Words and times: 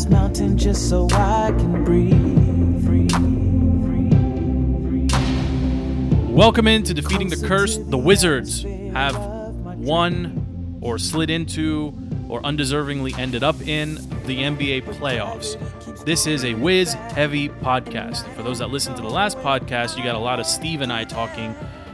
this 0.00 0.10
mountain 0.10 0.56
just 0.56 0.88
so 0.88 1.06
I 1.12 1.52
can 1.58 1.84
breathe. 1.84 2.86
Free, 2.86 3.06
free, 3.08 5.08
free. 5.08 6.32
Welcome 6.32 6.66
into 6.66 6.94
Defeating 6.94 7.28
the 7.28 7.46
Curse. 7.46 7.76
The 7.76 7.98
Wizards 7.98 8.62
have 8.94 9.18
won 9.76 10.78
or 10.80 10.96
slid 10.96 11.28
into 11.28 11.92
or 12.30 12.40
undeservingly 12.42 13.18
ended 13.18 13.42
up 13.42 13.60
in 13.60 13.96
the 14.24 14.38
NBA 14.38 14.84
playoffs. 14.84 15.58
This 16.06 16.26
is 16.26 16.44
a 16.44 16.54
Wiz 16.54 16.94
heavy 16.94 17.50
podcast. 17.50 18.26
For 18.34 18.42
those 18.42 18.60
that 18.60 18.70
listened 18.70 18.96
to 18.96 19.02
the 19.02 19.10
last 19.10 19.36
podcast, 19.38 19.98
you 19.98 20.04
got 20.04 20.14
a 20.14 20.18
lot 20.18 20.40
of 20.40 20.46
Steve 20.46 20.80
and 20.80 20.90
I 20.90 21.04
talking 21.04 21.50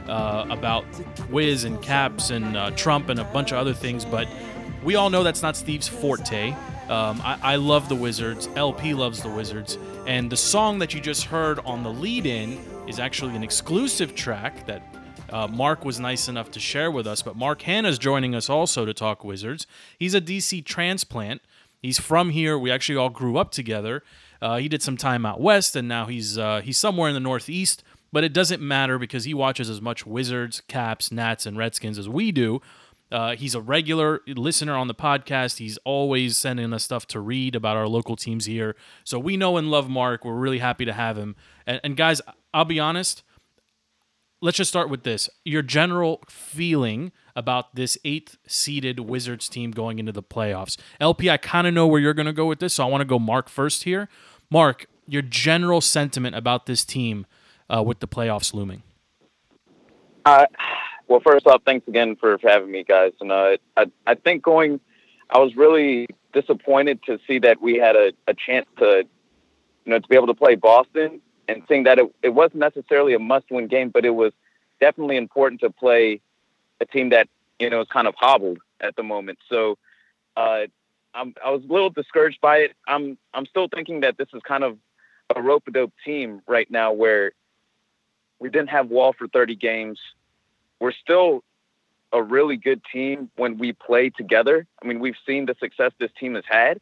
uh, 0.07 0.45
about 0.49 0.85
Wiz 1.29 1.65
and 1.65 1.81
Caps 1.81 2.29
and 2.29 2.55
uh, 2.55 2.71
Trump 2.71 3.09
and 3.09 3.19
a 3.19 3.25
bunch 3.25 3.51
of 3.51 3.57
other 3.57 3.73
things, 3.73 4.05
but 4.05 4.29
we 4.81 4.95
all 4.95 5.09
know 5.09 5.23
that's 5.23 5.41
not 5.41 5.57
Steve's 5.57 5.89
forte. 5.89 6.55
Um, 6.89 7.21
I, 7.21 7.37
I 7.41 7.55
love 7.57 7.89
the 7.89 7.95
Wizards. 7.95 8.47
LP 8.55 8.93
loves 8.93 9.21
the 9.21 9.29
Wizards. 9.29 9.77
And 10.05 10.31
the 10.31 10.37
song 10.37 10.79
that 10.79 10.93
you 10.93 11.01
just 11.01 11.25
heard 11.25 11.59
on 11.59 11.83
the 11.83 11.91
lead 11.91 12.25
in 12.25 12.57
is 12.87 12.97
actually 12.97 13.35
an 13.35 13.43
exclusive 13.43 14.15
track 14.15 14.65
that 14.67 14.81
uh, 15.29 15.47
Mark 15.47 15.83
was 15.83 15.99
nice 15.99 16.29
enough 16.29 16.49
to 16.51 16.59
share 16.59 16.89
with 16.89 17.05
us. 17.05 17.21
But 17.21 17.35
Mark 17.35 17.61
Hanna's 17.63 17.99
joining 17.99 18.33
us 18.33 18.49
also 18.49 18.85
to 18.85 18.93
talk 18.93 19.25
Wizards. 19.25 19.67
He's 19.99 20.13
a 20.13 20.21
DC 20.21 20.63
transplant. 20.63 21.41
He's 21.81 21.99
from 21.99 22.29
here. 22.29 22.57
We 22.57 22.71
actually 22.71 22.97
all 22.97 23.09
grew 23.09 23.37
up 23.37 23.51
together. 23.51 24.03
Uh, 24.41 24.57
he 24.57 24.69
did 24.69 24.81
some 24.81 24.97
time 24.97 25.25
out 25.25 25.41
west, 25.41 25.75
and 25.75 25.87
now 25.87 26.05
he's 26.05 26.37
uh, 26.37 26.61
he's 26.63 26.77
somewhere 26.77 27.09
in 27.09 27.13
the 27.13 27.19
Northeast. 27.19 27.83
But 28.11 28.23
it 28.23 28.31
doesn't 28.31 28.61
matter 28.61 28.97
because 28.97 29.25
he 29.25 29.33
watches 29.33 29.69
as 29.69 29.81
much 29.81 30.05
Wizards, 30.05 30.61
Caps, 30.67 31.11
Nats, 31.11 31.45
and 31.45 31.57
Redskins 31.57 31.99
as 31.99 32.07
we 32.07 32.31
do. 32.31 32.61
Uh, 33.11 33.35
he's 33.35 33.55
a 33.55 33.61
regular 33.61 34.21
listener 34.27 34.75
on 34.75 34.87
the 34.87 34.95
podcast. 34.95 35.57
He's 35.57 35.77
always 35.85 36.37
sending 36.37 36.73
us 36.73 36.83
stuff 36.83 37.07
to 37.07 37.19
read 37.19 37.55
about 37.55 37.77
our 37.77 37.87
local 37.87 38.15
teams 38.15 38.45
here. 38.45 38.75
So 39.03 39.17
we 39.17 39.37
know 39.37 39.57
and 39.57 39.71
love 39.71 39.89
Mark. 39.89 40.25
We're 40.25 40.33
really 40.33 40.59
happy 40.59 40.85
to 40.85 40.93
have 40.93 41.17
him. 41.17 41.35
And, 41.65 41.79
and 41.83 41.95
guys, 41.95 42.21
I'll 42.53 42.65
be 42.65 42.79
honest. 42.79 43.23
Let's 44.39 44.57
just 44.57 44.69
start 44.69 44.89
with 44.89 45.03
this. 45.03 45.29
Your 45.45 45.63
general 45.63 46.21
feeling 46.29 47.11
about 47.35 47.75
this 47.75 47.97
eighth 48.05 48.37
seeded 48.45 48.99
Wizards 48.99 49.49
team 49.49 49.71
going 49.71 49.97
into 49.97 50.11
the 50.11 50.21
playoffs. 50.21 50.77
LP, 50.99 51.29
I 51.29 51.37
kind 51.37 51.65
of 51.65 51.73
know 51.73 51.87
where 51.87 51.99
you're 51.99 52.13
going 52.13 52.27
to 52.27 52.33
go 52.33 52.45
with 52.45 52.59
this, 52.59 52.75
so 52.75 52.83
I 52.83 52.87
want 52.87 53.01
to 53.01 53.05
go 53.05 53.17
Mark 53.17 53.49
first 53.49 53.83
here. 53.83 54.09
Mark, 54.51 54.85
your 55.07 55.23
general 55.23 55.81
sentiment 55.81 56.35
about 56.35 56.67
this 56.67 56.85
team 56.85 57.25
uh, 57.69 57.81
with 57.83 57.99
the 57.99 58.07
playoffs 58.07 58.53
looming. 58.53 58.83
Uh, 60.23 60.45
well, 61.07 61.19
first 61.19 61.47
off, 61.47 61.61
thanks 61.65 61.87
again 61.87 62.15
for, 62.15 62.37
for 62.37 62.49
having 62.49 62.71
me, 62.71 62.83
guys. 62.83 63.13
And 63.21 63.31
uh, 63.31 63.57
I, 63.75 63.85
I 64.05 64.15
think 64.15 64.43
going, 64.43 64.79
I 65.29 65.39
was 65.39 65.55
really 65.55 66.07
disappointed 66.33 67.01
to 67.03 67.19
see 67.27 67.39
that 67.39 67.61
we 67.61 67.77
had 67.77 67.95
a, 67.95 68.13
a 68.27 68.33
chance 68.33 68.67
to, 68.79 69.05
you 69.85 69.91
know, 69.91 69.99
to 69.99 70.07
be 70.07 70.15
able 70.15 70.27
to 70.27 70.33
play 70.33 70.55
Boston 70.55 71.21
and 71.47 71.63
seeing 71.67 71.83
that 71.83 71.99
it, 71.99 72.13
it 72.21 72.29
wasn't 72.29 72.59
necessarily 72.59 73.13
a 73.13 73.19
must-win 73.19 73.67
game, 73.67 73.89
but 73.89 74.05
it 74.05 74.11
was 74.11 74.33
definitely 74.79 75.17
important 75.17 75.61
to 75.61 75.69
play 75.69 76.21
a 76.79 76.85
team 76.85 77.09
that 77.09 77.27
you 77.59 77.69
know 77.69 77.81
is 77.81 77.87
kind 77.87 78.07
of 78.07 78.15
hobbled 78.17 78.59
at 78.81 78.95
the 78.95 79.03
moment. 79.03 79.39
So 79.49 79.77
uh, 80.35 80.63
I'm, 81.13 81.33
I 81.43 81.49
was 81.49 81.63
a 81.63 81.71
little 81.71 81.89
discouraged 81.89 82.39
by 82.41 82.57
it. 82.57 82.73
I'm 82.87 83.17
I'm 83.33 83.45
still 83.45 83.67
thinking 83.73 84.01
that 84.01 84.17
this 84.17 84.27
is 84.33 84.41
kind 84.47 84.63
of 84.63 84.77
a 85.35 85.41
rope 85.41 85.63
a 85.67 85.71
dope 85.71 85.93
team 86.05 86.41
right 86.47 86.69
now, 86.69 86.91
where 86.91 87.31
we 88.39 88.49
didn't 88.49 88.69
have 88.69 88.89
Wall 88.89 89.13
for 89.17 89.27
30 89.27 89.55
games. 89.55 89.99
We're 90.79 90.91
still 90.91 91.43
a 92.13 92.21
really 92.21 92.57
good 92.57 92.81
team 92.91 93.29
when 93.35 93.57
we 93.57 93.73
play 93.73 94.09
together. 94.09 94.65
I 94.81 94.87
mean, 94.87 94.99
we've 94.99 95.17
seen 95.25 95.45
the 95.45 95.55
success 95.59 95.91
this 95.99 96.11
team 96.19 96.35
has 96.35 96.45
had. 96.47 96.79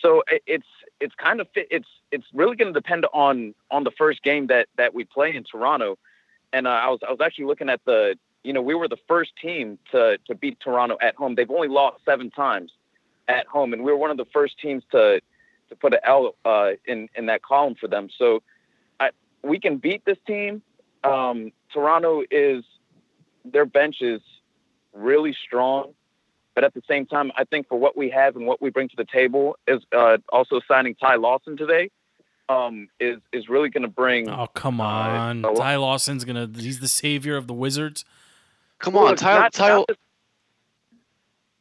So 0.00 0.22
it's 0.46 0.66
it's 1.00 1.14
kind 1.16 1.40
of 1.40 1.48
it's 1.54 1.88
it's 2.12 2.26
really 2.32 2.56
going 2.56 2.72
to 2.72 2.80
depend 2.80 3.06
on 3.12 3.54
on 3.70 3.84
the 3.84 3.90
first 3.90 4.22
game 4.22 4.46
that 4.46 4.68
that 4.76 4.94
we 4.94 5.04
play 5.04 5.34
in 5.34 5.44
Toronto. 5.44 5.98
And 6.52 6.66
uh, 6.66 6.70
I 6.70 6.88
was 6.88 7.00
I 7.06 7.10
was 7.10 7.20
actually 7.20 7.46
looking 7.46 7.68
at 7.68 7.80
the 7.84 8.16
you 8.44 8.52
know 8.52 8.62
we 8.62 8.74
were 8.74 8.88
the 8.88 8.98
first 9.08 9.32
team 9.36 9.78
to 9.90 10.18
to 10.26 10.34
beat 10.34 10.60
Toronto 10.60 10.96
at 11.02 11.16
home. 11.16 11.34
They've 11.34 11.50
only 11.50 11.68
lost 11.68 12.04
seven 12.04 12.30
times 12.30 12.72
at 13.26 13.46
home, 13.46 13.72
and 13.72 13.84
we 13.84 13.90
were 13.90 13.98
one 13.98 14.10
of 14.10 14.16
the 14.16 14.26
first 14.32 14.58
teams 14.58 14.84
to 14.92 15.20
to 15.68 15.76
put 15.76 15.94
an 15.94 16.00
L 16.04 16.34
uh, 16.44 16.72
in 16.86 17.08
in 17.16 17.26
that 17.26 17.42
column 17.42 17.74
for 17.74 17.88
them. 17.88 18.08
So 18.16 18.42
I, 19.00 19.10
we 19.42 19.58
can 19.58 19.78
beat 19.78 20.04
this 20.04 20.18
team. 20.26 20.62
Um, 21.04 21.52
Toronto 21.72 22.22
is 22.30 22.64
their 23.52 23.66
bench 23.66 23.96
is 24.00 24.20
really 24.92 25.36
strong, 25.46 25.94
but 26.54 26.64
at 26.64 26.74
the 26.74 26.82
same 26.88 27.06
time, 27.06 27.30
I 27.36 27.44
think 27.44 27.68
for 27.68 27.78
what 27.78 27.96
we 27.96 28.10
have 28.10 28.36
and 28.36 28.46
what 28.46 28.60
we 28.60 28.70
bring 28.70 28.88
to 28.88 28.96
the 28.96 29.04
table 29.04 29.56
is 29.66 29.82
uh, 29.96 30.18
also 30.30 30.60
signing 30.66 30.94
Ty 30.94 31.16
Lawson 31.16 31.56
today. 31.56 31.90
Um, 32.50 32.88
is 32.98 33.18
is 33.30 33.46
really 33.50 33.68
going 33.68 33.82
to 33.82 33.88
bring. 33.88 34.30
Oh 34.30 34.46
come 34.46 34.80
on, 34.80 35.44
uh, 35.44 35.52
Ty 35.52 35.76
Lawson's 35.76 36.24
gonna. 36.24 36.48
He's 36.56 36.80
the 36.80 36.88
savior 36.88 37.36
of 37.36 37.46
the 37.46 37.52
Wizards. 37.52 38.06
Come 38.78 38.96
on, 38.96 39.16
Ty. 39.16 39.38
Not, 39.38 39.52
Ty. 39.52 39.68
Not 39.68 39.90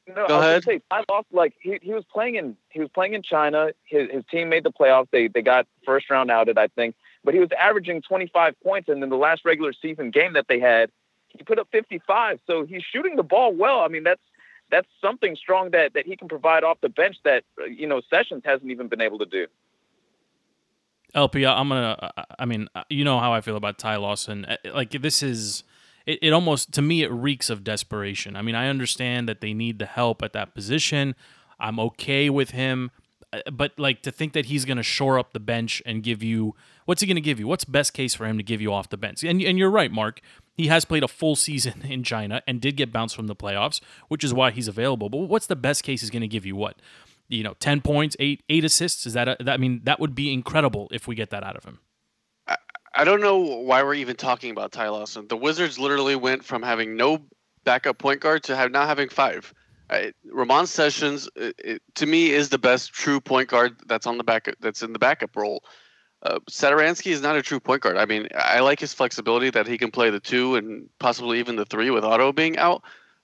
no, 0.07 0.27
Go 0.27 0.39
ahead. 0.39 0.63
Say, 0.63 0.81
Ty 0.89 1.03
Lawson, 1.09 1.25
like 1.33 1.53
he, 1.59 1.77
he 1.81 1.93
was 1.93 2.05
playing 2.05 2.35
in 2.35 2.55
he 2.69 2.79
was 2.79 2.89
playing 2.93 3.13
in 3.13 3.21
China. 3.21 3.71
His 3.83 4.09
his 4.09 4.23
team 4.31 4.49
made 4.49 4.63
the 4.63 4.71
playoffs. 4.71 5.07
They 5.11 5.27
they 5.27 5.41
got 5.41 5.67
first 5.85 6.09
round 6.09 6.31
outed, 6.31 6.57
I 6.57 6.67
think. 6.67 6.95
But 7.23 7.33
he 7.33 7.41
was 7.41 7.49
averaging 7.59 8.03
25 8.03 8.55
points, 8.63 8.87
and 8.87 9.03
in 9.03 9.09
the 9.09 9.17
last 9.17 9.43
regular 9.43 9.73
season 9.73 10.11
game 10.11 10.33
that 10.33 10.45
they 10.47 10.59
had, 10.59 10.89
he 11.29 11.43
put 11.43 11.59
up 11.59 11.67
55. 11.71 12.39
So 12.47 12.65
he's 12.65 12.83
shooting 12.83 13.15
the 13.15 13.23
ball 13.23 13.53
well. 13.53 13.79
I 13.79 13.87
mean, 13.87 14.03
that's 14.03 14.21
that's 14.69 14.87
something 15.01 15.35
strong 15.35 15.71
that 15.71 15.93
that 15.93 16.05
he 16.05 16.15
can 16.15 16.27
provide 16.27 16.63
off 16.63 16.79
the 16.81 16.89
bench 16.89 17.15
that 17.23 17.43
you 17.69 17.87
know 17.87 18.01
Sessions 18.09 18.43
hasn't 18.45 18.69
even 18.71 18.87
been 18.87 19.01
able 19.01 19.19
to 19.19 19.25
do. 19.25 19.47
LP, 21.15 21.45
I'm 21.45 21.69
gonna. 21.69 22.11
I 22.37 22.45
mean, 22.45 22.67
you 22.89 23.03
know 23.03 23.19
how 23.19 23.33
I 23.33 23.41
feel 23.41 23.55
about 23.55 23.77
Ty 23.77 23.97
Lawson. 23.97 24.45
Uh, 24.45 24.57
like 24.73 24.91
this 24.91 25.23
is. 25.23 25.63
It, 26.05 26.19
it 26.21 26.31
almost 26.31 26.71
to 26.73 26.81
me 26.81 27.03
it 27.03 27.11
reeks 27.11 27.49
of 27.49 27.63
desperation. 27.63 28.37
I 28.37 28.41
mean, 28.41 28.55
I 28.55 28.69
understand 28.69 29.27
that 29.27 29.41
they 29.41 29.53
need 29.53 29.77
the 29.79 29.85
help 29.85 30.21
at 30.23 30.31
that 30.33 30.55
position. 30.55 31.15
I'm 31.59 31.79
okay 31.79 32.29
with 32.29 32.51
him, 32.51 32.91
uh, 33.33 33.39
but 33.51 33.77
like 33.77 34.03
to 34.03 34.11
think 34.11 34.33
that 34.33 34.45
he's 34.45 34.63
to 34.77 34.83
shore 34.83 35.19
up 35.19 35.33
the 35.33 35.39
bench 35.39 35.81
and 35.85 36.03
give 36.03 36.23
you 36.23 36.55
what's 36.85 37.01
he 37.01 37.07
to 37.13 37.21
give 37.21 37.39
you? 37.39 37.47
What's 37.47 37.65
best 37.65 37.93
case 37.93 38.15
for 38.15 38.25
him 38.25 38.37
to 38.37 38.43
give 38.43 38.61
you 38.61 38.71
off 38.71 38.89
the 38.89 38.97
bench? 38.97 39.23
And 39.23 39.41
and 39.41 39.57
you're 39.57 39.71
right, 39.71 39.91
Mark. 39.91 40.21
He 40.57 40.67
has 40.67 40.85
played 40.85 41.03
a 41.03 41.07
full 41.07 41.35
season 41.35 41.83
in 41.87 42.03
China 42.03 42.41
and 42.47 42.59
did 42.59 42.75
get 42.75 42.91
bounced 42.91 43.15
from 43.15 43.27
the 43.27 43.35
playoffs, 43.35 43.79
which 44.07 44.23
is 44.23 44.33
why 44.33 44.49
he's 44.49 44.67
available. 44.67 45.07
But 45.07 45.19
what's 45.19 45.45
the 45.45 45.55
best 45.55 45.83
case 45.83 46.01
he's 46.01 46.09
going 46.09 46.21
to 46.21 46.27
give 46.27 46.45
you? 46.45 46.55
What? 46.55 46.77
You 47.29 47.43
know, 47.43 47.53
10 47.59 47.81
points, 47.81 48.15
8 48.19 48.43
8 48.49 48.65
assists, 48.65 49.05
is 49.05 49.13
that, 49.13 49.27
a, 49.27 49.37
that 49.39 49.53
I 49.53 49.57
mean, 49.57 49.81
that 49.83 49.99
would 49.99 50.15
be 50.15 50.33
incredible 50.33 50.87
if 50.91 51.07
we 51.07 51.15
get 51.15 51.29
that 51.29 51.43
out 51.43 51.55
of 51.55 51.63
him. 51.63 51.79
I, 52.47 52.57
I 52.95 53.03
don't 53.03 53.21
know 53.21 53.37
why 53.37 53.83
we're 53.83 53.95
even 53.95 54.15
talking 54.15 54.49
about 54.49 54.71
Ty 54.71 54.89
Lawson. 54.89 55.27
The 55.27 55.37
Wizards 55.37 55.77
literally 55.77 56.15
went 56.15 56.43
from 56.43 56.63
having 56.63 56.95
no 56.95 57.19
backup 57.63 57.99
point 57.99 58.21
guard 58.21 58.43
to 58.45 58.55
have 58.55 58.71
now 58.71 58.87
having 58.87 59.09
five. 59.09 59.53
I, 59.89 60.13
Ramon 60.25 60.67
Sessions, 60.67 61.29
it, 61.35 61.55
it, 61.59 61.81
to 61.95 62.05
me, 62.05 62.31
is 62.31 62.49
the 62.49 62.57
best 62.57 62.93
true 62.93 63.21
point 63.21 63.49
guard 63.49 63.75
that's 63.85 64.07
on 64.07 64.17
the 64.17 64.23
back 64.23 64.47
that's 64.59 64.81
in 64.81 64.93
the 64.93 64.99
backup 64.99 65.35
role. 65.35 65.63
Uh, 66.23 66.39
Satoransky 66.49 67.11
is 67.11 67.21
not 67.21 67.35
a 67.35 67.41
true 67.41 67.59
point 67.59 67.81
guard. 67.81 67.97
I 67.97 68.05
mean, 68.05 68.27
I 68.35 68.59
like 68.61 68.79
his 68.79 68.93
flexibility 68.93 69.49
that 69.51 69.67
he 69.67 69.77
can 69.77 69.91
play 69.91 70.09
the 70.09 70.19
two 70.19 70.55
and 70.55 70.89
possibly 70.99 71.39
even 71.39 71.55
the 71.55 71.65
three 71.65 71.89
with 71.89 72.03
Otto 72.03 72.31
being 72.31 72.57
out. 72.57 72.81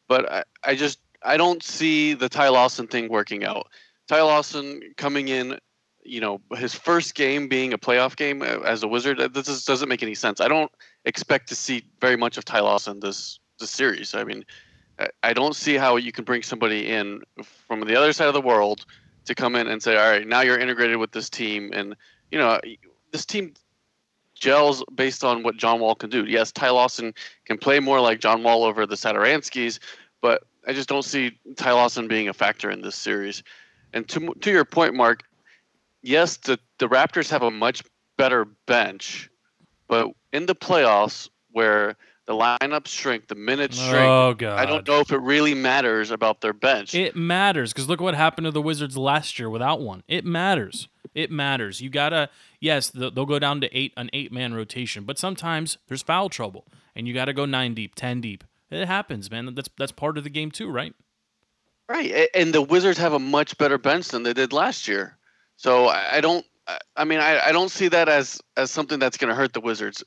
But 0.07 0.31
I, 0.31 0.43
I 0.63 0.75
just 0.75 0.99
I 1.23 1.37
don't 1.37 1.63
see 1.63 2.13
the 2.13 2.29
Ty 2.29 2.49
Lawson 2.49 2.87
thing 2.87 3.09
working 3.09 3.43
out. 3.43 3.67
Ty 4.07 4.21
Lawson 4.21 4.81
coming 4.97 5.29
in, 5.29 5.57
you 6.03 6.21
know, 6.21 6.41
his 6.55 6.75
first 6.75 7.15
game 7.15 7.47
being 7.47 7.73
a 7.73 7.77
playoff 7.77 8.15
game 8.15 8.41
uh, 8.41 8.59
as 8.65 8.83
a 8.83 8.87
Wizard. 8.87 9.19
Uh, 9.19 9.27
this 9.27 9.47
just 9.47 9.65
doesn't 9.65 9.89
make 9.89 10.03
any 10.03 10.15
sense. 10.15 10.39
I 10.39 10.47
don't 10.47 10.71
expect 11.05 11.49
to 11.49 11.55
see 11.55 11.85
very 11.99 12.16
much 12.16 12.37
of 12.37 12.46
Ty 12.46 12.59
Lawson 12.59 12.99
this 12.99 13.39
this 13.59 13.72
series. 13.72 14.13
I 14.13 14.23
mean, 14.23 14.46
I 15.23 15.34
don't 15.34 15.55
see 15.55 15.75
how 15.75 15.96
you 15.96 16.11
can 16.11 16.23
bring 16.23 16.43
somebody 16.43 16.87
in 16.87 17.22
from 17.67 17.81
the 17.81 17.96
other 17.96 18.13
side 18.13 18.28
of 18.28 18.34
the 18.34 18.41
world 18.41 18.85
to 19.25 19.34
come 19.34 19.55
in 19.55 19.67
and 19.67 19.81
say, 19.81 19.96
all 19.96 20.11
right, 20.11 20.28
now 20.28 20.41
you're 20.41 20.59
integrated 20.59 20.97
with 20.97 21.11
this 21.11 21.29
team 21.29 21.72
and 21.73 21.96
you 22.34 22.40
know, 22.40 22.59
this 23.12 23.28
team 23.28 23.53
gels 24.34 24.84
based 24.96 25.24
on 25.24 25.44
what 25.44 25.56
John 25.56 25.80
Wall 25.80 25.94
can 25.94 26.09
do. 26.09 26.26
Yes, 26.26 26.52
Ty 26.52 26.72
Lawson 26.72 27.14
can 27.46 27.59
play 27.59 27.80
more 27.80 28.02
like 28.02 28.20
John 28.20 28.41
Wall 28.41 28.64
over 28.64 28.88
the 28.88 28.96
Satoranskis, 28.96 29.78
but 30.20 30.44
I 30.66 30.74
just 30.74 30.90
don't 30.90 31.06
see 31.06 31.38
Ty 31.56 31.74
Lawson 31.74 32.08
being 32.08 32.28
a 32.28 32.34
factor 32.34 32.72
in 32.72 32.82
this 32.82 32.96
series. 32.96 33.44
And 33.94 34.09
to 34.09 34.34
to 34.41 34.52
your 34.52 34.66
point, 34.66 34.96
Mark, 34.96 35.22
yes, 36.02 36.38
the 36.38 36.58
the 36.80 36.90
Raptors 36.90 37.30
have 37.30 37.44
a 37.44 37.52
much 37.52 37.84
better 38.18 38.46
bench, 38.66 39.30
but 39.88 40.08
in 40.32 40.47
the 40.47 40.56
playoffs 40.56 41.30
where 41.52 41.96
the 42.25 42.34
lineup 42.34 42.87
shrink, 42.87 43.28
the 43.28 43.35
minutes 43.35 43.78
shrink. 43.78 43.96
Oh 43.96 44.34
god! 44.34 44.58
I 44.59 44.66
don't 44.66 44.87
know 44.87 44.99
if 44.99 45.11
it 45.11 45.17
really 45.20 45.53
matters 45.53 46.11
about 46.11 46.41
their 46.41 46.53
bench. 46.53 46.96
It 46.96 47.16
matters 47.16 47.73
because 47.73 47.90
look 47.90 47.99
what 48.02 48.16
happened 48.16 48.46
to 48.46 48.52
the 48.52 48.61
Wizards 48.61 48.96
last 48.97 49.37
year 49.40 49.49
without 49.49 49.81
one. 49.81 50.03
It 50.08 50.25
matters. 50.25 50.87
It 51.14 51.29
matters. 51.29 51.81
You 51.81 51.90
gotta 51.90 52.29
yes, 52.59 52.90
they'll 52.90 53.11
go 53.11 53.40
down 53.40 53.61
to 53.61 53.78
eight 53.78 53.93
an 53.97 54.09
eight 54.14 54.31
man 54.31 54.53
rotation, 54.53 55.03
but 55.03 55.20
sometimes 55.20 55.78
there's 55.87 56.02
foul 56.02 56.29
trouble, 56.29 56.66
and 56.96 57.08
you 57.08 57.14
got 57.14 57.25
to 57.25 57.34
go 57.34 57.46
nine 57.46 57.73
deep, 57.73 57.96
ten 57.96 58.22
deep. 58.22 58.43
It 58.72 58.87
happens, 58.87 59.29
man. 59.29 59.53
That's 59.53 59.70
that's 59.78 59.91
part 59.91 60.17
of 60.17 60.23
the 60.23 60.29
game 60.29 60.49
too, 60.49 60.70
right? 60.70 60.93
Right, 61.90 62.29
and 62.34 62.53
the 62.53 62.61
Wizards 62.61 62.97
have 62.99 63.14
a 63.14 63.20
much 63.20 63.58
better 63.58 63.78
bench 63.78 64.08
than 64.08 64.23
they 64.23 64.34
did 64.34 64.53
last 64.53 64.87
year. 64.87 65.17
So 65.58 65.90
I, 65.90 66.22
don't. 66.22 66.46
I- 66.66 66.79
I 66.96 67.03
mean, 67.03 67.20
I, 67.20 67.47
I 67.47 67.52
don't 67.52 67.70
see 67.70 67.90
that 67.90 68.08
as 68.08 68.40
as 68.55 68.72
something 68.72 68.97
that's 68.97 69.17
going 69.17 69.29
to 69.29 69.35
hurt 69.35 69.52
the 69.53 69.59
Wizards. 69.59 70.02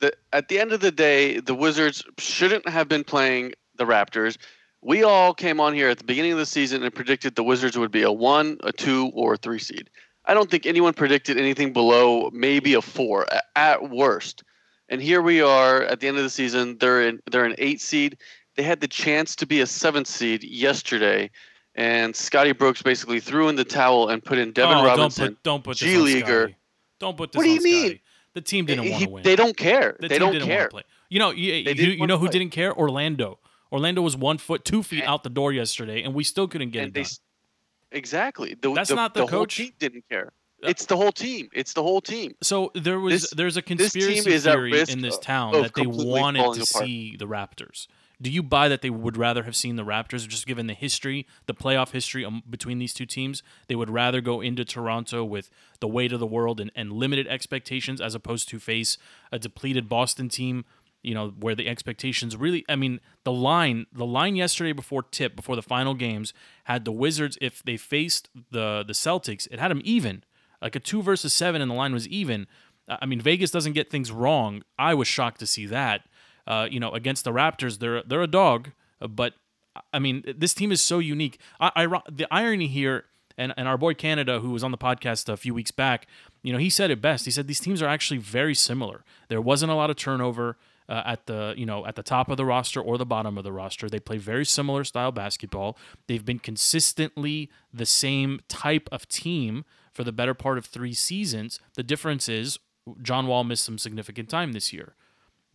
The, 0.00 0.12
at 0.32 0.48
the 0.48 0.58
end 0.58 0.72
of 0.72 0.80
the 0.80 0.90
day, 0.90 1.40
the 1.40 1.54
Wizards 1.54 2.02
shouldn't 2.18 2.68
have 2.68 2.88
been 2.88 3.04
playing 3.04 3.52
the 3.76 3.84
Raptors. 3.84 4.38
We 4.82 5.02
all 5.02 5.34
came 5.34 5.60
on 5.60 5.74
here 5.74 5.90
at 5.90 5.98
the 5.98 6.04
beginning 6.04 6.32
of 6.32 6.38
the 6.38 6.46
season 6.46 6.82
and 6.82 6.94
predicted 6.94 7.34
the 7.34 7.44
Wizards 7.44 7.76
would 7.76 7.90
be 7.90 8.02
a 8.02 8.10
one, 8.10 8.58
a 8.62 8.72
two, 8.72 9.10
or 9.14 9.34
a 9.34 9.36
three 9.36 9.58
seed. 9.58 9.90
I 10.24 10.34
don't 10.34 10.50
think 10.50 10.64
anyone 10.64 10.94
predicted 10.94 11.38
anything 11.38 11.72
below 11.72 12.30
maybe 12.32 12.74
a 12.74 12.82
four 12.82 13.26
at 13.56 13.90
worst. 13.90 14.42
And 14.88 15.00
here 15.00 15.22
we 15.22 15.40
are 15.40 15.82
at 15.82 16.00
the 16.00 16.08
end 16.08 16.16
of 16.16 16.22
the 16.22 16.30
season. 16.30 16.78
They're 16.78 17.02
in 17.02 17.20
they're 17.30 17.44
an 17.44 17.54
eight 17.58 17.80
seed. 17.80 18.18
They 18.56 18.62
had 18.62 18.80
the 18.80 18.88
chance 18.88 19.36
to 19.36 19.46
be 19.46 19.60
a 19.60 19.66
seventh 19.66 20.08
seed 20.08 20.42
yesterday, 20.42 21.30
and 21.74 22.14
Scotty 22.14 22.52
Brooks 22.52 22.82
basically 22.82 23.20
threw 23.20 23.48
in 23.48 23.56
the 23.56 23.64
towel 23.64 24.08
and 24.08 24.22
put 24.22 24.38
in 24.38 24.52
Devin 24.52 24.78
oh, 24.78 24.84
Robinson. 24.84 25.24
Don't 25.24 25.34
put, 25.34 25.42
don't 25.42 25.64
put 25.64 25.76
G 25.76 25.96
Leaguer. 25.96 26.50
Don't 26.98 27.16
put 27.16 27.32
this 27.32 27.38
What 27.38 27.44
do 27.44 27.50
you 27.50 27.62
mean? 27.62 27.86
Scotty. 27.86 28.02
The 28.34 28.40
team 28.40 28.66
didn't 28.66 28.88
want 28.90 29.02
to 29.04 29.08
win. 29.10 29.22
They 29.24 29.36
don't 29.36 29.56
care. 29.56 29.96
The 29.98 30.08
they 30.08 30.14
team 30.16 30.18
don't 30.20 30.32
didn't 30.34 30.48
care. 30.48 30.58
want 30.58 30.70
to 30.70 30.74
play. 30.74 30.82
You 31.08 31.18
know, 31.18 31.30
you, 31.30 31.52
you, 31.52 31.72
you 31.92 32.06
know 32.06 32.18
who 32.18 32.26
play. 32.28 32.38
didn't 32.38 32.52
care? 32.52 32.72
Orlando. 32.76 33.38
Orlando 33.72 34.02
was 34.02 34.16
one 34.16 34.38
foot, 34.38 34.64
two 34.64 34.82
feet 34.82 35.00
And- 35.00 35.08
out 35.08 35.22
the 35.24 35.30
door 35.30 35.52
yesterday, 35.52 36.02
and 36.02 36.14
we 36.14 36.22
still 36.24 36.46
couldn't 36.48 36.70
get 36.70 36.84
it 36.88 36.94
they 36.94 37.02
done. 37.02 37.10
exactly. 37.92 38.54
The, 38.60 38.72
That's 38.72 38.88
the, 38.90 38.94
not 38.96 39.14
the 39.14 39.20
whole 39.20 39.28
coach. 39.40 39.56
team 39.56 39.72
didn't 39.78 40.04
care. 40.08 40.32
Uh, 40.62 40.68
It's 40.68 40.86
the 40.86 40.96
whole 40.96 41.12
team. 41.12 41.48
It's 41.52 41.72
the 41.72 41.82
whole 41.82 42.00
team. 42.00 42.34
So 42.42 42.70
there 42.74 43.00
was 43.00 43.22
This- 43.22 43.30
there's 43.30 43.56
a 43.56 43.62
conspiracy 43.62 44.38
theory 44.38 44.80
in 44.88 45.00
this 45.00 45.18
town 45.18 45.54
of 45.54 45.62
that 45.64 45.74
they 45.74 45.86
wanted 45.86 46.40
to 46.40 46.48
apart. 46.50 46.66
see 46.66 47.16
the 47.16 47.26
Raptors. 47.26 47.86
Do 48.22 48.30
you 48.30 48.42
buy 48.42 48.68
that 48.68 48.82
they 48.82 48.90
would 48.90 49.16
rather 49.16 49.44
have 49.44 49.56
seen 49.56 49.76
the 49.76 49.84
Raptors, 49.84 50.28
just 50.28 50.46
given 50.46 50.66
the 50.66 50.74
history, 50.74 51.26
the 51.46 51.54
playoff 51.54 51.92
history 51.92 52.24
um, 52.24 52.42
between 52.48 52.78
these 52.78 52.92
two 52.92 53.06
teams? 53.06 53.42
They 53.68 53.74
would 53.74 53.88
rather 53.88 54.20
go 54.20 54.40
into 54.40 54.64
Toronto 54.64 55.24
with 55.24 55.50
the 55.80 55.88
weight 55.88 56.12
of 56.12 56.20
the 56.20 56.26
world 56.26 56.60
and, 56.60 56.70
and 56.74 56.92
limited 56.92 57.26
expectations 57.26 58.00
as 58.00 58.14
opposed 58.14 58.48
to 58.50 58.58
face 58.58 58.98
a 59.32 59.38
depleted 59.38 59.88
Boston 59.88 60.28
team, 60.28 60.66
you 61.02 61.14
know, 61.14 61.32
where 61.38 61.54
the 61.54 61.68
expectations 61.68 62.36
really 62.36 62.64
I 62.68 62.76
mean, 62.76 63.00
the 63.24 63.32
line 63.32 63.86
the 63.92 64.06
line 64.06 64.36
yesterday 64.36 64.72
before 64.72 65.02
tip, 65.02 65.34
before 65.34 65.56
the 65.56 65.62
final 65.62 65.94
games, 65.94 66.34
had 66.64 66.84
the 66.84 66.92
Wizards 66.92 67.38
if 67.40 67.62
they 67.62 67.78
faced 67.78 68.28
the 68.50 68.84
the 68.86 68.92
Celtics, 68.92 69.48
it 69.50 69.58
had 69.58 69.70
them 69.70 69.80
even. 69.82 70.24
Like 70.60 70.76
a 70.76 70.80
two 70.80 71.02
versus 71.02 71.32
seven 71.32 71.62
and 71.62 71.70
the 71.70 71.74
line 71.74 71.94
was 71.94 72.06
even. 72.08 72.46
I 72.86 73.06
mean, 73.06 73.20
Vegas 73.20 73.50
doesn't 73.50 73.74
get 73.74 73.88
things 73.88 74.10
wrong. 74.10 74.62
I 74.78 74.94
was 74.94 75.06
shocked 75.06 75.38
to 75.40 75.46
see 75.46 75.64
that. 75.66 76.02
Uh, 76.50 76.66
you 76.68 76.80
know, 76.80 76.90
against 76.90 77.22
the 77.22 77.30
Raptors, 77.30 77.78
they're 77.78 78.02
they're 78.02 78.22
a 78.22 78.26
dog, 78.26 78.72
uh, 79.00 79.06
but 79.06 79.34
I 79.92 80.00
mean, 80.00 80.24
this 80.36 80.52
team 80.52 80.72
is 80.72 80.82
so 80.82 80.98
unique. 80.98 81.38
I, 81.60 81.70
I 81.76 82.00
the 82.10 82.26
irony 82.28 82.66
here, 82.66 83.04
and 83.38 83.54
and 83.56 83.68
our 83.68 83.78
boy 83.78 83.94
Canada, 83.94 84.40
who 84.40 84.50
was 84.50 84.64
on 84.64 84.72
the 84.72 84.78
podcast 84.78 85.28
a 85.28 85.36
few 85.36 85.54
weeks 85.54 85.70
back, 85.70 86.08
you 86.42 86.52
know, 86.52 86.58
he 86.58 86.68
said 86.68 86.90
it 86.90 87.00
best. 87.00 87.24
He 87.24 87.30
said 87.30 87.46
these 87.46 87.60
teams 87.60 87.80
are 87.80 87.86
actually 87.86 88.18
very 88.18 88.56
similar. 88.56 89.04
There 89.28 89.40
wasn't 89.40 89.70
a 89.70 89.76
lot 89.76 89.90
of 89.90 89.96
turnover. 89.96 90.56
Uh, 90.88 91.04
at 91.06 91.26
the 91.26 91.54
you 91.56 91.64
know 91.64 91.86
at 91.86 91.94
the 91.94 92.02
top 92.02 92.28
of 92.28 92.36
the 92.36 92.44
roster 92.44 92.80
or 92.80 92.98
the 92.98 93.06
bottom 93.06 93.38
of 93.38 93.44
the 93.44 93.52
roster, 93.52 93.88
they 93.88 94.00
play 94.00 94.18
very 94.18 94.44
similar 94.44 94.82
style 94.82 95.12
basketball. 95.12 95.78
They've 96.08 96.24
been 96.24 96.40
consistently 96.40 97.48
the 97.72 97.86
same 97.86 98.40
type 98.48 98.88
of 98.90 99.06
team 99.06 99.64
for 99.92 100.02
the 100.02 100.10
better 100.10 100.34
part 100.34 100.58
of 100.58 100.66
three 100.66 100.94
seasons. 100.94 101.60
The 101.74 101.84
difference 101.84 102.28
is 102.28 102.58
John 103.02 103.28
Wall 103.28 103.44
missed 103.44 103.64
some 103.64 103.78
significant 103.78 104.28
time 104.28 104.50
this 104.50 104.72
year. 104.72 104.96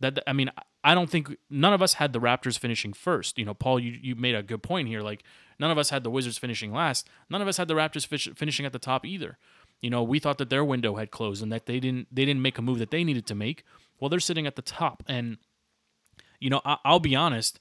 That 0.00 0.22
I 0.26 0.32
mean, 0.32 0.50
I 0.86 0.94
don't 0.94 1.10
think 1.10 1.36
none 1.50 1.72
of 1.72 1.82
us 1.82 1.94
had 1.94 2.12
the 2.12 2.20
Raptors 2.20 2.56
finishing 2.56 2.92
first. 2.92 3.38
You 3.38 3.44
know, 3.44 3.54
Paul, 3.54 3.80
you, 3.80 3.98
you 4.00 4.14
made 4.14 4.36
a 4.36 4.42
good 4.42 4.62
point 4.62 4.86
here. 4.86 5.02
Like 5.02 5.24
none 5.58 5.72
of 5.72 5.78
us 5.78 5.90
had 5.90 6.04
the 6.04 6.10
Wizards 6.10 6.38
finishing 6.38 6.72
last. 6.72 7.08
None 7.28 7.42
of 7.42 7.48
us 7.48 7.56
had 7.56 7.66
the 7.66 7.74
Raptors 7.74 8.06
fish, 8.06 8.28
finishing 8.36 8.64
at 8.64 8.72
the 8.72 8.78
top 8.78 9.04
either. 9.04 9.36
You 9.82 9.90
know, 9.90 10.04
we 10.04 10.20
thought 10.20 10.38
that 10.38 10.48
their 10.48 10.64
window 10.64 10.94
had 10.94 11.10
closed 11.10 11.42
and 11.42 11.50
that 11.50 11.66
they 11.66 11.80
didn't 11.80 12.06
they 12.14 12.24
didn't 12.24 12.40
make 12.40 12.56
a 12.56 12.62
move 12.62 12.78
that 12.78 12.92
they 12.92 13.02
needed 13.02 13.26
to 13.26 13.34
make. 13.34 13.64
Well, 13.98 14.08
they're 14.08 14.20
sitting 14.20 14.46
at 14.46 14.54
the 14.54 14.62
top, 14.62 15.02
and 15.08 15.38
you 16.38 16.50
know, 16.50 16.60
I, 16.64 16.76
I'll 16.84 17.00
be 17.00 17.16
honest. 17.16 17.58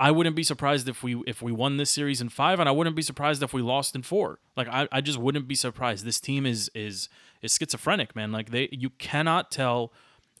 I 0.00 0.10
wouldn't 0.10 0.34
be 0.34 0.42
surprised 0.42 0.88
if 0.88 1.04
we 1.04 1.22
if 1.28 1.42
we 1.42 1.52
won 1.52 1.76
this 1.76 1.90
series 1.90 2.20
in 2.20 2.28
five, 2.28 2.58
and 2.58 2.68
I 2.68 2.72
wouldn't 2.72 2.96
be 2.96 3.02
surprised 3.02 3.40
if 3.44 3.52
we 3.52 3.62
lost 3.62 3.94
in 3.94 4.02
four. 4.02 4.40
Like 4.56 4.66
I, 4.66 4.88
I 4.90 5.00
just 5.00 5.18
wouldn't 5.18 5.46
be 5.46 5.54
surprised. 5.54 6.04
This 6.04 6.18
team 6.18 6.44
is 6.44 6.72
is 6.74 7.08
is 7.40 7.56
schizophrenic, 7.56 8.16
man. 8.16 8.32
Like 8.32 8.50
they 8.50 8.68
you 8.72 8.90
cannot 8.90 9.52
tell 9.52 9.92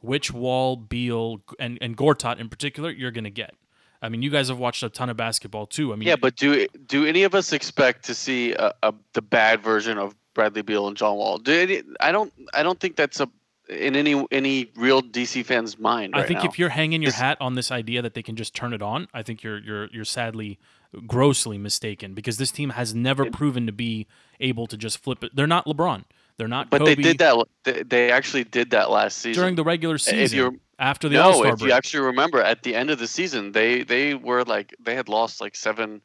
which 0.02 0.32
Wall, 0.32 0.76
Beal, 0.76 1.40
and 1.58 1.78
and 1.80 1.96
Gortat 1.96 2.38
in 2.38 2.48
particular 2.48 2.90
you're 2.90 3.10
gonna 3.10 3.30
get. 3.30 3.54
I 4.02 4.08
mean, 4.08 4.22
you 4.22 4.30
guys 4.30 4.48
have 4.48 4.58
watched 4.58 4.82
a 4.82 4.88
ton 4.88 5.08
of 5.10 5.16
basketball 5.16 5.66
too. 5.66 5.92
I 5.92 5.96
mean, 5.96 6.08
Yeah, 6.08 6.16
but 6.16 6.36
do 6.36 6.66
do 6.86 7.06
any 7.06 7.22
of 7.22 7.34
us 7.34 7.52
expect 7.52 8.04
to 8.06 8.14
see 8.14 8.52
a, 8.52 8.74
a 8.82 8.92
the 9.12 9.22
bad 9.22 9.62
version 9.62 9.96
of 9.96 10.14
Bradley 10.34 10.62
Beal 10.62 10.88
and 10.88 10.96
John 10.96 11.16
Wall? 11.16 11.38
Do 11.38 11.52
any, 11.52 11.82
I 12.00 12.12
don't 12.12 12.32
I 12.52 12.62
don't 12.62 12.80
think 12.80 12.96
that's 12.96 13.20
a 13.20 13.28
in 13.68 13.96
any 13.96 14.26
any 14.30 14.70
real 14.76 15.02
DC 15.02 15.44
fan's 15.46 15.78
mind. 15.78 16.14
I 16.14 16.24
think 16.24 16.42
now. 16.42 16.48
if 16.48 16.58
you're 16.58 16.70
hanging 16.70 17.02
your 17.02 17.12
hat 17.12 17.38
on 17.40 17.54
this 17.54 17.70
idea 17.70 18.02
that 18.02 18.14
they 18.14 18.22
can 18.22 18.36
just 18.36 18.54
turn 18.54 18.72
it 18.72 18.82
on, 18.82 19.08
I 19.14 19.22
think 19.22 19.42
you're 19.42 19.58
you're 19.58 19.86
you're 19.92 20.04
sadly 20.04 20.58
grossly 21.06 21.56
mistaken 21.58 22.12
because 22.12 22.36
this 22.36 22.50
team 22.50 22.70
has 22.70 22.94
never 22.94 23.30
proven 23.30 23.66
to 23.66 23.72
be 23.72 24.06
able 24.40 24.66
to 24.66 24.76
just 24.76 24.98
flip 24.98 25.24
it. 25.24 25.34
They're 25.34 25.46
not 25.46 25.64
LeBron. 25.64 26.04
They're 26.42 26.48
not 26.48 26.70
but 26.70 26.80
Kobe 26.80 26.96
they 26.96 27.02
did 27.02 27.18
that. 27.18 27.88
They, 27.88 28.10
actually 28.10 28.42
did 28.42 28.70
that 28.70 28.90
last 28.90 29.18
season 29.18 29.40
during 29.40 29.54
the 29.54 29.62
regular 29.62 29.94
If 29.94 30.02
season 30.02 30.36
you're- 30.36 30.56
after 30.80 31.08
the 31.08 31.14
no, 31.14 31.34
Star 31.34 31.52
if 31.52 31.58
break. 31.60 31.68
you 31.68 31.72
actually 31.76 32.00
remember, 32.06 32.42
at 32.42 32.64
the 32.64 32.74
end 32.74 32.90
of 32.90 32.98
the 32.98 33.06
season, 33.06 33.52
they 33.52 33.84
they 33.84 34.16
were 34.16 34.42
like 34.42 34.74
they 34.80 34.96
had 34.96 35.08
lost 35.08 35.40
like 35.40 35.54
seven 35.54 36.02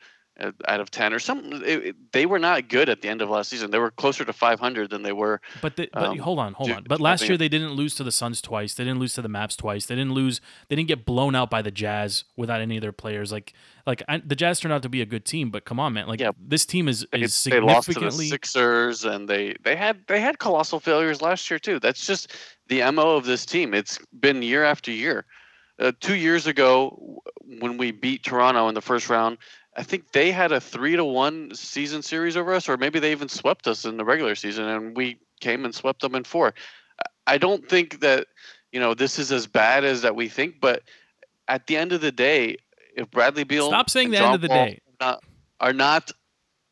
out 0.68 0.80
of 0.80 0.92
ten 0.92 1.14
or 1.14 1.20
something. 1.20 1.62
It, 1.66 1.96
they 2.12 2.26
were 2.26 2.40
not 2.40 2.70
good 2.70 2.90
at 2.90 3.02
the 3.02 3.08
end 3.08 3.22
of 3.22 3.30
last 3.30 3.50
season. 3.50 3.72
They 3.72 3.80
were 3.80 3.92
closer 3.92 4.24
to 4.26 4.34
500 4.34 4.90
than 4.90 5.04
they 5.04 5.12
were. 5.12 5.42
But 5.62 5.76
the, 5.76 5.90
but 5.94 6.04
um, 6.04 6.18
hold 6.20 6.40
on, 6.40 6.54
hold 6.54 6.72
on. 6.72 6.84
But 6.88 7.00
last 7.00 7.28
year 7.28 7.38
they 7.38 7.50
didn't 7.50 7.72
lose 7.72 7.96
to 7.96 8.04
the 8.04 8.12
Suns 8.12 8.42
twice. 8.42 8.74
They 8.74 8.84
didn't 8.84 9.00
lose 9.00 9.14
to 9.14 9.22
the 9.22 9.30
Mavs 9.30 9.58
twice. 9.58 9.86
They 9.86 9.96
didn't 9.96 10.14
lose. 10.14 10.42
They 10.68 10.76
didn't 10.76 10.88
get 10.88 11.06
blown 11.06 11.36
out 11.36 11.50
by 11.50 11.62
the 11.62 11.72
Jazz 11.72 12.24
without 12.36 12.62
any 12.62 12.78
of 12.78 12.82
their 12.82 12.92
players. 12.92 13.32
Like 13.32 13.54
like 13.86 14.04
I, 14.08 14.18
the 14.18 14.36
Jazz 14.36 14.60
turned 14.60 14.74
out 14.74 14.84
to 14.84 14.90
be 14.90 15.02
a 15.02 15.06
good 15.06 15.26
team, 15.26 15.50
but 15.50 15.66
come 15.66 15.80
on, 15.80 15.94
man. 15.94 16.08
Like 16.08 16.20
Yeah. 16.20 16.32
this 16.40 16.66
team 16.66 16.88
is 16.88 17.06
They, 17.12 17.22
is 17.22 17.44
they 17.44 17.60
lost 17.60 17.88
to 17.88 17.94
the 17.94 17.94
significantly. 17.94 18.28
Sixers, 18.30 19.06
and 19.06 19.28
they 19.28 19.56
they 19.64 19.76
had 19.76 20.02
they 20.08 20.20
had 20.20 20.40
colossal 20.40 20.80
failures 20.80 21.22
last 21.22 21.50
year 21.50 21.58
too. 21.58 21.80
That's 21.80 22.06
just 22.06 22.34
the 22.68 22.90
mo 22.92 23.16
of 23.16 23.26
this 23.26 23.46
team. 23.46 23.74
It's 23.74 23.98
been 24.20 24.42
year 24.42 24.64
after 24.64 24.92
year. 24.92 25.26
Uh, 25.80 25.92
two 26.00 26.16
years 26.16 26.48
ago, 26.48 27.22
when 27.60 27.78
we 27.78 27.92
beat 27.92 28.24
Toronto 28.24 28.68
in 28.68 28.74
the 28.74 28.82
first 28.82 29.10
round, 29.10 29.38
I 29.78 29.84
think 29.84 30.12
they 30.12 30.32
had 30.32 30.52
a 30.52 30.60
three 30.60 30.96
to 30.96 31.06
one 31.06 31.54
season 31.54 32.02
series 32.02 32.36
over 32.36 32.54
us, 32.54 32.68
or 32.68 32.78
maybe 32.78 33.00
they 33.00 33.12
even 33.12 33.30
swept 33.30 33.68
us 33.68 33.86
in 33.86 33.98
the 33.98 34.04
regular 34.04 34.34
season, 34.34 34.68
and 34.68 34.98
we 34.98 35.20
came 35.40 35.66
and 35.66 35.74
swept 35.74 36.02
them 36.02 36.16
in 36.16 36.24
four. 36.24 36.56
I- 37.28 37.38
don't 37.38 37.70
think 37.70 38.00
that 38.00 38.28
you 38.72 38.80
know 38.80 38.96
this 38.96 39.20
is 39.20 39.32
as 39.32 39.46
bad 39.46 39.86
as 39.86 40.02
that 40.02 40.16
we 40.16 40.30
think, 40.30 40.60
but 40.60 40.82
at 41.48 41.68
the 41.68 41.78
end 41.78 41.94
of 41.94 42.02
the 42.02 42.12
day, 42.12 42.58
if 42.96 43.10
Bradley 43.12 43.44
Beal 43.44 43.68
Stop 43.68 43.90
saying 43.90 44.10
the 44.10 44.18
end 44.18 44.36
of 44.36 44.42
the 44.42 44.48
Wall 44.48 44.66
day. 44.66 44.82
are 45.00 45.06
not, 45.06 45.24
are 45.60 45.74
not 45.74 46.12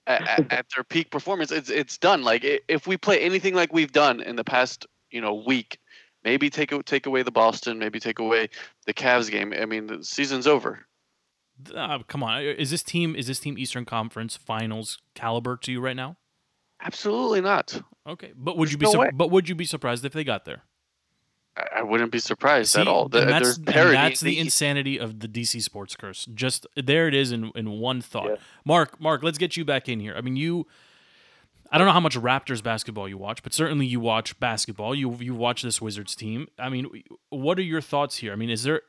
at, 0.07 0.51
at 0.51 0.65
their 0.75 0.83
peak 0.83 1.11
performance, 1.11 1.51
it's 1.51 1.69
it's 1.69 1.99
done. 1.99 2.23
Like 2.23 2.43
if 2.67 2.87
we 2.87 2.97
play 2.97 3.19
anything 3.19 3.53
like 3.53 3.71
we've 3.71 3.91
done 3.91 4.19
in 4.19 4.35
the 4.35 4.43
past, 4.43 4.87
you 5.11 5.21
know, 5.21 5.35
week, 5.35 5.79
maybe 6.23 6.49
take 6.49 6.73
take 6.85 7.05
away 7.05 7.21
the 7.21 7.31
Boston, 7.31 7.77
maybe 7.77 7.99
take 7.99 8.17
away 8.17 8.49
the 8.87 8.93
Cavs 8.93 9.29
game. 9.29 9.53
I 9.53 9.65
mean, 9.65 9.85
the 9.87 10.03
season's 10.03 10.47
over. 10.47 10.87
Uh, 11.73 11.99
come 12.07 12.21
on, 12.23 12.41
is 12.43 12.69
this 12.71 12.83
team 12.83 13.15
is 13.15 13.27
this 13.27 13.39
team 13.39 13.57
Eastern 13.57 13.85
Conference 13.85 14.35
Finals 14.35 14.97
caliber 15.13 15.55
to 15.57 15.71
you 15.71 15.79
right 15.81 15.95
now? 15.95 16.17
Absolutely 16.83 17.41
not. 17.41 17.81
Okay, 18.07 18.33
but 18.35 18.57
would 18.57 18.67
There's 18.67 18.73
you 18.73 18.77
be 18.79 18.85
no 18.85 18.91
sur- 18.91 18.99
way. 18.99 19.09
but 19.13 19.31
would 19.31 19.47
you 19.47 19.55
be 19.55 19.65
surprised 19.65 20.03
if 20.05 20.13
they 20.13 20.23
got 20.23 20.45
there? 20.45 20.63
I, 21.57 21.79
I 21.79 21.81
wouldn't 21.83 22.11
be 22.11 22.19
surprised 22.19 22.73
See, 22.73 22.81
at 22.81 22.87
all. 22.87 23.03
and 23.03 23.11
The- 23.13 23.25
that's, 23.25 23.57
and 23.57 23.65
that's 23.65 24.19
the 24.19 24.31
The- 24.31 24.39
insanity 24.39 24.99
of 24.99 25.21
the 25.21 25.27
DC 25.29 25.61
sports 25.63 25.95
curse. 25.95 26.27
Just 26.35 26.67
there 26.75 27.07
it 27.07 27.13
is 27.13 27.31
in, 27.31 27.51
in 27.55 27.71
one 27.79 28.01
thought. 28.01 28.27
Yeah. 28.29 28.35
Mark, 28.65 28.99
Mark, 28.99 29.23
let's 29.23 29.37
get 29.37 29.55
you 29.55 29.63
back 29.63 29.87
in 29.87 29.99
here. 30.01 30.13
I 30.17 30.21
mean, 30.21 30.35
you. 30.35 30.67
I 31.71 31.77
don't 31.79 31.87
know 31.87 31.93
how 31.93 31.99
much 31.99 32.15
Raptors 32.17 32.61
basketball 32.61 33.09
you 33.09 33.17
watch, 33.17 33.41
but 33.41 33.51
certainly 33.53 33.85
you 33.87 33.99
watch 33.99 34.39
basketball. 34.39 34.93
You 34.93 35.15
you 35.15 35.33
watch 35.33 35.61
this 35.63 35.81
Wizards 35.81 36.15
team. 36.15 36.47
I 36.59 36.69
mean, 36.69 37.03
what 37.29 37.57
are 37.57 37.63
your 37.63 37.81
thoughts 37.81 38.17
here? 38.17 38.31
I 38.33 38.35
mean, 38.35 38.49
is 38.51 38.63
there? 38.63 38.81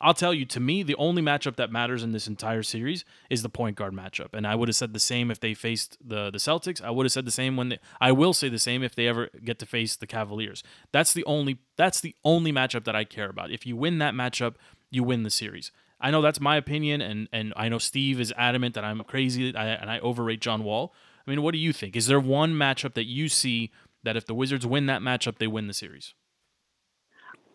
I'll 0.00 0.14
tell 0.14 0.34
you. 0.34 0.44
To 0.46 0.60
me, 0.60 0.82
the 0.82 0.96
only 0.96 1.22
matchup 1.22 1.56
that 1.56 1.70
matters 1.70 2.02
in 2.02 2.12
this 2.12 2.26
entire 2.26 2.62
series 2.62 3.04
is 3.30 3.42
the 3.42 3.48
point 3.48 3.76
guard 3.76 3.94
matchup, 3.94 4.28
and 4.32 4.46
I 4.46 4.54
would 4.54 4.68
have 4.68 4.76
said 4.76 4.92
the 4.92 5.00
same 5.00 5.30
if 5.30 5.40
they 5.40 5.54
faced 5.54 5.96
the 6.06 6.30
the 6.30 6.38
Celtics. 6.38 6.82
I 6.82 6.90
would 6.90 7.06
have 7.06 7.12
said 7.12 7.24
the 7.24 7.30
same 7.30 7.56
when 7.56 7.68
they. 7.68 7.78
I 8.00 8.12
will 8.12 8.32
say 8.32 8.48
the 8.48 8.58
same 8.58 8.82
if 8.82 8.94
they 8.94 9.06
ever 9.06 9.30
get 9.44 9.58
to 9.60 9.66
face 9.66 9.96
the 9.96 10.06
Cavaliers. 10.06 10.62
That's 10.92 11.12
the 11.12 11.24
only. 11.24 11.58
That's 11.76 12.00
the 12.00 12.14
only 12.24 12.52
matchup 12.52 12.84
that 12.84 12.96
I 12.96 13.04
care 13.04 13.28
about. 13.28 13.50
If 13.50 13.64
you 13.66 13.76
win 13.76 13.98
that 13.98 14.14
matchup, 14.14 14.56
you 14.90 15.04
win 15.04 15.22
the 15.22 15.30
series. 15.30 15.70
I 16.00 16.10
know 16.10 16.20
that's 16.20 16.40
my 16.40 16.56
opinion, 16.56 17.00
and 17.00 17.28
and 17.32 17.52
I 17.56 17.68
know 17.68 17.78
Steve 17.78 18.20
is 18.20 18.32
adamant 18.36 18.74
that 18.74 18.84
I'm 18.84 19.02
crazy 19.04 19.48
and 19.48 19.90
I 19.90 19.98
overrate 20.00 20.40
John 20.40 20.64
Wall. 20.64 20.94
I 21.26 21.30
mean, 21.30 21.42
what 21.42 21.52
do 21.52 21.58
you 21.58 21.72
think? 21.72 21.96
Is 21.96 22.06
there 22.06 22.20
one 22.20 22.52
matchup 22.52 22.94
that 22.94 23.06
you 23.06 23.28
see 23.28 23.72
that 24.04 24.16
if 24.16 24.26
the 24.26 24.34
Wizards 24.34 24.66
win 24.66 24.86
that 24.86 25.00
matchup, 25.00 25.38
they 25.38 25.46
win 25.46 25.66
the 25.66 25.74
series? 25.74 26.14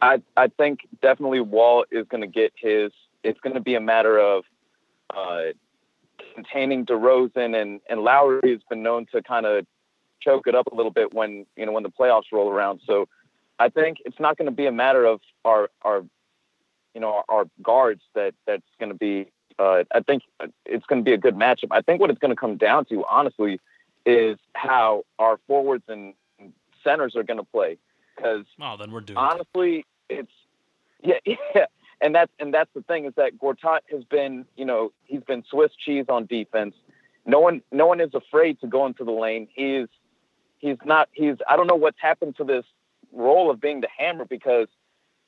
I 0.02 0.22
I 0.36 0.48
think 0.48 0.88
definitely 1.02 1.42
Wall 1.42 1.86
is 1.92 2.08
going 2.08 2.22
to 2.22 2.28
get 2.28 2.54
his. 2.56 2.92
It's 3.24 3.40
going 3.42 3.54
to 3.54 3.62
be 3.62 3.76
a 3.76 3.82
matter 3.82 4.18
of 4.20 4.44
uh, 5.16 5.42
containing 6.34 6.86
DeRozan 6.86 7.60
and 7.60 7.82
and 7.90 8.02
Lowry 8.02 8.52
has 8.52 8.62
been 8.70 8.84
known 8.84 9.06
to 9.14 9.22
kind 9.22 9.46
of 9.46 9.66
choke 10.22 10.48
it 10.48 10.56
up 10.56 10.68
a 10.68 10.76
little 10.76 10.92
bit 10.92 11.14
when 11.14 11.46
you 11.56 11.66
know 11.66 11.72
when 11.72 11.84
the 11.84 11.90
playoffs 11.90 12.32
roll 12.32 12.50
around. 12.50 12.82
So 12.86 13.08
I 13.60 13.70
think 13.70 13.98
it's 14.06 14.20
not 14.20 14.38
going 14.38 14.48
to 14.48 14.56
be 14.56 14.66
a 14.66 14.72
matter 14.72 15.06
of 15.06 15.22
our 15.46 15.70
our 15.84 16.04
you 16.94 17.02
know 17.02 17.14
our, 17.14 17.24
our 17.30 17.46
guards 17.62 18.02
that 18.16 18.34
that's 18.48 18.64
going 18.80 18.92
to 18.92 18.98
be. 18.98 19.32
Uh, 19.60 19.84
I 19.94 20.00
think 20.00 20.24
it's 20.66 20.86
going 20.88 21.02
to 21.02 21.06
be 21.08 21.14
a 21.14 21.18
good 21.18 21.36
matchup. 21.36 21.68
I 21.70 21.82
think 21.82 22.02
what 22.02 22.10
it's 22.10 22.18
going 22.18 22.32
to 22.32 22.36
come 22.40 22.58
down 22.58 22.86
to, 22.86 23.06
honestly, 23.08 23.60
is 24.08 24.40
how 24.56 25.04
our 25.20 25.38
forwards 25.46 25.84
and 25.88 26.16
centers 26.84 27.16
are 27.16 27.22
going 27.22 27.38
to 27.38 27.44
play. 27.44 27.78
Because 28.16 28.46
Oh, 28.60 28.76
then 28.80 28.92
we're 28.92 29.02
doomed. 29.02 29.20
honestly, 29.20 29.86
it's 30.12 30.32
yeah, 31.04 31.20
yeah, 31.26 31.66
and 32.02 32.14
that's 32.14 32.32
and 32.40 32.54
that's 32.54 32.70
the 32.76 32.82
thing 32.84 33.06
is 33.06 33.14
that 33.16 33.38
Gortat 33.40 33.82
has 33.92 34.04
been, 34.04 34.46
you 34.56 34.66
know, 34.66 34.92
he's 35.04 35.24
been 35.24 35.44
Swiss 35.50 35.72
cheese 35.84 36.06
on 36.10 36.26
defense. 36.26 36.76
No 37.26 37.40
one, 37.40 37.62
no 37.72 37.86
one 37.86 38.02
is 38.02 38.14
afraid 38.14 38.60
to 38.62 38.68
go 38.68 38.86
into 38.86 39.04
the 39.04 39.12
lane. 39.12 39.48
He's 39.54 39.88
he's 40.60 40.78
not. 40.86 41.10
He's 41.12 41.36
I 41.48 41.56
don't 41.56 41.68
know 41.68 41.76
what's 41.76 42.00
happened 42.00 42.36
to 42.38 42.44
this 42.44 42.66
role 43.12 43.50
of 43.52 43.60
being 43.60 43.82
the 43.82 43.88
hammer 43.96 44.26
because 44.26 44.68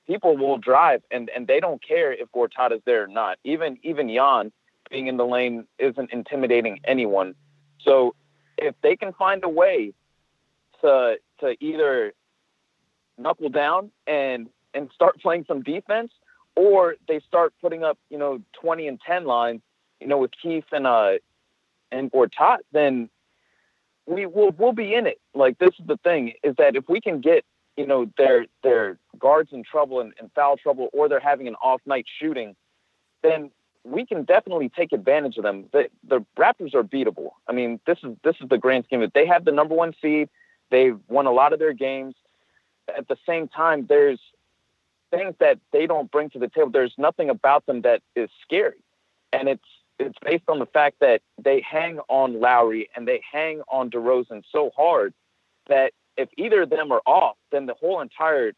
people 0.07 0.37
will 0.37 0.57
drive 0.57 1.01
and 1.11 1.29
and 1.35 1.47
they 1.47 1.59
don't 1.59 1.83
care 1.85 2.11
if 2.13 2.31
Gortat 2.31 2.71
is 2.71 2.81
there 2.85 3.03
or 3.03 3.07
not. 3.07 3.37
Even 3.43 3.77
even 3.83 4.09
Ian 4.09 4.51
being 4.89 5.07
in 5.07 5.17
the 5.17 5.25
lane 5.25 5.65
isn't 5.79 6.11
intimidating 6.11 6.79
anyone. 6.85 7.35
So 7.81 8.15
if 8.57 8.75
they 8.81 8.95
can 8.95 9.13
find 9.13 9.43
a 9.43 9.49
way 9.49 9.93
to 10.81 11.17
to 11.39 11.55
either 11.59 12.13
knuckle 13.17 13.49
down 13.49 13.91
and 14.07 14.49
and 14.73 14.89
start 14.93 15.19
playing 15.21 15.45
some 15.47 15.61
defense, 15.61 16.11
or 16.55 16.95
they 17.07 17.19
start 17.21 17.53
putting 17.61 17.83
up 17.83 17.97
you 18.09 18.17
know 18.17 18.41
twenty 18.53 18.87
and 18.87 18.99
ten 19.01 19.25
lines, 19.25 19.61
you 19.99 20.07
know 20.07 20.17
with 20.17 20.31
Keith 20.41 20.65
and 20.71 20.87
uh 20.87 21.13
and 21.91 22.11
Gortat, 22.11 22.59
then 22.71 23.09
we 24.05 24.25
will 24.25 24.51
we'll 24.57 24.73
be 24.73 24.93
in 24.93 25.07
it. 25.07 25.19
Like 25.33 25.57
this 25.59 25.71
is 25.79 25.85
the 25.87 25.97
thing 25.97 26.33
is 26.43 26.55
that 26.57 26.75
if 26.75 26.89
we 26.89 26.99
can 27.01 27.21
get 27.21 27.45
you 27.77 27.85
know 27.87 28.09
their 28.17 28.47
their 28.63 28.97
guards 29.19 29.51
in 29.53 29.63
trouble 29.63 29.99
and, 29.99 30.13
and 30.19 30.31
foul 30.33 30.57
trouble, 30.57 30.89
or 30.93 31.07
they're 31.07 31.19
having 31.19 31.47
an 31.47 31.55
off 31.55 31.81
night 31.85 32.05
shooting, 32.19 32.55
then 33.21 33.51
we 33.83 34.05
can 34.05 34.23
definitely 34.23 34.69
take 34.69 34.91
advantage 34.91 35.37
of 35.37 35.43
them. 35.43 35.65
The 35.71 35.89
the 36.07 36.25
Raptors 36.37 36.73
are 36.73 36.83
beatable. 36.83 37.31
I 37.47 37.53
mean, 37.53 37.79
this 37.85 37.97
is 38.03 38.15
this 38.23 38.35
is 38.41 38.49
the 38.49 38.57
grand 38.57 38.85
scheme. 38.85 39.01
it. 39.01 39.13
They 39.13 39.25
have 39.27 39.45
the 39.45 39.51
number 39.51 39.75
one 39.75 39.93
seed. 40.01 40.29
They've 40.69 40.97
won 41.07 41.25
a 41.25 41.31
lot 41.31 41.53
of 41.53 41.59
their 41.59 41.73
games. 41.73 42.15
At 42.97 43.07
the 43.07 43.17
same 43.25 43.47
time, 43.47 43.85
there's 43.87 44.19
things 45.13 45.35
that 45.39 45.59
they 45.71 45.85
don't 45.85 46.11
bring 46.11 46.29
to 46.31 46.39
the 46.39 46.47
table. 46.47 46.69
There's 46.69 46.95
nothing 46.97 47.29
about 47.29 47.65
them 47.65 47.81
that 47.81 48.01
is 48.15 48.29
scary, 48.41 48.83
and 49.31 49.47
it's 49.47 49.63
it's 49.99 50.17
based 50.23 50.45
on 50.47 50.59
the 50.59 50.65
fact 50.65 50.97
that 51.01 51.21
they 51.41 51.61
hang 51.61 51.99
on 52.09 52.39
Lowry 52.39 52.89
and 52.95 53.07
they 53.07 53.21
hang 53.31 53.61
on 53.67 53.91
DeRozan 53.91 54.41
so 54.51 54.71
hard 54.75 55.13
that 55.67 55.93
if 56.17 56.29
either 56.35 56.63
of 56.63 56.71
them 56.71 56.91
are 56.91 57.01
off, 57.05 57.37
then 57.51 57.67
the 57.67 57.75
whole 57.75 58.01
entire 58.01 58.53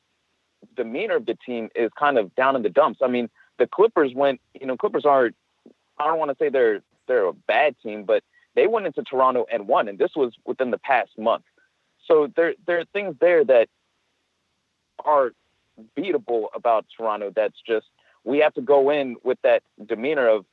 demeanor 0.76 1.18
of 1.18 1.26
the 1.26 1.38
team 1.46 1.70
is 1.76 1.92
kind 2.00 2.18
of 2.18 2.34
down 2.36 2.56
in 2.56 2.64
the 2.64 2.70
dumps. 2.70 3.00
I 3.04 3.08
mean, 3.08 3.30
the 3.60 3.68
Clippers 3.68 4.14
went, 4.16 4.40
you 4.60 4.66
know, 4.66 4.78
Clippers 4.78 5.06
aren't. 5.06 5.36
I 6.00 6.08
don't 6.08 6.20
want 6.20 6.32
to 6.32 6.38
say 6.40 6.50
they're 6.50 6.82
they're 7.08 7.28
a 7.28 7.34
bad 7.34 7.76
team, 7.84 8.04
but 8.06 8.24
they 8.56 8.68
went 8.68 8.86
into 8.86 9.04
Toronto 9.04 9.46
and 9.52 9.68
won, 9.68 9.88
and 9.88 10.00
this 10.00 10.12
was 10.16 10.34
within 10.46 10.72
the 10.72 10.78
past 10.78 11.12
month. 11.18 11.44
So 12.08 12.32
there 12.36 12.56
there 12.66 12.80
are 12.80 12.86
things 12.86 13.16
there 13.20 13.44
that 13.46 13.68
are 15.04 15.32
beatable 15.98 16.46
about 16.54 16.86
Toronto. 16.96 17.32
That's 17.36 17.56
just 17.66 17.88
we 18.24 18.40
have 18.40 18.54
to 18.56 18.62
go 18.62 18.90
in 18.90 19.18
with 19.24 19.38
that 19.44 19.64
demeanor 19.86 20.28
of 20.28 20.46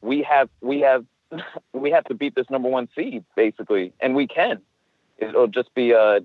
we 0.00 0.22
have 0.22 0.48
we 0.60 0.80
have 0.80 1.04
we 1.72 1.90
have 1.90 2.04
to 2.04 2.14
beat 2.14 2.34
this 2.34 2.46
number 2.50 2.68
one 2.68 2.88
seed 2.94 3.24
basically, 3.36 3.92
and 4.00 4.14
we 4.14 4.26
can. 4.26 4.60
It'll 5.18 5.48
just 5.48 5.74
be 5.74 5.94
uh 5.94 6.20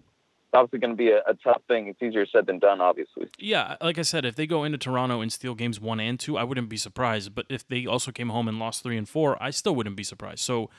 obviously 0.54 0.80
going 0.80 0.94
to 0.94 0.98
be 0.98 1.10
a, 1.10 1.20
a 1.28 1.34
tough 1.44 1.62
thing. 1.68 1.88
It's 1.88 2.02
easier 2.02 2.26
said 2.26 2.46
than 2.46 2.60
done, 2.60 2.80
obviously. 2.80 3.28
Yeah, 3.38 3.76
like 3.82 3.98
I 3.98 4.04
said, 4.04 4.26
if 4.26 4.36
they 4.36 4.46
go 4.46 4.64
into 4.64 4.78
Toronto 4.78 5.22
and 5.22 5.32
steal 5.32 5.56
games 5.56 5.80
one 5.80 6.00
and 6.00 6.20
two, 6.20 6.38
I 6.38 6.44
wouldn't 6.44 6.70
be 6.70 6.78
surprised. 6.78 7.34
But 7.34 7.46
if 7.50 7.68
they 7.68 7.86
also 7.86 8.12
came 8.12 8.30
home 8.30 8.48
and 8.48 8.60
lost 8.60 8.84
three 8.84 8.98
and 8.98 9.10
four, 9.10 9.42
I 9.42 9.50
still 9.50 9.76
wouldn't 9.76 9.96
be 9.96 10.04
surprised. 10.04 10.40
So 10.40 10.70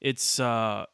it's, 0.00 0.38
uh, 0.38 0.86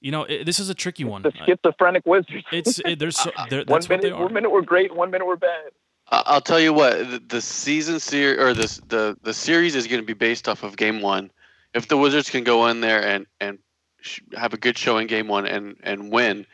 you 0.00 0.10
know, 0.12 0.24
it, 0.24 0.44
this 0.44 0.58
is 0.60 0.68
a 0.68 0.74
tricky 0.74 1.04
one. 1.04 1.22
The 1.22 1.32
schizophrenic 1.46 2.04
Wizards. 2.06 2.44
It's 2.52 2.78
it, 2.84 2.98
there's 2.98 3.16
so, 3.18 3.30
there, 3.50 3.60
one 3.60 3.66
that's 3.66 3.88
what 3.88 4.00
they 4.00 4.08
minute, 4.08 4.16
are. 4.20 4.24
one 4.24 4.34
minute 4.34 4.50
we're 4.50 4.62
great, 4.62 4.94
one 4.94 5.10
minute 5.10 5.26
we're 5.26 5.36
bad. 5.36 5.70
I- 6.10 6.22
I'll 6.26 6.40
tell 6.40 6.60
you 6.60 6.72
what 6.72 6.98
the, 7.10 7.22
the 7.26 7.40
season 7.40 8.00
series 8.00 8.38
or 8.40 8.54
this 8.54 8.78
the 8.88 9.16
the 9.22 9.34
series 9.34 9.74
is 9.74 9.86
going 9.86 10.00
to 10.00 10.06
be 10.06 10.14
based 10.14 10.48
off 10.48 10.62
of 10.62 10.76
game 10.76 11.00
one. 11.00 11.30
If 11.74 11.88
the 11.88 11.96
Wizards 11.98 12.30
can 12.30 12.44
go 12.44 12.66
in 12.68 12.80
there 12.80 13.04
and 13.04 13.26
and 13.40 13.58
sh- 14.00 14.20
have 14.36 14.54
a 14.54 14.56
good 14.56 14.78
show 14.78 14.98
in 14.98 15.06
game 15.06 15.28
one 15.28 15.46
and 15.46 15.76
and 15.82 16.10
win, 16.12 16.46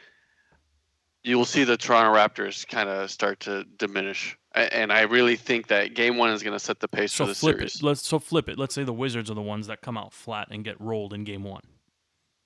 you 1.23 1.39
will 1.39 1.45
see 1.45 1.65
the 1.65 1.77
Toronto 1.77 2.13
Raptors 2.19 2.67
kind 2.67 2.89
of 2.89 3.11
start 3.11 3.41
to 3.41 3.65
diminish. 3.79 4.37
And 4.55 4.93
I 4.93 5.03
really 5.03 5.35
think 5.37 5.67
that 5.69 5.95
game 5.95 6.17
one 6.17 6.31
is 6.31 6.43
going 6.45 6.53
to 6.53 6.61
set 6.65 6.79
the 6.79 6.87
pace 6.87 7.13
So 7.13 7.25
for 7.25 7.29
the 7.31 7.35
flip 7.35 7.57
series. 7.57 7.75
it. 7.77 7.83
Let's 7.83 8.07
so 8.07 8.21
flip 8.21 8.49
it. 8.49 8.57
Let's 8.57 8.73
say 8.75 8.85
the 8.85 8.93
Wizards 8.93 9.29
are 9.31 9.35
the 9.35 9.43
ones 9.43 9.67
that 9.67 9.81
come 9.81 9.97
out 9.99 10.13
flat 10.13 10.49
and 10.53 10.65
get 10.65 10.81
rolled 10.81 11.13
in 11.13 11.25
game 11.25 11.43
one. 11.43 11.63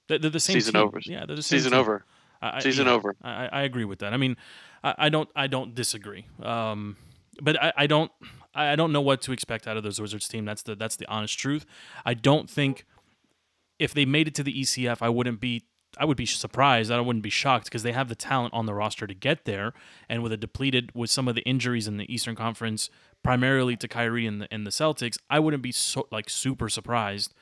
They're, 0.08 0.18
they're 0.18 0.30
the 0.30 0.40
same 0.40 0.54
Season 0.54 0.74
team. 0.74 0.82
over. 0.82 1.00
Yeah, 1.04 1.26
they're 1.26 1.36
the 1.36 1.42
same 1.42 1.58
Season 1.58 1.72
team. 1.72 1.80
over. 1.80 2.04
I, 2.40 2.60
Season 2.60 2.86
yeah, 2.86 2.92
over. 2.92 3.16
I, 3.22 3.48
I 3.48 3.62
agree 3.62 3.84
with 3.84 4.00
that. 4.00 4.12
I 4.12 4.16
mean, 4.16 4.36
I, 4.82 4.94
I 4.98 5.08
don't 5.08 5.28
I 5.34 5.46
don't 5.46 5.74
disagree. 5.74 6.26
Um, 6.42 6.96
but 7.40 7.60
I, 7.62 7.72
I 7.76 7.86
don't 7.86 8.10
I 8.54 8.72
I 8.72 8.76
don't 8.76 8.92
know 8.92 9.00
what 9.00 9.22
to 9.22 9.32
expect 9.32 9.66
out 9.66 9.76
of 9.76 9.82
this 9.82 10.00
Wizards 10.00 10.28
team. 10.28 10.44
That's 10.44 10.62
the 10.62 10.74
that's 10.74 10.96
the 10.96 11.06
honest 11.08 11.38
truth. 11.38 11.66
I 12.04 12.14
don't 12.14 12.48
think 12.48 12.84
if 13.78 13.94
they 13.94 14.04
made 14.04 14.28
it 14.28 14.34
to 14.36 14.42
the 14.42 14.52
ECF, 14.52 14.98
I 15.00 15.08
wouldn't 15.08 15.40
be 15.40 15.64
I 15.96 16.04
would 16.04 16.16
be 16.16 16.26
surprised. 16.26 16.90
I 16.90 17.00
wouldn't 17.00 17.22
be 17.22 17.30
shocked 17.30 17.64
because 17.64 17.82
they 17.82 17.92
have 17.92 18.08
the 18.08 18.14
talent 18.14 18.54
on 18.54 18.66
the 18.66 18.74
roster 18.74 19.06
to 19.06 19.14
get 19.14 19.44
there. 19.44 19.72
And 20.08 20.22
with 20.22 20.32
a 20.32 20.36
depleted 20.36 20.90
with 20.94 21.10
some 21.10 21.28
of 21.28 21.34
the 21.34 21.42
injuries 21.42 21.88
in 21.88 21.96
the 21.96 22.12
Eastern 22.12 22.36
Conference, 22.36 22.90
primarily 23.22 23.76
to 23.76 23.88
Kyrie 23.88 24.26
and 24.26 24.42
the 24.42 24.48
and 24.52 24.66
the 24.66 24.70
Celtics, 24.70 25.18
I 25.30 25.38
wouldn't 25.40 25.62
be 25.62 25.72
so 25.72 26.06
like 26.10 26.28
super 26.28 26.68
surprised. 26.68 27.34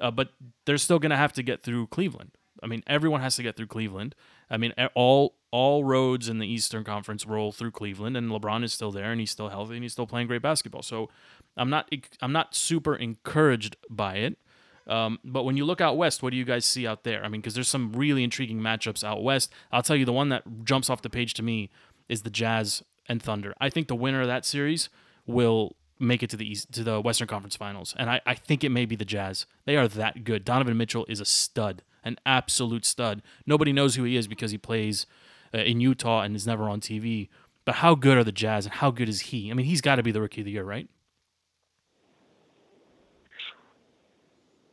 Uh, 0.00 0.10
but 0.10 0.30
they're 0.64 0.78
still 0.78 0.98
going 0.98 1.10
to 1.10 1.16
have 1.16 1.32
to 1.34 1.42
get 1.42 1.62
through 1.62 1.88
Cleveland. 1.88 2.32
I 2.62 2.66
mean, 2.66 2.82
everyone 2.86 3.20
has 3.20 3.36
to 3.36 3.42
get 3.42 3.56
through 3.56 3.68
Cleveland. 3.68 4.14
I 4.50 4.56
mean, 4.56 4.72
all 4.94 5.36
all 5.50 5.84
roads 5.84 6.28
in 6.28 6.38
the 6.38 6.46
Eastern 6.46 6.84
Conference 6.84 7.24
roll 7.24 7.52
through 7.52 7.70
Cleveland, 7.70 8.16
and 8.16 8.30
LeBron 8.30 8.64
is 8.64 8.72
still 8.72 8.90
there, 8.90 9.10
and 9.10 9.20
he's 9.20 9.30
still 9.30 9.48
healthy, 9.48 9.74
and 9.74 9.82
he's 9.82 9.92
still 9.92 10.06
playing 10.06 10.26
great 10.26 10.42
basketball. 10.42 10.82
So, 10.82 11.08
I'm 11.56 11.70
not 11.70 11.92
I'm 12.20 12.32
not 12.32 12.54
super 12.54 12.94
encouraged 12.96 13.76
by 13.88 14.16
it. 14.16 14.38
Um, 14.86 15.18
but 15.22 15.44
when 15.44 15.56
you 15.56 15.66
look 15.66 15.80
out 15.80 15.98
west, 15.98 16.22
what 16.22 16.30
do 16.30 16.36
you 16.36 16.46
guys 16.46 16.64
see 16.64 16.86
out 16.86 17.04
there? 17.04 17.22
I 17.22 17.28
mean, 17.28 17.42
because 17.42 17.54
there's 17.54 17.68
some 17.68 17.92
really 17.92 18.24
intriguing 18.24 18.58
matchups 18.60 19.04
out 19.04 19.22
west. 19.22 19.52
I'll 19.70 19.82
tell 19.82 19.96
you, 19.96 20.06
the 20.06 20.12
one 20.14 20.30
that 20.30 20.64
jumps 20.64 20.88
off 20.88 21.02
the 21.02 21.10
page 21.10 21.34
to 21.34 21.42
me 21.42 21.70
is 22.08 22.22
the 22.22 22.30
Jazz 22.30 22.82
and 23.06 23.22
Thunder. 23.22 23.54
I 23.60 23.68
think 23.68 23.88
the 23.88 23.94
winner 23.94 24.22
of 24.22 24.28
that 24.28 24.46
series 24.46 24.88
will 25.26 25.76
make 25.98 26.22
it 26.22 26.30
to 26.30 26.36
the 26.36 26.50
East, 26.50 26.72
to 26.72 26.84
the 26.84 27.00
Western 27.00 27.28
Conference 27.28 27.56
Finals, 27.56 27.94
and 27.98 28.10
I, 28.10 28.20
I 28.26 28.34
think 28.34 28.64
it 28.64 28.70
may 28.70 28.84
be 28.84 28.96
the 28.96 29.04
Jazz. 29.04 29.46
They 29.64 29.76
are 29.76 29.88
that 29.88 30.24
good. 30.24 30.44
Donovan 30.44 30.76
Mitchell 30.76 31.06
is 31.08 31.20
a 31.20 31.24
stud, 31.24 31.82
an 32.04 32.18
absolute 32.24 32.84
stud. 32.84 33.22
Nobody 33.46 33.72
knows 33.72 33.94
who 33.94 34.04
he 34.04 34.16
is 34.16 34.26
because 34.28 34.50
he 34.50 34.58
plays 34.58 35.06
uh, 35.54 35.58
in 35.58 35.80
Utah 35.80 36.22
and 36.22 36.36
is 36.36 36.46
never 36.46 36.68
on 36.68 36.80
TV. 36.80 37.28
But 37.64 37.76
how 37.76 37.94
good 37.94 38.16
are 38.16 38.24
the 38.24 38.32
Jazz, 38.32 38.64
and 38.64 38.74
how 38.74 38.90
good 38.90 39.08
is 39.08 39.20
he? 39.20 39.50
I 39.50 39.54
mean, 39.54 39.66
he's 39.66 39.80
got 39.80 39.96
to 39.96 40.02
be 40.02 40.12
the 40.12 40.20
Rookie 40.20 40.40
of 40.40 40.46
the 40.46 40.52
Year, 40.52 40.64
right? 40.64 40.88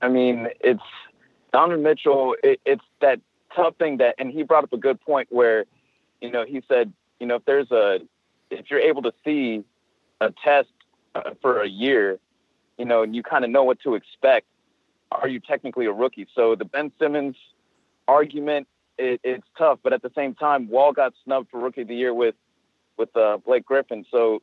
I 0.02 0.08
mean, 0.08 0.48
it's 0.62 0.84
Donovan 1.52 1.84
Mitchell. 1.84 2.36
It, 2.44 2.62
it's 2.66 2.84
that 3.02 3.20
tough 3.56 3.76
thing 3.78 3.98
that, 3.98 4.16
and 4.18 4.32
he 4.32 4.44
brought 4.44 4.64
up 4.64 4.74
a 4.74 4.78
good 4.78 5.02
point 5.02 5.28
where, 5.32 5.66
you 6.22 6.32
know, 6.32 6.46
he 6.46 6.62
said, 6.68 6.94
you 7.20 7.28
know, 7.28 7.36
if 7.36 7.46
there's 7.46 7.72
a, 7.72 8.00
if 8.52 8.70
you're 8.70 8.80
able 8.80 9.02
to 9.02 9.14
see 9.24 9.64
a 10.22 10.32
test 10.44 10.70
uh, 11.16 11.32
for 11.42 11.62
a 11.62 11.68
year, 11.68 12.20
you 12.78 12.86
know, 12.86 13.02
and 13.04 13.16
you 13.16 13.24
kind 13.24 13.44
of 13.44 13.50
know 13.50 13.64
what 13.64 13.80
to 13.82 13.96
expect, 13.96 14.46
are 15.12 15.28
you 15.28 15.40
technically 15.40 15.86
a 15.86 15.92
rookie? 15.92 16.28
So 16.36 16.56
the 16.56 16.66
Ben 16.66 16.92
Simmons 17.00 17.36
argument, 18.08 18.68
it, 18.98 19.22
it's 19.24 19.48
tough, 19.58 19.80
but 19.82 19.94
at 19.94 20.02
the 20.02 20.12
same 20.16 20.36
time, 20.36 20.68
Wall 20.70 20.92
got 20.92 21.14
snubbed 21.24 21.50
for 21.50 21.60
Rookie 21.60 21.82
of 21.82 21.88
the 21.88 21.96
Year 21.96 22.14
with 22.14 22.36
with 22.98 23.16
uh, 23.18 23.38
Blake 23.46 23.66
Griffin. 23.66 24.06
So 24.10 24.42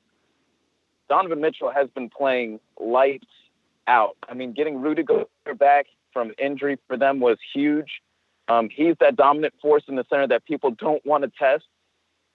Donovan 1.09 1.41
Mitchell 1.41 1.71
has 1.71 1.88
been 1.91 2.11
playing 2.11 2.61
lights 2.79 3.26
out. 3.87 4.17
I 4.29 4.35
mean, 4.35 4.52
getting 4.52 4.81
Rudy 4.81 5.02
Gobert 5.02 5.29
back 5.59 5.87
from 6.12 6.33
injury 6.38 6.79
for 6.87 6.97
them 6.97 7.21
was 7.21 7.38
huge. 7.55 8.02
Um, 8.49 8.69
he's 8.71 8.95
that 9.00 9.17
dominant 9.17 9.55
force 9.62 9.85
in 9.88 9.97
the 9.97 10.05
center 10.11 10.26
that 10.29 10.45
people 10.45 10.73
don't 10.73 11.05
want 11.07 11.25
to 11.25 11.31
test. 11.38 11.64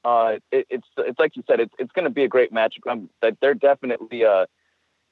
Uh, 0.04 0.36
it, 0.51 0.68
it's 0.70 0.88
it's 0.98 1.20
like 1.20 1.36
you 1.36 1.44
said, 1.48 1.60
it's 1.60 1.74
it's 1.80 1.92
going 1.92 2.06
to 2.06 2.12
be 2.12 2.24
a 2.24 2.27
great 2.27 2.54
matchup. 2.54 2.89
Um, 2.89 3.10
that 3.22 3.38
they're 3.42 3.54
definitely 3.54 4.24
uh, 4.24 4.46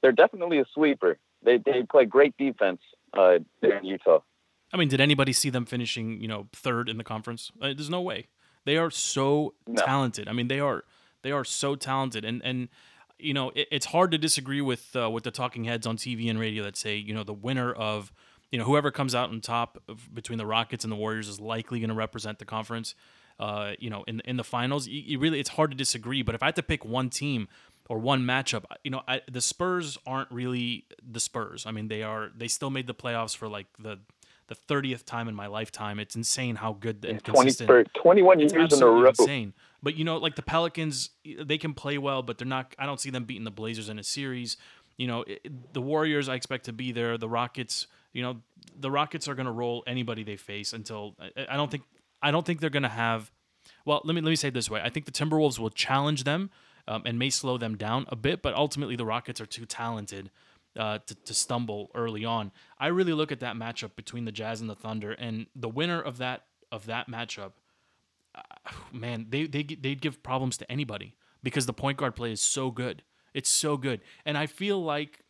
they're 0.02 0.12
definitely 0.12 0.58
a 0.58 0.64
sweeper. 0.72 1.18
They 1.42 1.58
they 1.58 1.82
play 1.90 2.04
great 2.04 2.34
defense 2.38 2.80
uh, 3.12 3.38
there 3.60 3.78
in 3.78 3.84
Utah. 3.84 4.20
I 4.72 4.76
mean, 4.76 4.88
did 4.88 5.00
anybody 5.00 5.32
see 5.32 5.50
them 5.50 5.64
finishing, 5.64 6.20
you 6.20 6.28
know, 6.28 6.48
third 6.52 6.88
in 6.88 6.98
the 6.98 7.04
conference? 7.04 7.52
Uh, 7.60 7.68
there's 7.68 7.90
no 7.90 8.00
way. 8.00 8.28
They 8.64 8.76
are 8.76 8.90
so 8.90 9.54
No. 9.66 9.82
talented. 9.84 10.28
I 10.28 10.32
mean, 10.32 10.48
they 10.48 10.60
are 10.60 10.84
they 11.22 11.30
are 11.30 11.44
so 11.44 11.76
talented, 11.76 12.24
and 12.24 12.42
and 12.44 12.68
you 13.18 13.32
know, 13.32 13.50
it, 13.54 13.68
it's 13.70 13.86
hard 13.86 14.10
to 14.12 14.18
disagree 14.18 14.60
with 14.60 14.94
uh, 14.96 15.10
with 15.10 15.24
the 15.24 15.30
talking 15.30 15.64
heads 15.64 15.86
on 15.86 15.96
TV 15.96 16.28
and 16.28 16.38
radio 16.38 16.62
that 16.64 16.76
say, 16.76 16.96
you 16.96 17.14
know, 17.14 17.22
the 17.24 17.34
winner 17.34 17.72
of 17.72 18.12
you 18.52 18.60
know, 18.60 18.64
whoever 18.64 18.92
comes 18.92 19.12
out 19.12 19.28
on 19.30 19.40
top 19.40 19.82
of, 19.88 20.14
between 20.14 20.38
the 20.38 20.46
Rockets 20.46 20.84
and 20.84 20.92
the 20.92 20.96
Warriors 20.96 21.28
is 21.28 21.40
likely 21.40 21.80
going 21.80 21.88
to 21.88 21.96
represent 21.96 22.38
the 22.38 22.44
conference. 22.44 22.94
Uh, 23.38 23.72
you 23.78 23.90
know, 23.90 24.02
in 24.06 24.20
in 24.20 24.36
the 24.36 24.44
finals, 24.44 24.86
you, 24.88 25.02
you 25.04 25.18
really 25.18 25.38
it's 25.40 25.50
hard 25.50 25.70
to 25.70 25.76
disagree. 25.76 26.22
But 26.22 26.34
if 26.34 26.42
I 26.42 26.46
had 26.46 26.56
to 26.56 26.62
pick 26.62 26.84
one 26.84 27.10
team 27.10 27.48
or 27.88 27.98
one 27.98 28.22
matchup, 28.22 28.64
you 28.82 28.90
know, 28.90 29.02
I, 29.06 29.20
the 29.30 29.40
Spurs 29.40 29.98
aren't 30.06 30.30
really 30.30 30.84
the 31.06 31.20
Spurs. 31.20 31.66
I 31.66 31.70
mean, 31.70 31.88
they 31.88 32.02
are. 32.02 32.30
They 32.36 32.48
still 32.48 32.70
made 32.70 32.86
the 32.86 32.94
playoffs 32.94 33.36
for 33.36 33.48
like 33.48 33.66
the 33.78 33.98
the 34.48 34.54
thirtieth 34.54 35.04
time 35.04 35.28
in 35.28 35.34
my 35.34 35.48
lifetime. 35.48 35.98
It's 35.98 36.16
insane 36.16 36.56
how 36.56 36.72
good 36.72 37.04
and 37.04 37.22
consistent. 37.22 37.68
20, 37.68 37.90
21 37.94 38.40
It's 38.40 38.52
years 38.54 38.72
in 38.72 38.82
a 38.82 38.86
row. 38.86 39.08
insane. 39.08 39.52
But 39.82 39.96
you 39.96 40.04
know, 40.04 40.16
like 40.16 40.36
the 40.36 40.42
Pelicans, 40.42 41.10
they 41.24 41.58
can 41.58 41.74
play 41.74 41.98
well, 41.98 42.22
but 42.22 42.38
they're 42.38 42.46
not. 42.46 42.74
I 42.78 42.86
don't 42.86 43.00
see 43.00 43.10
them 43.10 43.24
beating 43.24 43.44
the 43.44 43.50
Blazers 43.50 43.88
in 43.88 43.98
a 43.98 44.02
series. 44.04 44.56
You 44.96 45.08
know, 45.08 45.24
it, 45.26 45.72
the 45.74 45.82
Warriors, 45.82 46.28
I 46.28 46.36
expect 46.36 46.64
to 46.64 46.72
be 46.72 46.90
there. 46.90 47.18
The 47.18 47.28
Rockets, 47.28 47.86
you 48.14 48.22
know, 48.22 48.36
the 48.78 48.90
Rockets 48.90 49.28
are 49.28 49.34
going 49.34 49.46
to 49.46 49.52
roll 49.52 49.84
anybody 49.86 50.24
they 50.24 50.36
face 50.36 50.72
until 50.72 51.14
I, 51.20 51.46
I 51.50 51.56
don't 51.56 51.70
think 51.70 51.82
I 52.26 52.32
don't 52.32 52.44
think 52.44 52.58
they're 52.58 52.70
going 52.70 52.82
to 52.82 52.88
have. 52.88 53.30
Well, 53.84 54.00
let 54.02 54.16
me 54.16 54.20
let 54.20 54.30
me 54.30 54.36
say 54.36 54.48
it 54.48 54.54
this 54.54 54.68
way: 54.68 54.80
I 54.82 54.90
think 54.90 55.06
the 55.06 55.12
Timberwolves 55.12 55.60
will 55.60 55.70
challenge 55.70 56.24
them 56.24 56.50
um, 56.88 57.02
and 57.06 57.20
may 57.20 57.30
slow 57.30 57.56
them 57.56 57.76
down 57.76 58.04
a 58.08 58.16
bit, 58.16 58.42
but 58.42 58.52
ultimately 58.54 58.96
the 58.96 59.06
Rockets 59.06 59.40
are 59.40 59.46
too 59.46 59.64
talented 59.64 60.32
uh, 60.76 60.98
to, 61.06 61.14
to 61.14 61.32
stumble 61.32 61.92
early 61.94 62.24
on. 62.24 62.50
I 62.80 62.88
really 62.88 63.12
look 63.12 63.30
at 63.30 63.38
that 63.40 63.54
matchup 63.54 63.94
between 63.94 64.24
the 64.24 64.32
Jazz 64.32 64.60
and 64.60 64.68
the 64.68 64.74
Thunder, 64.74 65.12
and 65.12 65.46
the 65.54 65.68
winner 65.68 66.00
of 66.00 66.18
that 66.18 66.42
of 66.72 66.86
that 66.86 67.08
matchup, 67.08 67.52
uh, 68.34 68.40
man, 68.92 69.26
they 69.28 69.46
they 69.46 69.62
they'd 69.62 70.00
give 70.00 70.24
problems 70.24 70.56
to 70.56 70.70
anybody 70.70 71.14
because 71.44 71.66
the 71.66 71.72
point 71.72 71.96
guard 71.96 72.16
play 72.16 72.32
is 72.32 72.40
so 72.40 72.72
good. 72.72 73.04
It's 73.34 73.50
so 73.50 73.76
good, 73.76 74.00
and 74.24 74.36
I 74.36 74.46
feel 74.46 74.82
like 74.82 75.20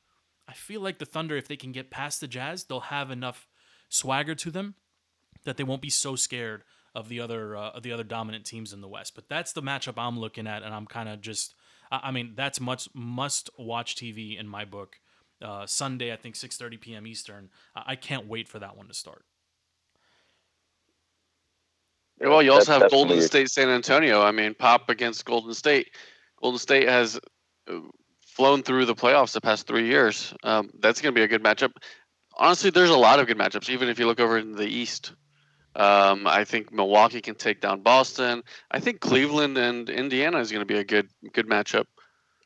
I 0.49 0.55
feel 0.55 0.81
like 0.81 0.99
the 0.99 1.05
Thunder, 1.05 1.37
if 1.37 1.47
they 1.47 1.57
can 1.57 1.73
get 1.73 1.91
past 1.91 2.23
the 2.23 2.27
Jazz, 2.27 2.65
they'll 2.65 2.81
have 2.81 3.11
enough 3.11 3.47
swagger 3.91 4.35
to 4.37 4.51
them 4.51 4.77
that 5.45 5.59
they 5.59 5.65
won't 5.65 5.83
be 5.83 5.91
so 5.91 6.17
scared 6.17 6.65
of 6.97 7.11
the 7.11 7.21
other 7.21 7.55
uh, 7.57 7.71
of 7.71 7.83
the 7.83 7.93
other 7.93 8.03
dominant 8.03 8.47
teams 8.47 8.73
in 8.73 8.81
the 8.81 8.89
West. 8.89 9.15
But 9.15 9.29
that's 9.29 9.53
the 9.53 9.63
matchup 9.63 9.95
I'm 9.99 10.19
looking 10.19 10.47
at, 10.47 10.63
and 10.63 10.75
I'm 10.75 10.87
kind 10.87 11.09
of 11.09 11.21
just. 11.21 11.55
I 11.93 12.01
I 12.05 12.11
mean, 12.11 12.33
that's 12.35 12.59
much 12.59 12.89
must 12.95 13.51
watch 13.59 13.95
TV 13.95 14.41
in 14.41 14.49
my 14.49 14.65
book. 14.65 14.99
Uh, 15.43 15.67
Sunday, 15.67 16.13
I 16.13 16.17
think 16.17 16.35
6:30 16.35 16.81
p.m. 16.81 17.07
Eastern. 17.07 17.51
I 17.77 17.83
I 17.89 17.97
can't 17.97 18.27
wait 18.27 18.49
for 18.49 18.59
that 18.59 18.77
one 18.77 18.89
to 18.89 18.95
start. 18.95 19.25
Well, 22.19 22.43
you 22.43 22.51
also 22.51 22.73
That's 22.73 22.85
have 22.85 22.91
Golden 22.91 23.21
State, 23.21 23.51
San 23.51 23.69
Antonio. 23.69 24.23
I 24.23 24.33
mean, 24.33 24.55
Pop 24.55 24.89
against 24.89 25.27
Golden 25.27 25.53
State. 25.53 25.91
Golden 26.41 26.59
State 26.59 26.89
has 26.89 27.21
uh, 27.69 27.81
flown 28.27 28.63
through 28.63 28.87
the 28.87 28.95
playoffs 28.95 29.33
the 29.33 29.41
past 29.43 29.67
three 29.67 29.87
years. 29.87 30.33
Um, 30.43 30.71
that's 30.81 31.03
going 31.03 31.15
to 31.15 31.19
be 31.19 31.25
a 31.25 31.29
good 31.29 31.45
matchup. 31.45 31.73
Honestly, 32.39 32.71
there's 32.71 32.89
a 32.89 32.97
lot 32.97 33.21
of 33.21 33.27
good 33.27 33.37
matchups. 33.37 33.69
Even 33.69 33.91
if 33.91 33.99
you 33.99 34.07
look 34.07 34.19
over 34.19 34.39
in 34.39 34.53
the 34.53 34.67
East, 34.67 35.13
um, 35.77 36.27
I 36.27 36.45
think 36.45 36.73
Milwaukee 36.73 37.21
can 37.21 37.35
take 37.35 37.61
down 37.61 37.83
Boston. 37.83 38.43
I 38.71 38.81
think 38.81 39.01
Cleveland 39.01 39.59
and 39.59 39.89
Indiana 39.91 40.39
is 40.39 40.51
going 40.51 40.63
to 40.63 40.67
be 40.67 40.79
a 40.79 40.85
good 40.85 41.09
good 41.33 41.47
matchup. 41.47 41.85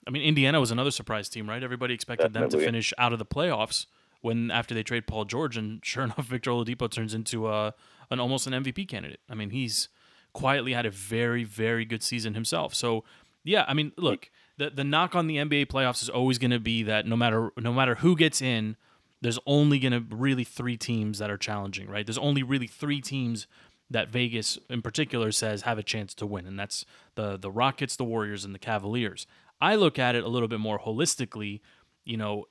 I 0.06 0.10
mean, 0.10 0.22
Indiana 0.22 0.58
was 0.58 0.72
another 0.72 0.90
surprise 0.90 1.28
team, 1.28 1.48
right? 1.48 1.62
Everybody 1.62 1.94
expected 1.94 2.32
them 2.32 2.48
to 2.50 2.58
finish 2.58 2.92
out 2.98 3.12
of 3.12 3.18
the 3.18 3.26
playoffs 3.26 3.86
when 4.20 4.50
after 4.50 4.74
they 4.74 4.82
trade 4.82 5.06
Paul 5.06 5.24
George, 5.26 5.56
and 5.56 5.80
sure 5.84 6.02
enough, 6.02 6.26
Victor 6.26 6.50
Oladipo 6.50 6.90
turns 6.90 7.14
into 7.14 7.48
a 7.48 7.74
an 8.10 8.18
almost 8.18 8.48
an 8.48 8.52
MVP 8.52 8.88
candidate. 8.88 9.20
I 9.28 9.34
mean, 9.34 9.50
he's 9.50 9.88
quietly 10.32 10.72
had 10.72 10.86
a 10.86 10.90
very 10.90 11.44
very 11.44 11.84
good 11.84 12.02
season 12.02 12.34
himself. 12.34 12.74
So 12.74 13.04
yeah, 13.44 13.64
I 13.68 13.74
mean, 13.74 13.92
look, 13.96 14.28
the 14.58 14.70
the 14.70 14.84
knock 14.84 15.14
on 15.14 15.28
the 15.28 15.36
NBA 15.36 15.66
playoffs 15.66 16.02
is 16.02 16.08
always 16.08 16.38
going 16.38 16.50
to 16.50 16.58
be 16.58 16.82
that 16.82 17.06
no 17.06 17.16
matter 17.16 17.52
no 17.56 17.72
matter 17.72 17.96
who 17.96 18.16
gets 18.16 18.42
in, 18.42 18.76
there's 19.22 19.38
only 19.46 19.78
going 19.78 19.92
to 19.92 20.04
really 20.14 20.44
three 20.44 20.76
teams 20.76 21.18
that 21.18 21.30
are 21.30 21.36
challenging, 21.36 21.88
right? 21.88 22.06
There's 22.06 22.18
only 22.18 22.42
really 22.42 22.66
three 22.66 23.00
teams 23.00 23.46
that 23.90 24.08
Vegas 24.08 24.58
in 24.68 24.82
particular 24.82 25.32
says 25.32 25.62
have 25.62 25.78
a 25.78 25.82
chance 25.82 26.14
to 26.14 26.26
win, 26.26 26.46
and 26.46 26.58
that's 26.58 26.84
the 27.16 27.36
the 27.36 27.50
Rockets, 27.50 27.96
the 27.96 28.04
Warriors, 28.04 28.44
and 28.44 28.54
the 28.54 28.58
Cavaliers. 28.58 29.26
I 29.60 29.74
look 29.74 29.98
at 29.98 30.14
it 30.14 30.24
a 30.24 30.28
little 30.28 30.48
bit 30.48 30.60
more 30.60 30.78
holistically. 30.78 31.60
You 32.04 32.16
know, 32.16 32.46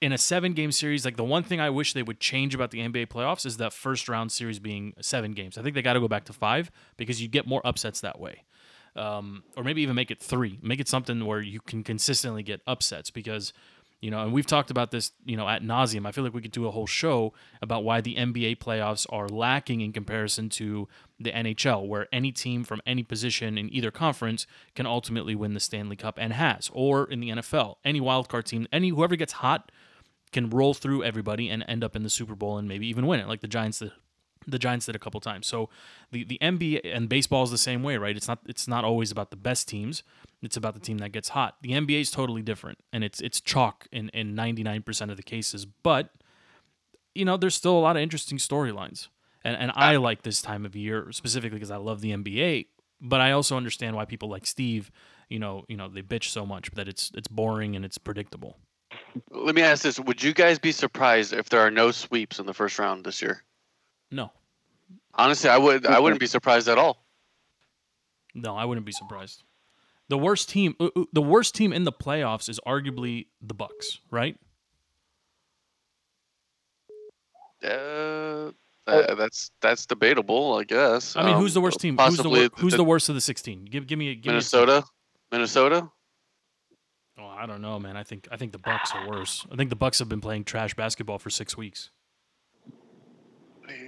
in 0.00 0.12
a 0.12 0.18
seven 0.18 0.52
game 0.52 0.72
series, 0.72 1.04
like 1.04 1.16
the 1.16 1.24
one 1.24 1.42
thing 1.42 1.60
I 1.60 1.70
wish 1.70 1.92
they 1.92 2.02
would 2.02 2.20
change 2.20 2.54
about 2.54 2.70
the 2.70 2.78
NBA 2.78 3.08
playoffs 3.08 3.44
is 3.46 3.56
that 3.56 3.72
first 3.72 4.08
round 4.08 4.32
series 4.32 4.58
being 4.58 4.94
seven 5.00 5.32
games. 5.32 5.58
I 5.58 5.62
think 5.62 5.74
they 5.74 5.82
got 5.82 5.94
to 5.94 6.00
go 6.00 6.08
back 6.08 6.24
to 6.26 6.32
five 6.32 6.70
because 6.96 7.20
you 7.20 7.28
get 7.28 7.46
more 7.46 7.62
upsets 7.64 8.00
that 8.02 8.20
way. 8.20 8.44
Um, 8.96 9.42
or 9.56 9.64
maybe 9.64 9.82
even 9.82 9.96
make 9.96 10.12
it 10.12 10.20
three, 10.20 10.60
make 10.62 10.78
it 10.78 10.88
something 10.88 11.24
where 11.26 11.40
you 11.40 11.58
can 11.60 11.82
consistently 11.82 12.44
get 12.44 12.60
upsets 12.64 13.10
because, 13.10 13.52
you 14.04 14.10
know, 14.10 14.22
and 14.22 14.34
we've 14.34 14.44
talked 14.44 14.70
about 14.70 14.90
this, 14.90 15.12
you 15.24 15.34
know, 15.34 15.48
at 15.48 15.62
nauseum. 15.62 16.06
I 16.06 16.12
feel 16.12 16.24
like 16.24 16.34
we 16.34 16.42
could 16.42 16.50
do 16.50 16.66
a 16.66 16.70
whole 16.70 16.86
show 16.86 17.32
about 17.62 17.84
why 17.84 18.02
the 18.02 18.16
NBA 18.16 18.58
playoffs 18.58 19.06
are 19.08 19.30
lacking 19.30 19.80
in 19.80 19.94
comparison 19.94 20.50
to 20.50 20.88
the 21.18 21.32
NHL, 21.32 21.88
where 21.88 22.06
any 22.12 22.30
team 22.30 22.64
from 22.64 22.82
any 22.84 23.02
position 23.02 23.56
in 23.56 23.72
either 23.74 23.90
conference 23.90 24.46
can 24.74 24.84
ultimately 24.84 25.34
win 25.34 25.54
the 25.54 25.60
Stanley 25.60 25.96
Cup 25.96 26.18
and 26.20 26.34
has, 26.34 26.70
or 26.74 27.10
in 27.10 27.20
the 27.20 27.30
NFL, 27.30 27.76
any 27.82 27.98
wildcard 27.98 28.44
team, 28.44 28.68
any 28.70 28.90
whoever 28.90 29.16
gets 29.16 29.32
hot 29.32 29.72
can 30.32 30.50
roll 30.50 30.74
through 30.74 31.02
everybody 31.02 31.48
and 31.48 31.64
end 31.66 31.82
up 31.82 31.96
in 31.96 32.02
the 32.02 32.10
Super 32.10 32.34
Bowl 32.34 32.58
and 32.58 32.68
maybe 32.68 32.86
even 32.86 33.06
win 33.06 33.20
it, 33.20 33.26
like 33.26 33.40
the 33.40 33.48
Giants. 33.48 33.82
The 34.46 34.58
Giants 34.58 34.86
did 34.86 34.96
a 34.96 34.98
couple 34.98 35.20
times. 35.20 35.46
So 35.46 35.68
the, 36.10 36.24
the 36.24 36.38
NBA 36.40 36.80
and 36.84 37.08
baseball 37.08 37.42
is 37.44 37.50
the 37.50 37.58
same 37.58 37.82
way, 37.82 37.96
right? 37.96 38.16
It's 38.16 38.28
not 38.28 38.40
it's 38.46 38.68
not 38.68 38.84
always 38.84 39.10
about 39.10 39.30
the 39.30 39.36
best 39.36 39.68
teams. 39.68 40.02
It's 40.42 40.56
about 40.56 40.74
the 40.74 40.80
team 40.80 40.98
that 40.98 41.10
gets 41.12 41.30
hot. 41.30 41.56
The 41.62 41.70
NBA 41.70 42.00
is 42.02 42.10
totally 42.10 42.42
different, 42.42 42.78
and 42.92 43.02
it's 43.02 43.20
it's 43.20 43.40
chalk 43.40 43.86
in 43.92 44.10
in 44.10 44.34
ninety 44.34 44.62
nine 44.62 44.82
percent 44.82 45.10
of 45.10 45.16
the 45.16 45.22
cases. 45.22 45.64
But 45.64 46.10
you 47.14 47.24
know, 47.24 47.36
there's 47.36 47.54
still 47.54 47.76
a 47.76 47.80
lot 47.80 47.96
of 47.96 48.02
interesting 48.02 48.38
storylines, 48.38 49.08
and 49.44 49.56
and 49.56 49.72
I 49.74 49.96
like 49.96 50.22
this 50.22 50.42
time 50.42 50.66
of 50.66 50.76
year 50.76 51.08
specifically 51.12 51.58
because 51.58 51.70
I 51.70 51.76
love 51.76 52.00
the 52.00 52.10
NBA. 52.10 52.66
But 53.00 53.20
I 53.20 53.32
also 53.32 53.56
understand 53.56 53.96
why 53.96 54.04
people 54.04 54.28
like 54.28 54.46
Steve, 54.46 54.90
you 55.28 55.38
know, 55.38 55.64
you 55.68 55.76
know, 55.76 55.88
they 55.88 56.02
bitch 56.02 56.28
so 56.28 56.46
much 56.46 56.70
that 56.72 56.88
it's 56.88 57.10
it's 57.14 57.28
boring 57.28 57.76
and 57.76 57.84
it's 57.84 57.98
predictable. 57.98 58.58
Let 59.30 59.54
me 59.54 59.62
ask 59.62 59.82
this: 59.82 60.00
Would 60.00 60.22
you 60.22 60.32
guys 60.32 60.58
be 60.58 60.72
surprised 60.72 61.32
if 61.32 61.48
there 61.48 61.60
are 61.60 61.70
no 61.70 61.90
sweeps 61.90 62.38
in 62.38 62.46
the 62.46 62.54
first 62.54 62.78
round 62.78 63.04
this 63.04 63.22
year? 63.22 63.42
No, 64.10 64.30
Honestly, 65.14 65.48
I 65.50 65.56
would. 65.58 65.86
I 65.86 65.98
wouldn't 66.00 66.20
be 66.20 66.26
surprised 66.26 66.68
at 66.68 66.78
all. 66.78 67.04
no, 68.34 68.56
I 68.56 68.64
wouldn't 68.64 68.84
be 68.86 68.92
surprised. 68.92 69.42
The 70.08 70.18
worst 70.18 70.48
team, 70.48 70.74
uh, 70.80 70.88
uh, 70.96 71.04
the 71.12 71.22
worst 71.22 71.54
team 71.54 71.72
in 71.72 71.84
the 71.84 71.92
playoffs 71.92 72.48
is 72.48 72.60
arguably 72.66 73.26
the 73.40 73.54
Bucks, 73.54 74.00
right? 74.10 74.36
Uh, 77.62 78.50
uh, 78.86 79.14
that's 79.14 79.50
that's 79.60 79.86
debatable, 79.86 80.54
I 80.56 80.64
guess. 80.64 81.16
I 81.16 81.24
mean, 81.24 81.36
who's 81.36 81.54
the 81.54 81.60
Um, 81.60 81.64
worst 81.64 81.80
team? 81.80 81.96
Who's 81.96 82.16
the, 82.16 82.22
Possibly 82.24 82.40
wor- 82.48 82.58
who's 82.58 82.74
the 82.74 82.84
worst 82.84 83.08
of 83.08 83.14
the 83.14 83.20
sixteen? 83.20 83.64
Give 83.64 83.86
give 83.86 83.98
me 83.98 84.10
a 84.10 84.14
give 84.14 84.26
me 84.26 84.30
a. 84.30 84.32
Minnesota. 84.34 84.84
Minnesota. 85.32 85.90
Oh, 87.18 87.26
I 87.26 87.46
don't 87.46 87.62
know, 87.62 87.78
man. 87.78 87.96
I 87.96 88.02
think 88.02 88.28
I 88.30 88.36
think 88.36 88.52
the 88.52 88.58
Bucks 88.58 88.92
are 88.94 89.08
worse. 89.08 89.46
I 89.50 89.56
think 89.56 89.70
the 89.70 89.76
Bucks 89.76 89.98
have 90.00 90.08
been 90.08 90.20
playing 90.20 90.44
trash 90.44 90.74
basketball 90.74 91.18
for 91.18 91.30
six 91.30 91.56
weeks. 91.56 91.90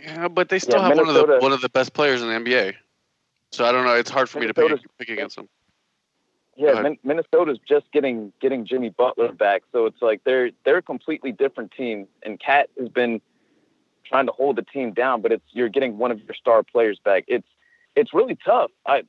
Yeah, 0.07 0.29
but 0.29 0.49
they 0.49 0.61
still 0.61 0.79
Yeah, 0.79 0.89
have 0.89 0.97
one 0.97 1.09
of 1.09 1.15
the 1.15 1.39
one 1.41 1.53
of 1.53 1.61
the 1.61 1.69
best 1.69 1.93
players 1.93 2.23
in 2.23 2.29
the 2.29 2.35
NBA. 2.35 2.75
So 3.51 3.65
I 3.65 3.73
don't 3.73 3.85
know. 3.85 3.95
It's 3.95 4.11
hard 4.11 4.31
for 4.31 4.39
me 4.39 4.47
to 4.47 4.55
pick, 4.55 4.81
pick 4.99 5.09
against 5.09 5.35
them. 5.35 5.49
Yeah. 6.57 6.81
Min- 6.81 6.99
Minnesota's 7.03 7.59
just 7.69 7.91
getting 7.93 8.33
getting 8.41 8.65
Jimmy 8.65 8.91
Butler 8.91 9.33
back, 9.33 9.63
so 9.73 9.87
it's 9.87 10.01
like 10.01 10.23
they're 10.25 10.53
they're 10.65 10.79
a 10.79 10.83
completely 10.83 11.33
different 11.33 11.73
team. 11.73 12.07
And 12.23 12.39
KAT 12.39 12.71
has 12.79 12.89
been 12.89 13.21
trying 14.05 14.27
to 14.27 14.33
hold 14.33 14.57
the 14.57 14.63
team 14.63 14.93
down, 14.93 15.23
but 15.23 15.33
it's 15.33 15.45
you're 15.51 15.69
getting 15.69 15.99
one 15.99 16.13
of 16.13 16.21
your 16.21 16.35
star 16.35 16.63
players 16.63 17.01
back. 17.05 17.25
It's 17.27 17.49
it's 17.97 18.15
really 18.15 18.39
tough. 18.45 18.71
I 18.87 19.03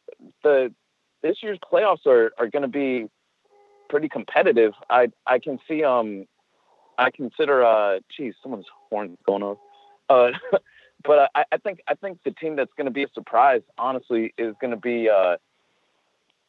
the 0.43 0.73
this 1.21 1.43
year's 1.43 1.59
playoffs 1.59 2.07
are 2.07 2.31
are 2.39 2.47
going 2.47 2.63
to 2.63 2.67
be 2.67 3.07
pretty 3.87 4.09
competitive. 4.09 4.73
I 4.89 5.11
I 5.27 5.37
can 5.37 5.59
see 5.67 5.83
um 5.83 6.25
I 6.97 7.11
consider 7.11 7.63
uh 7.63 7.99
geez 8.15 8.33
someone's 8.41 8.65
horn 8.89 9.15
going 9.27 9.43
off. 9.43 9.59
Uh, 10.09 10.31
but 11.03 11.29
I, 11.35 11.45
I 11.51 11.57
think 11.57 11.81
I 11.87 11.95
think 11.95 12.19
the 12.23 12.31
team 12.31 12.55
that's 12.55 12.71
going 12.75 12.85
to 12.85 12.91
be 12.91 13.03
a 13.03 13.09
surprise, 13.13 13.61
honestly, 13.77 14.33
is 14.37 14.55
going 14.59 14.71
to 14.71 14.77
be 14.77 15.09
uh, 15.09 15.37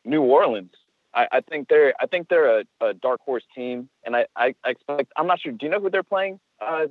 New 0.05 0.23
Orleans. 0.23 0.73
I, 1.15 1.29
I 1.33 1.41
think 1.41 1.69
they're 1.69 1.95
I 2.01 2.07
think 2.07 2.29
they're 2.29 2.61
a, 2.61 2.65
a 2.81 2.95
dark 2.95 3.21
horse 3.21 3.45
team, 3.55 3.89
and 4.05 4.17
I, 4.17 4.27
I, 4.37 4.55
I 4.65 4.71
expect 4.71 5.13
I'm 5.17 5.27
not 5.27 5.41
sure. 5.41 5.53
Do 5.53 5.67
you 5.67 5.71
know 5.71 5.81
who 5.81 5.91
they're 5.91 6.03
playing 6.03 6.41
uh, 6.61 6.87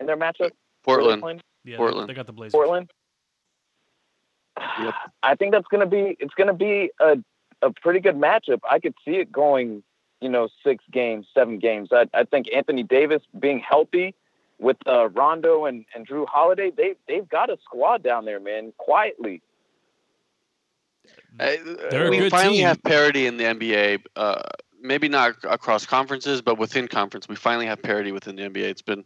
in 0.00 0.06
their 0.06 0.16
matchup? 0.16 0.50
Who 0.84 0.96
they're 0.96 1.02
Portland. 1.02 1.42
Yeah, 1.64 1.76
Portland. 1.76 2.08
They, 2.08 2.14
got 2.14 2.26
the 2.26 2.32
Blazers. 2.32 2.52
Portland. 2.52 2.90
Yep. 4.80 4.94
I 5.22 5.34
think 5.34 5.52
that's 5.52 5.66
going 5.68 5.80
to 5.80 5.86
be 5.86 6.16
it's 6.18 6.34
going 6.34 6.48
to 6.48 6.54
be 6.54 6.90
a 7.00 7.16
a 7.62 7.72
pretty 7.72 8.00
good 8.00 8.16
matchup. 8.16 8.60
I 8.68 8.78
could 8.78 8.94
see 9.04 9.16
it 9.16 9.30
going, 9.30 9.82
you 10.20 10.28
know, 10.28 10.48
six 10.64 10.84
games, 10.90 11.26
seven 11.34 11.58
games. 11.58 11.90
I, 11.92 12.06
I 12.14 12.24
think 12.24 12.46
Anthony 12.54 12.82
Davis 12.82 13.22
being 13.38 13.58
healthy 13.58 14.14
with 14.58 14.76
uh, 14.86 15.08
Rondo 15.10 15.66
and, 15.66 15.84
and 15.94 16.06
Jrue 16.06 16.26
Holiday, 16.26 16.70
they 16.76 16.94
they've 17.06 17.28
got 17.28 17.50
a 17.50 17.56
squad 17.64 18.02
down 18.02 18.24
there, 18.24 18.40
man. 18.40 18.72
Quietly, 18.76 19.42
They're 21.38 22.06
a 22.06 22.10
we 22.10 22.18
good 22.18 22.30
finally 22.30 22.58
team. 22.58 22.66
have 22.66 22.82
parity 22.82 23.26
in 23.26 23.36
the 23.36 23.44
NBA. 23.44 24.04
Uh, 24.16 24.42
maybe 24.80 25.08
not 25.08 25.36
across 25.44 25.86
conferences, 25.86 26.42
but 26.42 26.58
within 26.58 26.88
conference, 26.88 27.28
we 27.28 27.36
finally 27.36 27.66
have 27.66 27.82
parity 27.82 28.12
within 28.12 28.36
the 28.36 28.42
NBA. 28.42 28.64
It's 28.64 28.82
been 28.82 29.04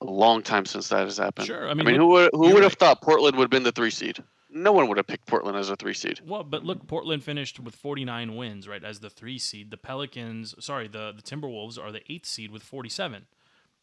a 0.00 0.06
long 0.06 0.42
time 0.42 0.64
since 0.64 0.88
that 0.88 1.04
has 1.04 1.18
happened. 1.18 1.46
Sure, 1.46 1.66
I 1.66 1.70
I 1.70 1.74
mean, 1.74 1.86
mean, 1.86 1.96
who 1.96 2.06
would 2.08 2.30
who 2.32 2.54
would 2.54 2.62
have 2.62 2.72
right. 2.72 2.78
thought 2.78 3.02
Portland 3.02 3.36
would 3.36 3.44
have 3.44 3.50
been 3.50 3.64
the 3.64 3.72
three 3.72 3.90
seed? 3.90 4.22
No 4.50 4.72
one 4.72 4.88
would 4.88 4.96
have 4.96 5.06
picked 5.06 5.26
Portland 5.26 5.58
as 5.58 5.68
a 5.68 5.76
three 5.76 5.92
seed. 5.92 6.20
Well, 6.26 6.42
but 6.42 6.64
look, 6.64 6.86
Portland 6.86 7.22
finished 7.22 7.60
with 7.60 7.74
49 7.74 8.34
wins, 8.34 8.66
right, 8.66 8.82
as 8.82 9.00
the 9.00 9.10
three 9.10 9.38
seed. 9.38 9.70
The 9.70 9.76
Pelicans, 9.76 10.54
sorry, 10.58 10.88
the, 10.88 11.12
the 11.14 11.20
Timberwolves 11.20 11.78
are 11.78 11.92
the 11.92 12.00
eighth 12.10 12.24
seed 12.24 12.50
with 12.50 12.62
47, 12.62 13.26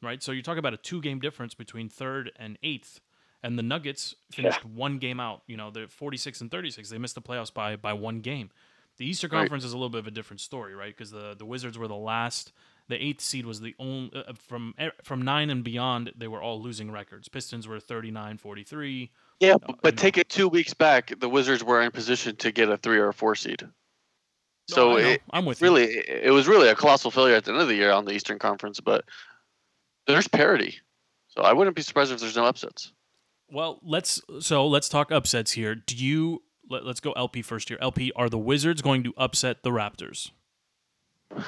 right? 0.06 0.22
So 0.24 0.32
you 0.32 0.42
talk 0.42 0.58
about 0.58 0.74
a 0.74 0.78
two 0.78 1.02
game 1.02 1.20
difference 1.20 1.54
between 1.54 1.90
third 1.90 2.32
and 2.38 2.58
eighth. 2.64 3.00
And 3.44 3.60
the 3.60 3.64
Nuggets 3.64 4.16
finished 4.32 4.66
one 4.66 4.98
game 4.98 5.20
out. 5.20 5.44
You 5.46 5.56
know, 5.56 5.70
they're 5.70 5.88
46 5.88 6.42
and 6.42 6.50
36. 6.50 6.90
They 6.90 6.98
missed 6.98 7.14
the 7.14 7.22
playoffs 7.22 7.54
by 7.54 7.76
by 7.76 7.94
one 7.94 8.22
game. 8.22 8.50
The 8.98 9.06
Eastern 9.06 9.32
Right. 9.32 9.40
Conference 9.40 9.66
is 9.66 9.74
a 9.74 9.76
little 9.76 9.90
bit 9.90 10.00
of 10.00 10.08
a 10.08 10.12
different 10.12 10.40
story, 10.40 10.74
right? 10.74 10.96
Because 10.96 11.12
the, 11.12 11.36
the 11.38 11.46
Wizards 11.46 11.78
were 11.78 11.88
the 11.88 11.96
last. 11.96 12.54
The 12.88 13.04
eighth 13.04 13.22
seed 13.22 13.46
was 13.46 13.62
the 13.62 13.76
only 13.80 14.12
uh, 14.16 14.34
from 14.34 14.74
from 15.04 15.24
nine 15.24 15.50
and 15.50 15.64
beyond. 15.64 16.12
They 16.16 16.28
were 16.28 16.42
all 16.42 16.62
losing 16.62 16.92
records. 16.92 17.28
Pistons 17.28 17.68
were 17.68 17.80
39, 17.80 18.38
43. 18.38 19.12
Yeah, 19.40 19.56
but, 19.82 19.98
take 19.98 20.18
it 20.18 20.30
two 20.30 20.48
weeks 20.48 20.74
back, 20.74 21.20
the 21.20 21.28
Wizards 21.28 21.64
were 21.64 21.82
in 21.82 21.92
position 21.92 22.36
to 22.38 22.52
get 22.52 22.70
a 22.70 22.78
three 22.78 23.00
or 23.00 23.10
a 23.10 23.14
four 23.14 23.36
seed. 23.36 23.68
So 24.68 24.98
it, 24.98 25.22
I'm 25.32 25.46
with 25.46 25.62
you. 25.62 25.66
really, 25.66 25.84
it 25.86 26.26
it 26.26 26.32
was 26.32 26.48
really 26.48 26.70
a 26.70 26.76
colossal 26.76 27.12
failure 27.12 27.36
at 27.36 27.44
the 27.44 27.52
end 27.52 27.62
of 27.62 27.68
the 27.68 27.76
year 27.76 27.92
on 27.92 28.06
the 28.06 28.14
Eastern 28.14 28.40
Conference. 28.40 28.80
But 28.80 29.06
there's 30.08 30.28
parity, 30.28 30.76
so 31.28 31.42
I 31.42 31.54
wouldn't 31.54 31.76
be 31.76 31.82
surprised 31.82 32.12
if 32.12 32.20
there's 32.20 32.36
no 32.36 32.46
upsets. 32.46 32.92
Well, 33.50 33.80
let's 33.84 34.22
so 34.40 34.68
let's 34.68 34.90
talk 34.90 35.12
upsets 35.12 35.52
here. 35.52 35.76
Do 35.76 35.96
you 35.96 36.42
let, 36.70 36.84
us 36.84 37.00
go 37.00 37.12
LP 37.14 37.42
first 37.42 37.70
here. 37.70 37.78
LP, 37.82 38.12
are 38.16 38.30
the 38.30 38.38
Wizards 38.38 38.82
going 38.82 39.04
to 39.04 39.14
upset 39.18 39.64
the 39.64 39.70
Raptors? 39.70 40.32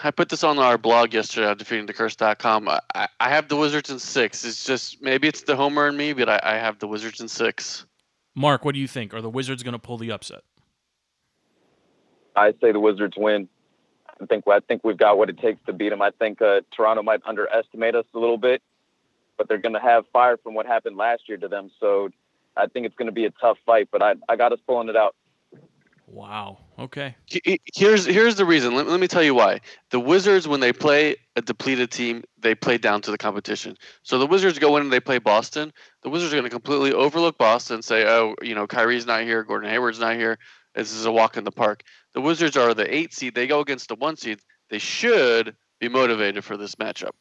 I 0.04 0.12
put 0.12 0.30
this 0.30 0.44
on 0.44 0.60
our 0.60 0.78
blog 0.78 1.14
yesterday 1.14 1.48
on 1.48 1.58
defeatingthecurse.com. 1.58 2.68
I, 2.70 2.80
I- 2.94 3.08
I 3.20 3.30
have 3.30 3.48
the 3.48 3.56
Wizards 3.56 3.90
in 3.90 4.00
six. 4.00 4.46
It's 4.46 4.64
just 4.66 5.02
maybe 5.02 5.28
it's 5.28 5.42
the 5.42 5.56
homer 5.56 5.88
in 5.88 5.98
me, 5.98 6.14
but 6.14 6.30
I, 6.30 6.40
I 6.44 6.54
have 6.56 6.78
the 6.80 6.88
Wizards 6.88 7.20
in 7.20 7.28
six. 7.28 7.86
Mark, 8.36 8.64
what 8.64 8.76
do 8.76 8.80
you 8.80 8.88
think? 8.88 9.14
Are 9.14 9.22
the 9.22 9.30
Wizards 9.30 9.64
going 9.64 9.74
to 9.74 9.80
pull 9.80 9.98
the 9.98 10.12
upset? 10.12 10.42
I 12.36 12.54
say 12.62 12.72
the 12.72 12.80
Wizards 12.80 13.16
win. 13.18 13.50
I 14.22 14.26
think 14.26 14.48
I 14.48 14.60
think 14.60 14.84
we've 14.84 14.98
got 14.98 15.18
what 15.18 15.30
it 15.30 15.38
takes 15.40 15.60
to 15.66 15.74
beat 15.74 15.90
them. 15.90 16.02
I 16.02 16.12
think 16.12 16.42
uh, 16.42 16.62
Toronto 16.76 17.04
might 17.04 17.22
underestimate 17.26 17.96
us 17.96 18.06
a 18.14 18.20
little 18.20 18.38
bit, 18.38 18.62
but 19.38 19.48
they're 19.48 19.58
going 19.58 19.76
to 19.76 19.80
have 19.80 20.06
fire 20.12 20.38
from 20.38 20.54
what 20.54 20.66
happened 20.66 20.98
last 20.98 21.24
year 21.28 21.38
to 21.38 21.48
them. 21.48 21.70
So 21.80 22.10
I 22.56 22.68
think 22.68 22.86
it's 22.86 22.96
going 22.96 23.08
to 23.08 23.12
be 23.14 23.26
a 23.26 23.32
tough 23.32 23.58
fight. 23.66 23.90
But 23.92 24.02
I 24.02 24.16
I 24.28 24.36
got 24.36 24.52
us 24.54 24.60
pulling 24.66 24.90
it 24.90 24.96
out. 24.96 25.16
Wow. 26.08 26.60
Okay. 26.80 27.16
He- 27.26 27.42
he- 27.44 27.62
Here's 27.76 28.06
here's 28.06 28.36
the 28.36 28.46
reason. 28.46 28.74
Let, 28.76 28.88
let 28.88 29.00
me 29.00 29.08
tell 29.08 29.24
you 29.24 29.36
why. 29.36 29.60
The 29.92 30.00
Wizards, 30.00 30.48
when 30.48 30.62
they 30.62 30.72
play 30.72 31.18
a 31.36 31.42
depleted 31.42 31.92
team, 31.92 32.24
they 32.40 32.56
play 32.56 32.78
down 32.78 33.02
to 33.02 33.12
the 33.12 33.18
competition. 33.18 33.78
So 34.04 34.18
the 34.18 34.26
Wizards 34.26 34.58
go 34.58 34.78
in 34.78 34.84
and 34.84 34.94
they 34.94 35.02
play 35.02 35.20
Boston. 35.20 35.74
The 36.04 36.10
Wizards 36.10 36.32
are 36.34 36.38
going 36.38 36.46
to 36.46 36.50
completely 36.50 36.94
overlook 36.94 37.38
Boston, 37.38 37.76
and 37.76 37.86
say, 37.86 38.08
oh, 38.08 38.36
you 38.42 38.56
know, 38.56 38.66
Kyrie's 38.68 39.06
not 39.06 39.24
here, 39.24 39.44
Gordon 39.44 39.70
Hayward's 39.70 40.00
not 40.00 40.16
here. 40.16 40.40
This 40.76 40.94
is 40.94 41.06
a 41.06 41.12
walk 41.12 41.36
in 41.36 41.44
the 41.44 41.52
park. 41.52 41.84
The 42.18 42.22
Wizards 42.22 42.58
are 42.58 42.74
the 42.74 42.92
eight 42.92 43.14
seed. 43.14 43.36
They 43.36 43.46
go 43.46 43.60
against 43.60 43.90
the 43.90 43.96
one 43.96 44.18
seed. 44.18 44.40
They 44.72 44.80
should 44.80 45.56
be 45.80 45.88
motivated 45.88 46.44
for 46.44 46.58
this 46.58 46.74
matchup. 46.74 47.12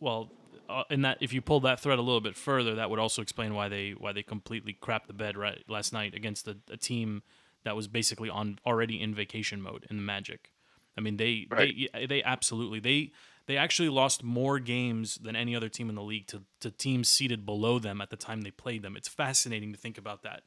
Well, 0.00 0.32
uh, 0.68 0.82
in 0.90 1.02
that 1.02 1.18
if 1.20 1.32
you 1.32 1.40
pull 1.40 1.60
that 1.60 1.78
thread 1.78 2.00
a 2.00 2.02
little 2.02 2.20
bit 2.20 2.34
further, 2.34 2.74
that 2.74 2.90
would 2.90 2.98
also 2.98 3.22
explain 3.22 3.54
why 3.54 3.68
they 3.68 3.92
why 3.92 4.10
they 4.10 4.24
completely 4.24 4.76
crapped 4.82 5.06
the 5.06 5.12
bed 5.12 5.36
right 5.36 5.62
last 5.68 5.92
night 5.92 6.12
against 6.12 6.48
a, 6.48 6.56
a 6.68 6.76
team 6.76 7.22
that 7.62 7.76
was 7.76 7.86
basically 7.86 8.28
on 8.28 8.58
already 8.66 9.00
in 9.00 9.14
vacation 9.14 9.62
mode 9.62 9.86
in 9.88 9.96
the 9.96 10.02
Magic. 10.02 10.50
I 10.98 11.02
mean, 11.02 11.18
they 11.18 11.46
Right. 11.48 11.88
they 11.92 12.06
they 12.06 12.22
absolutely 12.24 12.80
they 12.80 13.12
they 13.46 13.56
actually 13.56 13.90
lost 13.90 14.24
more 14.24 14.58
games 14.58 15.18
than 15.18 15.36
any 15.36 15.54
other 15.54 15.68
team 15.68 15.88
in 15.88 15.94
the 15.94 16.02
league 16.02 16.26
to 16.26 16.42
to 16.62 16.72
teams 16.72 17.08
seated 17.08 17.46
below 17.46 17.78
them 17.78 18.00
at 18.00 18.10
the 18.10 18.16
time 18.16 18.40
they 18.40 18.50
played 18.50 18.82
them. 18.82 18.96
It's 18.96 19.06
fascinating 19.06 19.72
to 19.72 19.78
think 19.78 19.96
about 19.96 20.24
that. 20.24 20.42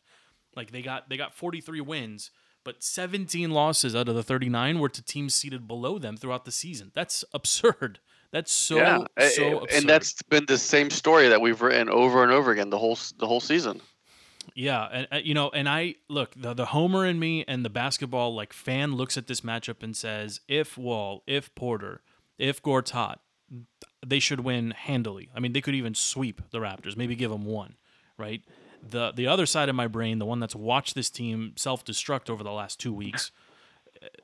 Like 0.54 0.72
they 0.72 0.82
got 0.82 1.08
they 1.08 1.15
got 1.15 1.34
43 1.34 1.80
wins, 1.80 2.32
but 2.63 2.84
17 2.84 3.52
losses 3.52 3.95
out 3.95 4.10
of 4.10 4.15
the 4.15 4.24
39 4.24 4.80
were 4.80 4.89
to 4.89 5.02
teams 5.02 5.34
seated 5.34 5.67
below 5.67 5.98
them 5.98 6.17
throughout 6.17 6.45
the 6.45 6.52
season. 6.52 6.91
That's 6.93 7.24
absurd. 7.34 8.00
That's 8.32 8.52
so 8.52 8.78
yeah, 8.78 8.98
so 9.30 9.60
absurd. 9.62 9.78
and 9.78 9.89
that's 9.89 10.22
been 10.24 10.45
the 10.45 10.58
same 10.58 10.89
story 10.89 11.30
that 11.30 11.41
we've 11.41 11.62
written 11.62 11.89
over 11.89 12.22
and 12.22 12.32
over 12.32 12.52
again 12.52 12.69
the 12.69 12.78
whole 12.78 12.98
the 13.17 13.26
whole 13.26 13.39
season. 13.39 13.82
Yeah, 14.54 14.88
and 14.91 15.08
uh, 15.12 15.19
you 15.24 15.34
know, 15.34 15.50
and 15.50 15.67
I 15.67 15.95
look 16.10 16.34
the 16.36 16.54
the 16.54 16.67
homer 16.67 17.06
in 17.06 17.19
me 17.19 17.43
and 17.48 17.65
the 17.65 17.69
basketball 17.69 18.36
like 18.36 18.54
fan 18.54 18.93
looks 18.93 19.17
at 19.17 19.28
this 19.28 19.41
matchup 19.41 19.82
and 19.82 19.95
says, 19.95 20.41
if 20.48 20.78
Wall, 20.78 21.24
if 21.26 21.54
Porter, 21.56 22.02
if 22.38 22.62
Gortat, 22.62 23.15
they 24.06 24.19
should 24.19 24.41
win 24.41 24.72
handily. 24.72 25.30
I 25.36 25.39
mean, 25.39 25.54
they 25.54 25.62
could 25.62 25.76
even 25.76 25.95
sweep 25.95 26.41
the 26.52 26.60
Raptors, 26.60 26.95
maybe 26.95 27.15
give 27.15 27.32
them 27.32 27.45
one, 27.45 27.76
right? 28.17 28.41
The 28.88 29.12
the 29.12 29.28
other 29.28 29.46
side 29.46 29.70
of 29.70 29.76
my 29.76 29.88
brain, 29.88 30.20
the 30.20 30.26
one 30.26 30.39
that's 30.39 30.56
watched 30.56 30.96
this 30.96 31.10
team 31.10 31.54
self 31.56 31.84
destruct 31.84 32.30
over 32.30 32.44
the 32.44 32.52
last 32.52 32.80
two 32.80 32.94
weeks, 32.94 33.32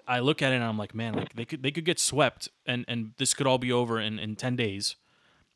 I 0.08 0.20
look 0.20 0.41
at 0.41 0.52
it 0.52 0.56
and 0.56 0.63
I'm 0.63 0.78
like, 0.78 0.96
man, 0.96 1.13
like 1.13 1.36
they 1.36 1.46
could 1.46 1.63
they 1.63 1.72
could 1.72 1.86
get 1.86 2.00
swept 2.00 2.50
and 2.65 2.86
and 2.88 3.12
this 3.18 3.34
could 3.34 3.48
all 3.48 3.58
be 3.58 3.72
over 3.72 4.00
in 4.00 4.20
in 4.20 4.36
ten 4.36 4.56
days, 4.56 4.96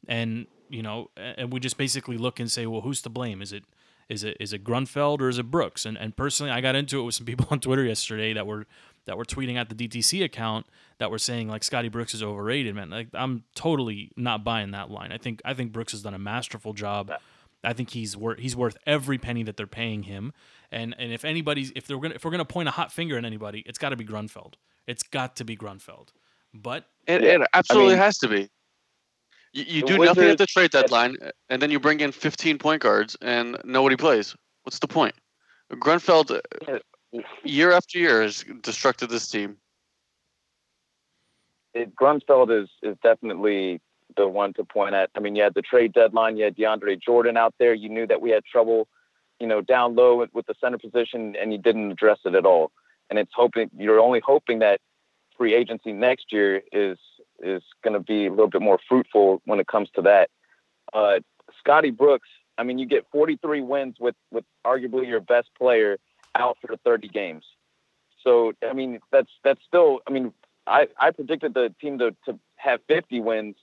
and 0.07 0.47
you 0.69 0.81
know, 0.81 1.09
and 1.17 1.51
we 1.51 1.59
just 1.59 1.77
basically 1.77 2.17
look 2.17 2.39
and 2.39 2.51
say, 2.51 2.65
well, 2.65 2.81
who's 2.81 3.01
to 3.03 3.09
blame? 3.09 3.41
Is 3.41 3.53
it 3.53 3.63
is 4.09 4.23
it 4.23 4.37
is 4.39 4.53
it 4.53 4.63
Grunfeld 4.63 5.21
or 5.21 5.29
is 5.29 5.37
it 5.37 5.51
Brooks? 5.51 5.85
And 5.85 5.97
and 5.97 6.15
personally, 6.15 6.51
I 6.51 6.61
got 6.61 6.75
into 6.75 6.99
it 6.99 7.03
with 7.03 7.15
some 7.15 7.25
people 7.25 7.47
on 7.49 7.59
Twitter 7.59 7.83
yesterday 7.83 8.33
that 8.33 8.45
were 8.45 8.65
that 9.05 9.17
were 9.17 9.25
tweeting 9.25 9.55
at 9.55 9.69
the 9.69 9.75
DTC 9.75 10.23
account 10.23 10.65
that 10.97 11.09
were 11.09 11.17
saying 11.17 11.47
like 11.47 11.63
Scotty 11.63 11.89
Brooks 11.89 12.13
is 12.13 12.21
overrated. 12.21 12.75
Man, 12.75 12.89
like 12.89 13.07
I'm 13.13 13.43
totally 13.55 14.11
not 14.15 14.43
buying 14.43 14.71
that 14.71 14.89
line. 14.89 15.11
I 15.11 15.17
think 15.17 15.41
I 15.45 15.53
think 15.53 15.71
Brooks 15.71 15.93
has 15.93 16.03
done 16.03 16.13
a 16.13 16.19
masterful 16.19 16.73
job. 16.73 17.11
I 17.63 17.73
think 17.73 17.89
he's 17.91 18.15
worth 18.15 18.39
he's 18.39 18.55
worth 18.55 18.77
every 18.85 19.17
penny 19.17 19.43
that 19.43 19.57
they're 19.57 19.67
paying 19.67 20.03
him. 20.03 20.33
And 20.71 20.95
and 20.97 21.11
if 21.11 21.25
anybody's 21.25 21.71
if 21.75 21.87
they're 21.87 21.99
gonna 21.99 22.15
if 22.15 22.23
we're 22.25 22.31
gonna 22.31 22.45
point 22.45 22.69
a 22.69 22.71
hot 22.71 22.91
finger 22.91 23.17
at 23.17 23.25
anybody, 23.25 23.63
it's 23.65 23.77
got 23.77 23.89
to 23.89 23.95
be 23.97 24.05
Grunfeld. 24.05 24.53
It's 24.87 25.03
got 25.03 25.35
to 25.37 25.43
be 25.43 25.55
Grunfeld. 25.57 26.09
But 26.53 26.85
It, 27.07 27.23
it 27.23 27.41
absolutely 27.53 27.93
mean- 27.93 27.99
has 27.99 28.17
to 28.19 28.27
be. 28.27 28.49
You, 29.51 29.63
you 29.67 29.81
The 29.81 29.87
do 29.87 29.97
nothing 30.05 30.29
at 30.29 30.37
the 30.37 30.45
trade 30.45 30.69
deadline, 30.69 31.17
and 31.49 31.59
then 31.59 31.71
you 31.71 31.79
bring 31.79 32.01
in 32.01 32.11
15 32.11 32.59
point 32.59 32.83
guards, 32.83 33.17
and 33.19 33.57
nobody 33.63 33.95
plays. 33.95 34.35
What's 34.61 34.77
the 34.77 34.87
point? 34.87 35.15
Grunfeld, 35.73 36.39
uh, 36.67 36.77
year 37.43 37.71
after 37.71 37.97
year, 37.97 38.21
has 38.21 38.43
destructed 38.61 39.09
this 39.09 39.27
team. 39.27 39.57
it, 41.73 41.95
Grunfeld 41.95 42.63
is 42.63 42.69
is 42.83 42.95
definitely 43.03 43.81
the 44.15 44.27
one 44.27 44.53
to 44.53 44.63
point 44.63 44.95
at. 44.95 45.09
I 45.15 45.19
mean, 45.19 45.35
you 45.35 45.43
had 45.43 45.53
the 45.53 45.61
trade 45.61 45.93
deadline, 45.93 46.37
you 46.37 46.45
had 46.45 46.55
DeAndre 46.55 47.01
Jordan 47.01 47.37
out 47.37 47.53
there. 47.59 47.73
You 47.73 47.89
knew 47.89 48.07
that 48.07 48.21
we 48.21 48.31
had 48.31 48.43
trouble, 48.45 48.87
you 49.39 49.47
know, 49.47 49.61
down 49.61 49.95
low 49.95 50.15
with, 50.15 50.33
with 50.33 50.45
the 50.47 50.55
center 50.59 50.77
position, 50.77 51.35
and 51.39 51.51
you 51.51 51.57
didn't 51.57 51.91
address 51.91 52.19
it 52.25 52.35
at 52.35 52.45
all. 52.45 52.71
And 53.09 53.17
it's 53.17 53.31
hoping 53.33 53.69
you're 53.77 53.99
only 53.99 54.21
hoping 54.23 54.59
that 54.59 54.79
free 55.37 55.53
agency 55.53 55.93
next 55.93 56.31
year 56.31 56.61
is 56.71 56.97
is 57.41 57.63
going 57.83 57.93
to 57.93 58.01
be 58.01 58.27
a 58.27 58.29
little 58.29 58.49
bit 58.49 58.61
more 58.61 58.79
fruitful 58.87 59.41
when 59.45 59.59
it 59.59 59.67
comes 59.67 59.89
to 59.95 60.01
that. 60.01 60.29
Uh, 60.93 61.19
Scotty 61.59 61.91
Brooks. 61.91 62.27
I 62.57 62.63
mean, 62.63 62.77
you 62.77 62.85
get 62.85 63.05
43 63.11 63.61
wins 63.61 63.95
with 63.99 64.15
with 64.31 64.43
arguably 64.65 65.07
your 65.07 65.21
best 65.21 65.49
player 65.57 65.97
out 66.35 66.57
for 66.61 66.75
30 66.75 67.07
games. 67.07 67.45
So 68.23 68.53
I 68.67 68.73
mean, 68.73 68.99
that's 69.11 69.31
that's 69.43 69.61
still. 69.65 70.01
I 70.07 70.11
mean, 70.11 70.33
I, 70.67 70.87
I 70.99 71.11
predicted 71.11 71.53
the 71.53 71.73
team 71.81 71.97
to, 71.99 72.15
to 72.25 72.39
have 72.57 72.81
50 72.87 73.19
wins 73.21 73.55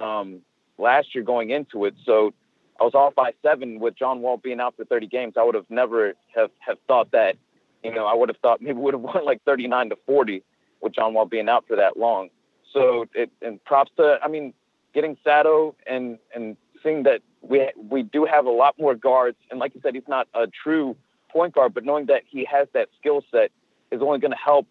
um, 0.00 0.40
last 0.78 1.14
year 1.14 1.24
going 1.24 1.50
into 1.50 1.84
it. 1.84 1.94
So 2.04 2.32
I 2.80 2.84
was 2.84 2.94
off 2.94 3.14
by 3.14 3.32
seven 3.42 3.80
with 3.80 3.96
John 3.96 4.20
Wall 4.20 4.36
being 4.36 4.60
out 4.60 4.76
for 4.76 4.84
30 4.84 5.06
games. 5.06 5.34
I 5.36 5.44
would 5.44 5.54
have 5.54 5.68
never 5.68 6.14
have, 6.34 6.50
have 6.60 6.78
thought 6.86 7.10
that, 7.12 7.36
you 7.82 7.92
know, 7.92 8.06
I 8.06 8.14
would 8.14 8.28
have 8.28 8.38
thought 8.38 8.60
maybe 8.62 8.78
would 8.78 8.94
have 8.94 9.00
won 9.00 9.24
like 9.24 9.42
39 9.44 9.90
to 9.90 9.96
40 10.06 10.42
with 10.80 10.94
John 10.94 11.14
Wall 11.14 11.26
being 11.26 11.48
out 11.48 11.66
for 11.66 11.76
that 11.76 11.96
long. 11.96 12.30
So 12.72 13.06
it, 13.14 13.30
and 13.42 13.62
props 13.64 13.90
to, 13.96 14.18
I 14.22 14.28
mean, 14.28 14.52
getting 14.94 15.16
Sato 15.24 15.74
and, 15.86 16.18
and 16.34 16.56
seeing 16.82 17.04
that 17.04 17.22
we, 17.40 17.70
we 17.76 18.02
do 18.02 18.24
have 18.24 18.46
a 18.46 18.50
lot 18.50 18.78
more 18.78 18.94
guards. 18.94 19.38
And 19.50 19.58
like 19.58 19.74
you 19.74 19.80
said, 19.82 19.94
he's 19.94 20.08
not 20.08 20.28
a 20.34 20.46
true 20.46 20.96
point 21.30 21.54
guard, 21.54 21.74
but 21.74 21.84
knowing 21.84 22.06
that 22.06 22.22
he 22.26 22.44
has 22.44 22.68
that 22.74 22.88
skill 22.98 23.22
set 23.30 23.50
is 23.90 24.02
only 24.02 24.18
going 24.18 24.32
to 24.32 24.36
help 24.36 24.66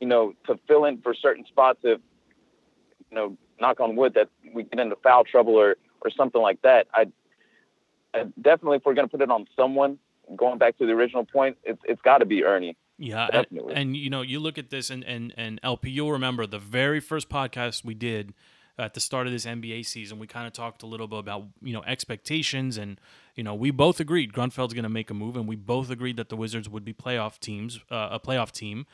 you 0.00 0.06
know, 0.06 0.34
to 0.46 0.58
fill 0.66 0.84
in 0.84 1.00
for 1.00 1.14
certain 1.14 1.46
spots 1.46 1.78
if, 1.82 2.00
you 3.14 3.20
know, 3.20 3.36
knock 3.60 3.80
on 3.80 3.94
wood 3.94 4.14
that 4.14 4.28
we 4.52 4.64
get 4.64 4.80
into 4.80 4.96
foul 4.96 5.24
trouble 5.24 5.54
or, 5.54 5.76
or 6.02 6.10
something 6.10 6.42
like 6.42 6.60
that. 6.62 6.88
I, 6.92 7.06
I 8.12 8.24
definitely, 8.40 8.78
if 8.78 8.82
we're 8.84 8.94
going 8.94 9.06
to 9.06 9.10
put 9.10 9.22
it 9.22 9.30
on 9.30 9.46
someone, 9.56 9.98
going 10.36 10.58
back 10.58 10.78
to 10.78 10.86
the 10.86 10.92
original 10.92 11.24
point, 11.24 11.56
it's, 11.62 11.80
it's 11.84 12.02
got 12.02 12.18
to 12.18 12.24
be 12.24 12.44
Ernie. 12.44 12.76
Yeah, 12.98 13.24
and, 13.24 13.32
Definitely. 13.32 13.74
and 13.74 13.96
you 13.96 14.08
know, 14.08 14.22
you 14.22 14.38
look 14.38 14.56
at 14.56 14.70
this, 14.70 14.88
and 14.88 15.02
and 15.02 15.34
and 15.36 15.58
LP, 15.64 15.90
you'll 15.90 16.12
remember 16.12 16.46
the 16.46 16.60
very 16.60 17.00
first 17.00 17.28
podcast 17.28 17.84
we 17.84 17.92
did 17.92 18.34
at 18.78 18.94
the 18.94 19.00
start 19.00 19.26
of 19.26 19.32
this 19.32 19.44
NBA 19.44 19.84
season. 19.84 20.20
We 20.20 20.28
kind 20.28 20.46
of 20.46 20.52
talked 20.52 20.84
a 20.84 20.86
little 20.86 21.08
bit 21.08 21.18
about 21.18 21.42
you 21.60 21.72
know 21.72 21.82
expectations, 21.82 22.78
and 22.78 23.00
you 23.34 23.42
know, 23.42 23.52
we 23.52 23.72
both 23.72 23.98
agreed 23.98 24.32
Grunfeld's 24.32 24.74
going 24.74 24.84
to 24.84 24.88
make 24.88 25.10
a 25.10 25.14
move, 25.14 25.34
and 25.34 25.48
we 25.48 25.56
both 25.56 25.90
agreed 25.90 26.16
that 26.18 26.28
the 26.28 26.36
Wizards 26.36 26.68
would 26.68 26.84
be 26.84 26.92
playoff 26.92 27.40
teams, 27.40 27.80
uh, 27.90 28.10
a 28.12 28.20
playoff 28.20 28.52
team. 28.52 28.86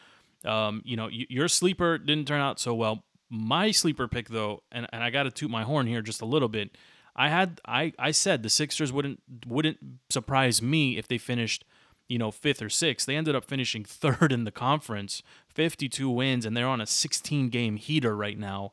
Um, 0.47 0.81
you 0.87 0.97
know, 0.97 1.05
y- 1.05 1.27
your 1.29 1.49
sleeper 1.49 1.99
didn't 1.99 2.27
turn 2.27 2.41
out 2.41 2.59
so 2.59 2.73
well. 2.75 3.05
My 3.31 3.71
sleeper 3.71 4.09
pick, 4.09 4.29
though, 4.29 4.63
and, 4.73 4.87
and 4.93 5.03
I 5.05 5.11
got 5.11 5.23
to 5.23 5.31
toot 5.31 5.51
my 5.51 5.63
horn 5.63 5.87
here 5.87 6.03
just 6.03 6.21
a 6.21 6.27
little 6.27 6.49
bit. 6.49 6.77
I 7.15 7.29
had 7.29 7.61
I 7.67 7.93
I 7.99 8.11
said 8.13 8.43
the 8.43 8.51
Sixers 8.51 8.93
wouldn't 8.93 9.21
wouldn't 9.47 9.79
surprise 10.11 10.61
me 10.63 10.97
if 10.99 11.07
they 11.09 11.19
finished, 11.19 11.65
you 12.09 12.19
know, 12.19 12.31
fifth 12.31 12.63
or 12.63 12.69
sixth. 12.69 13.07
They 13.07 13.17
ended 13.17 13.35
up 13.37 13.45
finishing 13.45 13.85
third 13.87 14.33
in 14.33 14.45
the 14.45 14.51
conference, 14.51 15.23
52 15.49 16.09
wins, 16.11 16.45
and 16.47 16.57
they're 16.57 16.67
on 16.67 16.81
a 16.81 16.87
16 16.87 17.49
game 17.51 17.77
heater 17.77 18.17
right 18.17 18.39
now. 18.39 18.73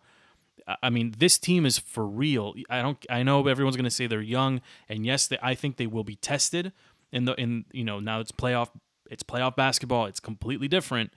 I- 0.68 0.78
I 0.84 0.90
mean, 0.90 1.14
this 1.18 1.38
team 1.38 1.66
is 1.66 1.78
for 1.78 2.06
real. 2.06 2.54
I 2.70 2.82
don't. 2.82 3.04
I 3.10 3.24
know 3.24 3.46
everyone's 3.48 3.76
going 3.76 3.84
to 3.86 3.92
say 3.92 4.08
they're 4.08 4.22
young, 4.22 4.62
and 4.90 5.06
yes, 5.06 5.28
they, 5.28 5.38
I 5.42 5.54
think 5.56 5.78
they 5.78 5.88
will 5.88 6.04
be 6.04 6.16
tested 6.16 6.72
in 7.12 7.26
the 7.26 7.34
in 7.36 7.66
you 7.72 7.84
know 7.84 8.00
now 8.00 8.20
it's 8.22 8.32
playoff. 8.32 8.70
It's 9.10 9.24
playoff 9.24 9.56
basketball. 9.56 10.06
It's 10.06 10.20
completely 10.20 10.68
different. 10.68 11.12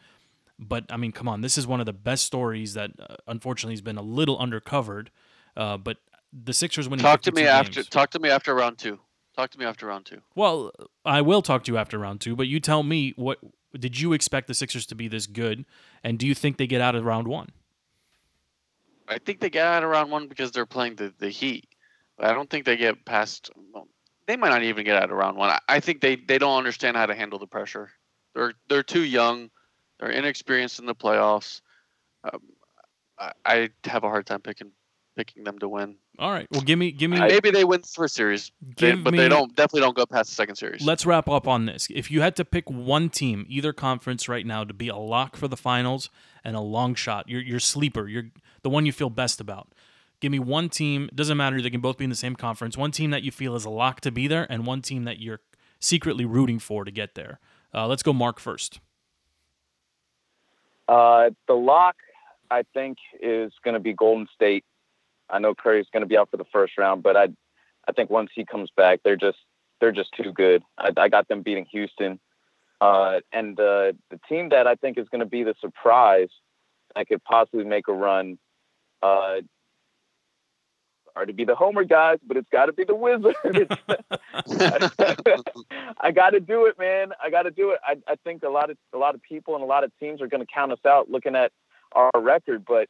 But 0.63 0.85
I 0.91 0.97
mean, 0.99 1.11
come 1.11 1.27
on, 1.27 1.41
this 1.41 1.57
is 1.57 1.67
one 1.67 1.81
of 1.81 1.87
the 1.87 1.93
best 1.95 2.25
stories 2.27 2.75
that 2.75 2.91
uh, 3.01 3.17
unfortunately 3.27 3.73
has 3.73 3.81
been 3.81 3.97
a 3.97 4.03
little 4.03 4.39
undercovered. 4.39 5.09
Uh, 5.57 5.79
but 5.79 5.97
the 6.33 6.53
Sixers 6.53 6.89
winning. 6.89 7.03
Talk 7.03 7.23
to 7.23 7.31
52 7.31 7.43
me 7.43 7.49
after. 7.49 7.73
games- 7.73 7.89
Talk 7.89 8.11
to 8.11 8.19
me 8.21 8.29
after 8.29 8.55
round 8.55 8.79
two. 8.79 8.99
Talk 9.37 9.51
to 9.53 9.59
me 9.59 9.65
after 9.65 9.87
round 9.87 10.05
two. 10.07 10.21
Well, 10.35 10.71
I 11.05 11.23
will 11.23 11.41
talk 11.41 11.65
to 11.65 11.73
you 11.73 11.79
after 11.79 11.99
round 11.99 12.21
two, 12.21 12.37
but 12.37 12.47
you 12.47 12.61
tell 12.61 12.83
me 12.83 13.15
what 13.17 13.39
did 13.79 13.99
you 13.99 14.13
expect 14.13 14.49
the 14.49 14.55
Sixers 14.55 14.85
to 14.87 14.95
be 14.95 15.09
this 15.09 15.27
good, 15.27 15.65
and 16.05 16.19
do 16.19 16.27
you 16.27 16.35
think 16.35 16.59
they 16.59 16.67
get 16.67 16.81
out 16.83 16.95
of 16.95 17.05
round 17.05 17.27
one? 17.27 17.51
I 19.09 19.19
think 19.19 19.41
they 19.41 19.51
get 19.51 19.67
out 19.67 19.83
of 19.83 19.91
round 19.91 20.11
one 20.11 20.29
because 20.29 20.53
they're 20.53 20.67
playing 20.67 20.97
the, 20.97 21.13
the 21.19 21.31
Heat. 21.31 21.69
I 22.19 22.33
don't 22.33 22.49
think 22.51 22.65
they 22.65 22.77
get 22.77 23.05
past. 23.05 23.51
Well, 23.73 23.89
they 24.27 24.37
might 24.37 24.51
not 24.51 24.63
even 24.63 24.85
get 24.85 24.97
out 25.03 25.11
of 25.11 25.17
round 25.17 25.37
one. 25.37 25.51
I, 25.51 25.59
I 25.69 25.81
think 25.81 26.01
they, 26.01 26.17
they 26.17 26.39
don't 26.39 26.59
understand 26.59 26.97
how 26.97 27.07
to 27.07 27.15
handle 27.15 27.39
the 27.39 27.47
pressure. 27.47 27.91
They're 28.35 28.53
they're 28.69 28.83
too 28.85 29.03
young. 29.03 29.51
They're 30.01 30.11
inexperienced 30.11 30.79
in 30.81 30.87
the 30.87 30.95
playoffs. 30.95 31.61
Um, 32.25 32.41
I, 33.19 33.33
I 33.45 33.71
have 33.85 34.03
a 34.03 34.09
hard 34.09 34.27
time 34.27 34.41
picking 34.41 34.73
picking 35.17 35.45
them 35.45 35.59
to 35.59 35.69
win. 35.69 35.97
All 36.19 36.31
right. 36.31 36.47
Well, 36.51 36.63
give 36.63 36.79
me 36.79 36.93
give 36.93 37.11
me 37.11 37.19
Maybe 37.21 37.51
they 37.51 37.65
win 37.65 37.83
the 37.83 37.87
first 37.87 38.15
series, 38.15 38.51
they- 38.77 38.95
but 38.95 39.13
me, 39.13 39.19
they 39.19 39.29
don't 39.29 39.55
definitely 39.55 39.83
don't 39.83 39.97
go 39.97 40.07
past 40.07 40.31
the 40.31 40.35
second 40.37 40.57
series. 40.57 40.83
Let's 40.83 41.05
wrap 41.05 41.29
up 41.29 41.47
on 41.47 41.67
this. 41.67 41.89
If 41.91 42.11
you 42.11 42.23
had 42.23 42.37
to 42.37 42.45
pick 42.45 42.71
one 42.71 43.11
team, 43.11 43.45
either 43.49 43.73
conference 43.73 44.29
right 44.29 44.47
now, 44.47 44.65
to 44.65 44.73
be 44.73 44.89
a 44.89 44.97
lock 44.97 45.37
for 45.37 45.49
the 45.49 45.57
finals 45.57 46.09
and 46.45 46.57
a 46.57 46.61
long 46.61 46.95
shot, 46.95 47.29
your 47.29 47.43
your 47.43 47.61
sleeper, 47.61 48.09
your 48.09 48.25
the 48.63 48.71
one 48.71 48.87
you 48.87 48.93
feel 48.93 49.11
best 49.11 49.41
about. 49.41 49.69
Give 50.21 50.33
me 50.33 50.39
one 50.39 50.69
team. 50.69 51.09
Doesn't 51.15 51.37
matter. 51.37 51.61
They 51.61 51.71
can 51.71 51.81
both 51.81 51.97
be 51.99 52.05
in 52.05 52.11
the 52.11 52.17
same 52.17 52.37
conference. 52.37 52.77
One 52.77 52.91
team 52.91 53.11
that 53.11 53.23
you 53.23 53.31
feel 53.31 53.55
is 53.55 53.65
a 53.65 53.71
lock 53.71 54.01
to 54.03 54.11
be 54.11 54.27
there, 54.29 54.47
and 54.51 54.67
one 54.67 54.81
team 54.83 55.05
that 55.05 55.19
you're 55.19 55.41
secretly 55.79 56.25
rooting 56.25 56.59
for 56.59 56.85
to 56.85 56.91
get 56.91 57.15
there. 57.15 57.41
Uh, 57.75 57.87
let's 57.87 58.03
go, 58.03 58.13
Mark 58.13 58.39
first. 58.39 58.81
Uh, 60.91 61.31
the 61.47 61.55
lock, 61.55 61.95
I 62.51 62.65
think, 62.75 62.99
is 63.23 63.53
going 63.63 63.75
to 63.75 63.81
be 63.81 63.93
Golden 63.93 64.27
State. 64.35 64.65
I 65.29 65.39
know 65.39 65.55
Curry's 65.55 65.87
going 65.93 66.01
to 66.01 66.09
be 66.09 66.19
out 66.19 66.33
for 66.33 66.37
the 66.37 66.45
first 66.53 66.77
round, 66.77 67.05
but 67.05 67.17
I, 67.17 67.29
I 67.87 67.93
think 67.93 68.11
once 68.11 68.31
he 68.35 68.45
comes 68.45 68.71
back, 68.77 69.01
they're 69.05 69.17
just 69.17 69.39
they're 69.81 69.93
just 69.93 70.11
too 70.21 70.33
good. 70.33 70.65
I, 70.77 70.91
I 70.97 71.09
got 71.09 71.29
them 71.29 71.43
beating 71.43 71.67
Houston, 71.71 72.19
uh, 72.81 73.21
and 73.33 73.59
uh, 73.61 73.93
the 74.11 74.19
team 74.29 74.49
that 74.49 74.67
I 74.67 74.75
think 74.75 74.99
is 74.99 75.09
going 75.11 75.21
to 75.21 75.27
be 75.27 75.45
the 75.45 75.55
surprise 75.61 76.29
that 76.97 77.07
could 77.07 77.23
possibly 77.23 77.65
make 77.65 77.87
a 77.87 77.93
run. 77.93 78.39
Sorry 81.15 81.27
to 81.27 81.33
be 81.33 81.45
the 81.45 81.55
homer 81.55 81.85
guys, 81.85 82.19
but 82.27 82.37
it's 82.37 82.49
got 82.51 82.67
to 82.67 82.73
be 82.73 82.85
the 82.85 82.95
Wizards. 82.95 83.37
I 86.01 86.11
got 86.13 86.31
to 86.31 86.41
do 86.41 86.67
it, 86.67 86.79
man. 86.79 87.13
I 87.23 87.31
got 87.31 87.43
to 87.43 87.51
do 87.51 87.71
it. 87.71 87.81
I, 87.85 87.97
I 88.07 88.17
think 88.25 88.43
a 88.43 88.49
lot 88.49 88.71
of 88.71 88.77
a 88.93 88.99
lot 88.99 89.15
of 89.15 89.23
people 89.23 89.55
and 89.55 89.63
a 89.63 89.67
lot 89.67 89.85
of 89.85 89.93
teams 89.99 90.21
are 90.21 90.29
going 90.29 90.45
to 90.45 90.53
count 90.53 90.73
us 90.73 90.79
out 90.87 91.11
looking 91.11 91.35
at 91.35 91.53
our 91.93 92.11
record, 92.15 92.65
but 92.65 92.89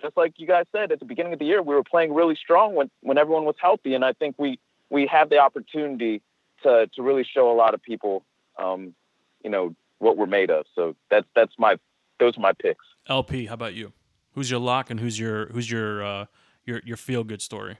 just 0.00 0.16
like 0.16 0.34
you 0.36 0.46
guys 0.46 0.64
said 0.72 0.92
at 0.92 0.98
the 0.98 1.04
beginning 1.04 1.32
of 1.32 1.38
the 1.38 1.44
year, 1.44 1.62
we 1.62 1.74
were 1.74 1.84
playing 1.84 2.14
really 2.14 2.36
strong 2.36 2.74
when 2.74 2.90
when 3.02 3.18
everyone 3.18 3.44
was 3.44 3.56
healthy, 3.60 3.94
and 3.94 4.04
I 4.04 4.12
think 4.12 4.36
we 4.38 4.58
we 4.88 5.06
have 5.06 5.30
the 5.30 5.38
opportunity 5.38 6.22
to 6.62 6.88
to 6.94 7.02
really 7.02 7.24
show 7.24 7.50
a 7.50 7.54
lot 7.54 7.74
of 7.74 7.82
people, 7.82 8.24
um, 8.58 8.94
you 9.42 9.50
know, 9.50 9.74
what 9.98 10.16
we're 10.16 10.26
made 10.26 10.50
of. 10.50 10.66
So 10.74 10.96
that's 11.10 11.26
that's 11.34 11.52
my 11.58 11.76
those 12.18 12.36
are 12.36 12.40
my 12.40 12.52
picks. 12.52 12.84
LP, 13.08 13.46
how 13.46 13.54
about 13.54 13.74
you? 13.74 13.92
Who's 14.34 14.50
your 14.50 14.60
lock 14.60 14.90
and 14.90 15.00
who's 15.00 15.18
your 15.18 15.46
who's 15.46 15.70
your 15.70 16.04
uh, 16.04 16.26
your 16.70 16.80
your 16.84 16.96
feel 16.96 17.24
good 17.24 17.42
story? 17.42 17.76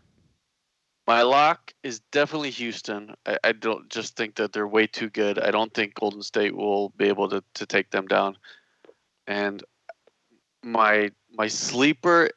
My 1.07 1.23
lock 1.23 1.73
is 1.83 2.01
definitely 2.13 2.51
Houston. 2.51 3.15
I, 3.27 3.37
I 3.43 3.53
don't 3.53 3.89
just 3.89 4.17
think 4.17 4.37
that 4.37 4.53
they're 4.53 4.69
way 4.69 4.87
too 4.87 5.09
good. 5.09 5.39
I 5.39 5.51
don't 5.51 5.73
think 5.73 5.95
Golden 5.95 6.23
State 6.23 6.55
will 6.55 6.91
be 6.91 7.07
able 7.07 7.29
to, 7.31 7.43
to 7.55 7.67
take 7.67 7.91
them 7.91 8.07
down. 8.07 8.37
And 9.27 9.63
my 10.63 11.11
my 11.33 11.49
sleeper, 11.49 12.31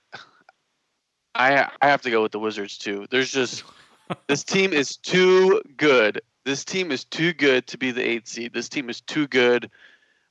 I 1.35 1.69
I 1.81 1.87
have 1.87 2.01
to 2.03 2.11
go 2.11 2.21
with 2.21 2.31
the 2.31 2.39
Wizards 2.39 2.77
too. 2.77 3.05
There's 3.09 3.31
just 3.31 3.63
this 4.27 4.43
team 4.43 4.73
is 4.73 4.97
too 4.97 5.61
good. 5.75 6.21
This 6.45 6.65
team 6.65 6.91
is 6.91 7.03
too 7.03 7.33
good 7.33 7.67
to 7.67 7.77
be 7.77 7.91
the 7.91 8.07
eighth 8.07 8.27
seed. 8.27 8.53
This 8.53 8.69
team 8.69 8.89
is 8.89 9.01
too 9.01 9.27
good. 9.27 9.69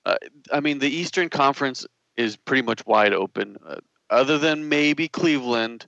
Uh, 0.04 0.16
I 0.52 0.60
mean, 0.60 0.78
the 0.78 0.90
Eastern 0.90 1.28
Conference 1.28 1.86
is 2.16 2.36
pretty 2.36 2.62
much 2.62 2.84
wide 2.86 3.12
open, 3.12 3.56
uh, 3.66 3.76
other 4.10 4.36
than 4.36 4.68
maybe 4.68 5.08
Cleveland. 5.08 5.86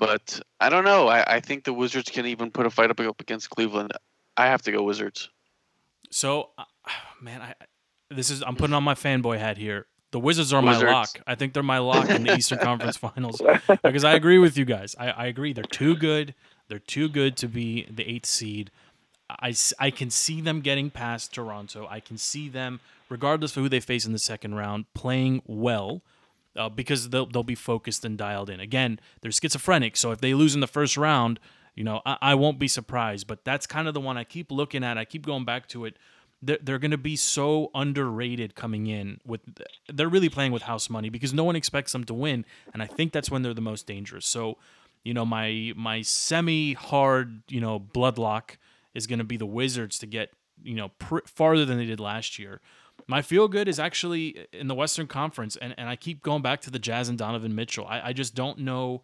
But 0.00 0.40
I 0.58 0.70
don't 0.70 0.84
know. 0.84 1.08
I, 1.08 1.36
I 1.36 1.40
think 1.40 1.64
the 1.64 1.74
Wizards 1.74 2.10
can 2.10 2.24
even 2.24 2.50
put 2.50 2.64
a 2.64 2.70
fight 2.70 2.90
up 2.90 2.98
against 3.20 3.50
Cleveland. 3.50 3.92
I 4.34 4.46
have 4.46 4.62
to 4.62 4.72
go 4.72 4.82
Wizards. 4.82 5.28
So, 6.10 6.48
uh, 6.58 6.64
man, 7.20 7.42
I 7.42 7.54
this 8.10 8.30
is 8.30 8.42
I'm 8.42 8.56
putting 8.56 8.74
on 8.74 8.82
my 8.82 8.94
fanboy 8.94 9.38
hat 9.38 9.58
here. 9.58 9.86
The 10.10 10.18
Wizards 10.18 10.52
are 10.52 10.60
my 10.60 10.76
lock. 10.76 11.20
I 11.26 11.36
think 11.36 11.52
they're 11.52 11.62
my 11.62 11.78
lock 11.78 12.10
in 12.10 12.24
the 12.24 12.34
Eastern 12.34 12.58
Conference 12.62 12.96
Finals 12.96 13.40
because 13.84 14.02
I 14.02 14.14
agree 14.14 14.38
with 14.38 14.58
you 14.58 14.64
guys. 14.64 14.96
I, 14.98 15.10
I 15.10 15.26
agree. 15.26 15.52
They're 15.52 15.62
too 15.62 15.94
good. 15.94 16.34
They're 16.66 16.80
too 16.80 17.08
good 17.08 17.36
to 17.36 17.46
be 17.46 17.86
the 17.88 18.08
eighth 18.08 18.26
seed. 18.26 18.72
I, 19.28 19.54
I 19.78 19.92
can 19.92 20.10
see 20.10 20.40
them 20.40 20.62
getting 20.62 20.90
past 20.90 21.32
Toronto. 21.32 21.86
I 21.88 22.00
can 22.00 22.18
see 22.18 22.48
them, 22.48 22.80
regardless 23.08 23.56
of 23.56 23.62
who 23.62 23.68
they 23.68 23.78
face 23.78 24.04
in 24.04 24.12
the 24.12 24.18
second 24.18 24.56
round, 24.56 24.92
playing 24.94 25.42
well 25.46 26.02
uh, 26.56 26.68
because 26.68 27.10
they'll, 27.10 27.26
they'll 27.26 27.42
be 27.42 27.54
focused 27.54 28.04
and 28.04 28.18
dialed 28.18 28.50
in. 28.50 28.60
Again, 28.60 29.00
they're 29.20 29.30
schizophrenic. 29.30 29.96
So 29.96 30.10
if 30.10 30.20
they 30.20 30.34
lose 30.34 30.54
in 30.54 30.60
the 30.60 30.66
first 30.66 30.96
round, 30.96 31.38
you 31.74 31.84
know, 31.84 32.02
I, 32.04 32.16
I 32.20 32.34
won't 32.34 32.58
be 32.58 32.68
surprised. 32.68 33.26
But 33.26 33.44
that's 33.44 33.66
kind 33.66 33.88
of 33.88 33.94
the 33.94 34.00
one 34.00 34.16
I 34.16 34.24
keep 34.24 34.50
looking 34.50 34.84
at. 34.84 34.98
I 34.98 35.04
keep 35.04 35.26
going 35.26 35.44
back 35.44 35.68
to 35.68 35.84
it. 35.84 35.96
They're, 36.42 36.58
they're 36.62 36.78
going 36.78 36.90
to 36.90 36.98
be 36.98 37.16
so 37.16 37.70
underrated 37.74 38.54
coming 38.54 38.86
in 38.86 39.20
with 39.26 39.42
they're 39.92 40.08
really 40.08 40.30
playing 40.30 40.52
with 40.52 40.62
house 40.62 40.88
money 40.88 41.10
because 41.10 41.34
no 41.34 41.44
one 41.44 41.54
expects 41.54 41.92
them 41.92 42.04
to 42.04 42.14
win 42.14 42.46
and 42.72 42.82
i 42.82 42.86
think 42.86 43.12
that's 43.12 43.30
when 43.30 43.42
they're 43.42 43.52
the 43.52 43.60
most 43.60 43.86
dangerous 43.86 44.24
so 44.24 44.56
you 45.04 45.12
know 45.12 45.26
my 45.26 45.74
my 45.76 46.00
semi 46.00 46.72
hard 46.72 47.42
you 47.48 47.60
know 47.60 47.78
bloodlock 47.78 48.56
is 48.94 49.06
going 49.06 49.18
to 49.18 49.24
be 49.24 49.36
the 49.36 49.44
wizards 49.44 49.98
to 49.98 50.06
get 50.06 50.30
you 50.62 50.74
know 50.74 50.88
pr- 50.98 51.26
farther 51.26 51.66
than 51.66 51.76
they 51.76 51.84
did 51.84 52.00
last 52.00 52.38
year 52.38 52.62
my 53.10 53.22
feel 53.22 53.48
good 53.48 53.68
is 53.68 53.78
actually 53.78 54.46
in 54.52 54.68
the 54.68 54.74
western 54.74 55.06
conference 55.06 55.56
and, 55.56 55.74
and 55.76 55.88
i 55.88 55.96
keep 55.96 56.22
going 56.22 56.42
back 56.42 56.60
to 56.60 56.70
the 56.70 56.78
jazz 56.78 57.08
and 57.08 57.18
donovan 57.18 57.54
mitchell 57.54 57.86
i, 57.86 58.08
I 58.08 58.12
just 58.12 58.34
don't 58.34 58.58
know 58.58 59.02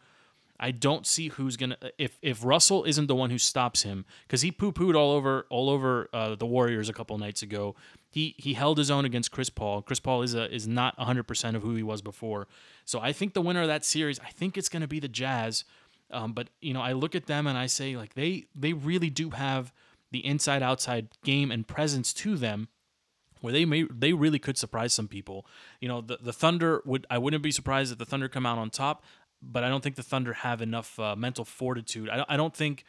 I 0.59 0.71
don't 0.71 1.07
see 1.07 1.29
who's 1.29 1.57
gonna 1.57 1.77
if 1.99 2.19
if 2.23 2.45
Russell 2.45 2.85
isn't 2.85 3.07
the 3.07 3.15
one 3.15 3.31
who 3.31 3.39
stops 3.39 3.83
him 3.83 4.05
because 4.27 4.43
he 4.43 4.51
poo 4.51 4.73
pooed 4.73 4.95
all 4.95 5.13
over 5.13 5.47
all 5.51 5.69
over 5.69 6.09
uh, 6.13 6.35
the 6.35 6.47
Warriors 6.47 6.89
a 6.89 6.93
couple 6.93 7.17
nights 7.19 7.43
ago. 7.43 7.75
He 8.09 8.35
he 8.39 8.55
held 8.55 8.79
his 8.79 8.91
own 8.91 9.05
against 9.05 9.31
Chris 9.31 9.51
Paul. 9.51 9.83
Chris 9.83 10.01
Paul 10.01 10.23
is 10.23 10.35
a 10.35 10.53
is 10.53 10.67
not 10.67 10.99
hundred 10.99 11.25
percent 11.25 11.57
of 11.57 11.63
who 11.63 11.75
he 11.75 11.83
was 11.83 12.01
before. 12.01 12.49
So 12.85 13.01
I 13.01 13.13
think 13.13 13.35
the 13.35 13.43
winner 13.43 13.63
of 13.63 13.69
that 13.69 13.85
series, 13.85 14.19
I 14.21 14.31
think 14.31 14.57
it's 14.57 14.69
gonna 14.69 14.89
be 14.89 15.01
the 15.01 15.09
Jazz. 15.09 15.65
Um, 16.11 16.33
but 16.33 16.49
you 16.61 16.73
know, 16.73 16.81
I 16.81 16.93
look 16.93 17.15
at 17.15 17.27
them 17.27 17.47
and 17.47 17.59
I 17.59 17.67
say 17.67 17.97
like 17.97 18.15
they 18.15 18.47
they 18.55 18.73
really 18.73 19.11
do 19.11 19.31
have 19.31 19.73
the 20.11 20.25
inside 20.25 20.63
outside 20.63 21.09
game 21.23 21.51
and 21.51 21.67
presence 21.67 22.15
to 22.15 22.37
them 22.37 22.69
where 23.41 23.53
they 23.53 23.65
may 23.65 23.85
they 23.85 24.13
really 24.13 24.39
could 24.39 24.59
surprise 24.59 24.93
some 24.93 25.09
people. 25.09 25.47
You 25.81 25.89
know, 25.89 26.01
the 26.01 26.19
the 26.21 26.33
Thunder 26.33 26.83
would 26.85 27.07
I 27.11 27.19
wouldn't 27.19 27.43
be 27.43 27.51
surprised 27.51 27.93
if 27.93 27.99
the 27.99 28.07
Thunder 28.07 28.29
come 28.29 28.47
out 28.47 28.59
on 28.59 28.71
top, 28.71 29.05
but 29.43 29.65
I 29.65 29.69
don't 29.69 29.83
think 29.83 29.97
the 29.97 30.03
Thunder 30.03 30.33
have 30.33 30.61
enough 30.63 30.99
uh, 30.99 31.17
mental 31.17 31.45
fortitude. 31.45 32.09
I, 32.09 32.25
I 32.29 32.37
don't 32.37 32.55
think 32.55 32.85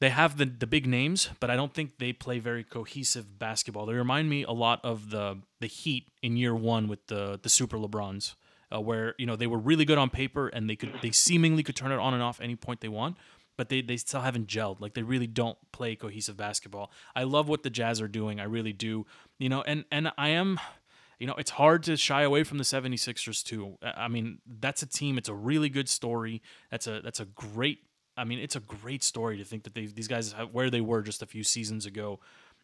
they 0.00 0.10
have 0.10 0.36
the 0.36 0.44
the 0.44 0.66
big 0.66 0.86
names, 0.86 1.30
but 1.40 1.50
I 1.50 1.56
don't 1.56 1.72
think 1.72 1.98
they 1.98 2.12
play 2.12 2.38
very 2.38 2.64
cohesive 2.64 3.38
basketball. 3.38 3.86
They 3.86 3.94
remind 3.94 4.28
me 4.28 4.44
a 4.44 4.52
lot 4.52 4.80
of 4.84 5.10
the 5.10 5.38
the 5.60 5.66
Heat 5.66 6.08
in 6.22 6.36
year 6.36 6.54
one 6.54 6.88
with 6.88 7.06
the 7.06 7.38
the 7.42 7.48
Super 7.48 7.78
LeBrons, 7.78 8.34
uh, 8.74 8.80
where 8.80 9.14
you 9.18 9.26
know 9.26 9.36
they 9.36 9.46
were 9.46 9.58
really 9.58 9.84
good 9.84 9.98
on 9.98 10.10
paper 10.10 10.48
and 10.48 10.68
they 10.68 10.76
could 10.76 10.92
they 11.02 11.10
seemingly 11.10 11.62
could 11.62 11.76
turn 11.76 11.92
it 11.92 11.98
on 11.98 12.14
and 12.14 12.22
off 12.22 12.40
any 12.40 12.56
point 12.56 12.80
they 12.80 12.88
want. 12.88 13.16
But 13.56 13.70
they, 13.70 13.80
they 13.80 13.96
still 13.96 14.20
haven't 14.20 14.48
gelled. 14.48 14.82
Like 14.82 14.92
they 14.92 15.02
really 15.02 15.26
don't 15.26 15.56
play 15.72 15.96
cohesive 15.96 16.36
basketball. 16.36 16.90
I 17.14 17.22
love 17.22 17.48
what 17.48 17.62
the 17.62 17.70
Jazz 17.70 18.02
are 18.02 18.08
doing. 18.08 18.38
I 18.38 18.44
really 18.44 18.74
do. 18.74 19.06
You 19.38 19.48
know, 19.48 19.62
and 19.62 19.84
and 19.90 20.12
I 20.16 20.28
am 20.30 20.58
you 21.18 21.26
know, 21.26 21.34
it's 21.38 21.52
hard 21.52 21.82
to 21.84 21.96
shy 21.96 22.22
away 22.22 22.44
from 22.44 22.58
the 22.58 22.64
76ers 22.64 23.42
too. 23.42 23.78
I 23.82 24.08
mean, 24.08 24.38
that's 24.60 24.82
a 24.82 24.86
team, 24.86 25.16
it's 25.16 25.28
a 25.28 25.34
really 25.34 25.68
good 25.68 25.88
story. 25.88 26.42
That's 26.70 26.86
a 26.86 27.00
that's 27.00 27.20
a 27.20 27.24
great 27.24 27.78
I 28.16 28.24
mean, 28.24 28.38
it's 28.38 28.56
a 28.56 28.60
great 28.60 29.02
story 29.02 29.36
to 29.36 29.44
think 29.44 29.64
that 29.64 29.74
they 29.74 29.86
these 29.86 30.08
guys 30.08 30.32
have, 30.32 30.50
where 30.50 30.70
they 30.70 30.80
were 30.80 31.02
just 31.02 31.22
a 31.22 31.26
few 31.26 31.42
seasons 31.44 31.86
ago. 31.86 32.20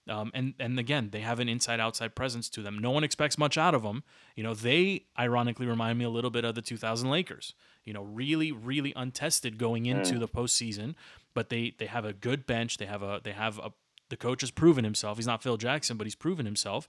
Um, 0.08 0.32
and 0.34 0.54
and 0.58 0.78
again, 0.78 1.10
they 1.12 1.20
have 1.20 1.40
an 1.40 1.48
inside 1.48 1.78
outside 1.78 2.14
presence 2.14 2.48
to 2.50 2.62
them. 2.62 2.78
No 2.78 2.90
one 2.90 3.04
expects 3.04 3.38
much 3.38 3.56
out 3.56 3.74
of 3.74 3.82
them. 3.82 4.02
You 4.34 4.42
know, 4.42 4.54
they 4.54 5.04
ironically 5.18 5.66
remind 5.66 5.98
me 5.98 6.04
a 6.04 6.10
little 6.10 6.30
bit 6.30 6.44
of 6.44 6.54
the 6.54 6.62
2000 6.62 7.08
Lakers. 7.08 7.54
You 7.84 7.92
know, 7.92 8.02
really, 8.02 8.50
really 8.50 8.92
untested 8.96 9.58
going 9.58 9.86
into 9.86 10.18
the 10.18 10.28
postseason, 10.28 10.94
but 11.34 11.50
they 11.50 11.74
they 11.78 11.86
have 11.86 12.04
a 12.04 12.12
good 12.12 12.46
bench. 12.46 12.78
They 12.78 12.86
have 12.86 13.02
a 13.02 13.20
they 13.22 13.32
have 13.32 13.58
a 13.58 13.72
the 14.12 14.16
coach 14.18 14.42
has 14.42 14.50
proven 14.50 14.84
himself. 14.84 15.16
He's 15.16 15.26
not 15.26 15.42
Phil 15.42 15.56
Jackson, 15.56 15.96
but 15.96 16.06
he's 16.06 16.14
proven 16.14 16.44
himself. 16.44 16.86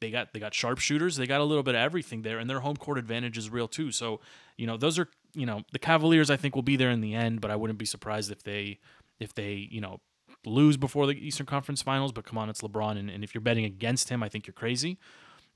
They 0.00 0.10
got 0.10 0.32
they 0.32 0.40
got 0.40 0.52
sharpshooters. 0.54 1.14
They 1.14 1.24
got 1.24 1.40
a 1.40 1.44
little 1.44 1.62
bit 1.62 1.76
of 1.76 1.80
everything 1.80 2.22
there, 2.22 2.40
and 2.40 2.50
their 2.50 2.58
home 2.58 2.76
court 2.76 2.98
advantage 2.98 3.38
is 3.38 3.48
real 3.48 3.68
too. 3.68 3.92
So, 3.92 4.18
you 4.56 4.66
know, 4.66 4.76
those 4.76 4.98
are 4.98 5.06
you 5.34 5.46
know 5.46 5.62
the 5.70 5.78
Cavaliers. 5.78 6.30
I 6.30 6.36
think 6.36 6.56
will 6.56 6.62
be 6.62 6.74
there 6.74 6.90
in 6.90 7.00
the 7.00 7.14
end, 7.14 7.40
but 7.40 7.52
I 7.52 7.56
wouldn't 7.56 7.78
be 7.78 7.84
surprised 7.84 8.32
if 8.32 8.42
they 8.42 8.80
if 9.20 9.32
they 9.32 9.68
you 9.70 9.80
know 9.80 10.00
lose 10.44 10.76
before 10.76 11.06
the 11.06 11.12
Eastern 11.12 11.46
Conference 11.46 11.80
Finals. 11.80 12.10
But 12.10 12.24
come 12.24 12.38
on, 12.38 12.50
it's 12.50 12.60
LeBron, 12.60 12.98
and, 12.98 13.08
and 13.08 13.22
if 13.22 13.34
you're 13.34 13.40
betting 13.40 13.64
against 13.64 14.08
him, 14.08 14.20
I 14.20 14.28
think 14.28 14.48
you're 14.48 14.52
crazy. 14.52 14.98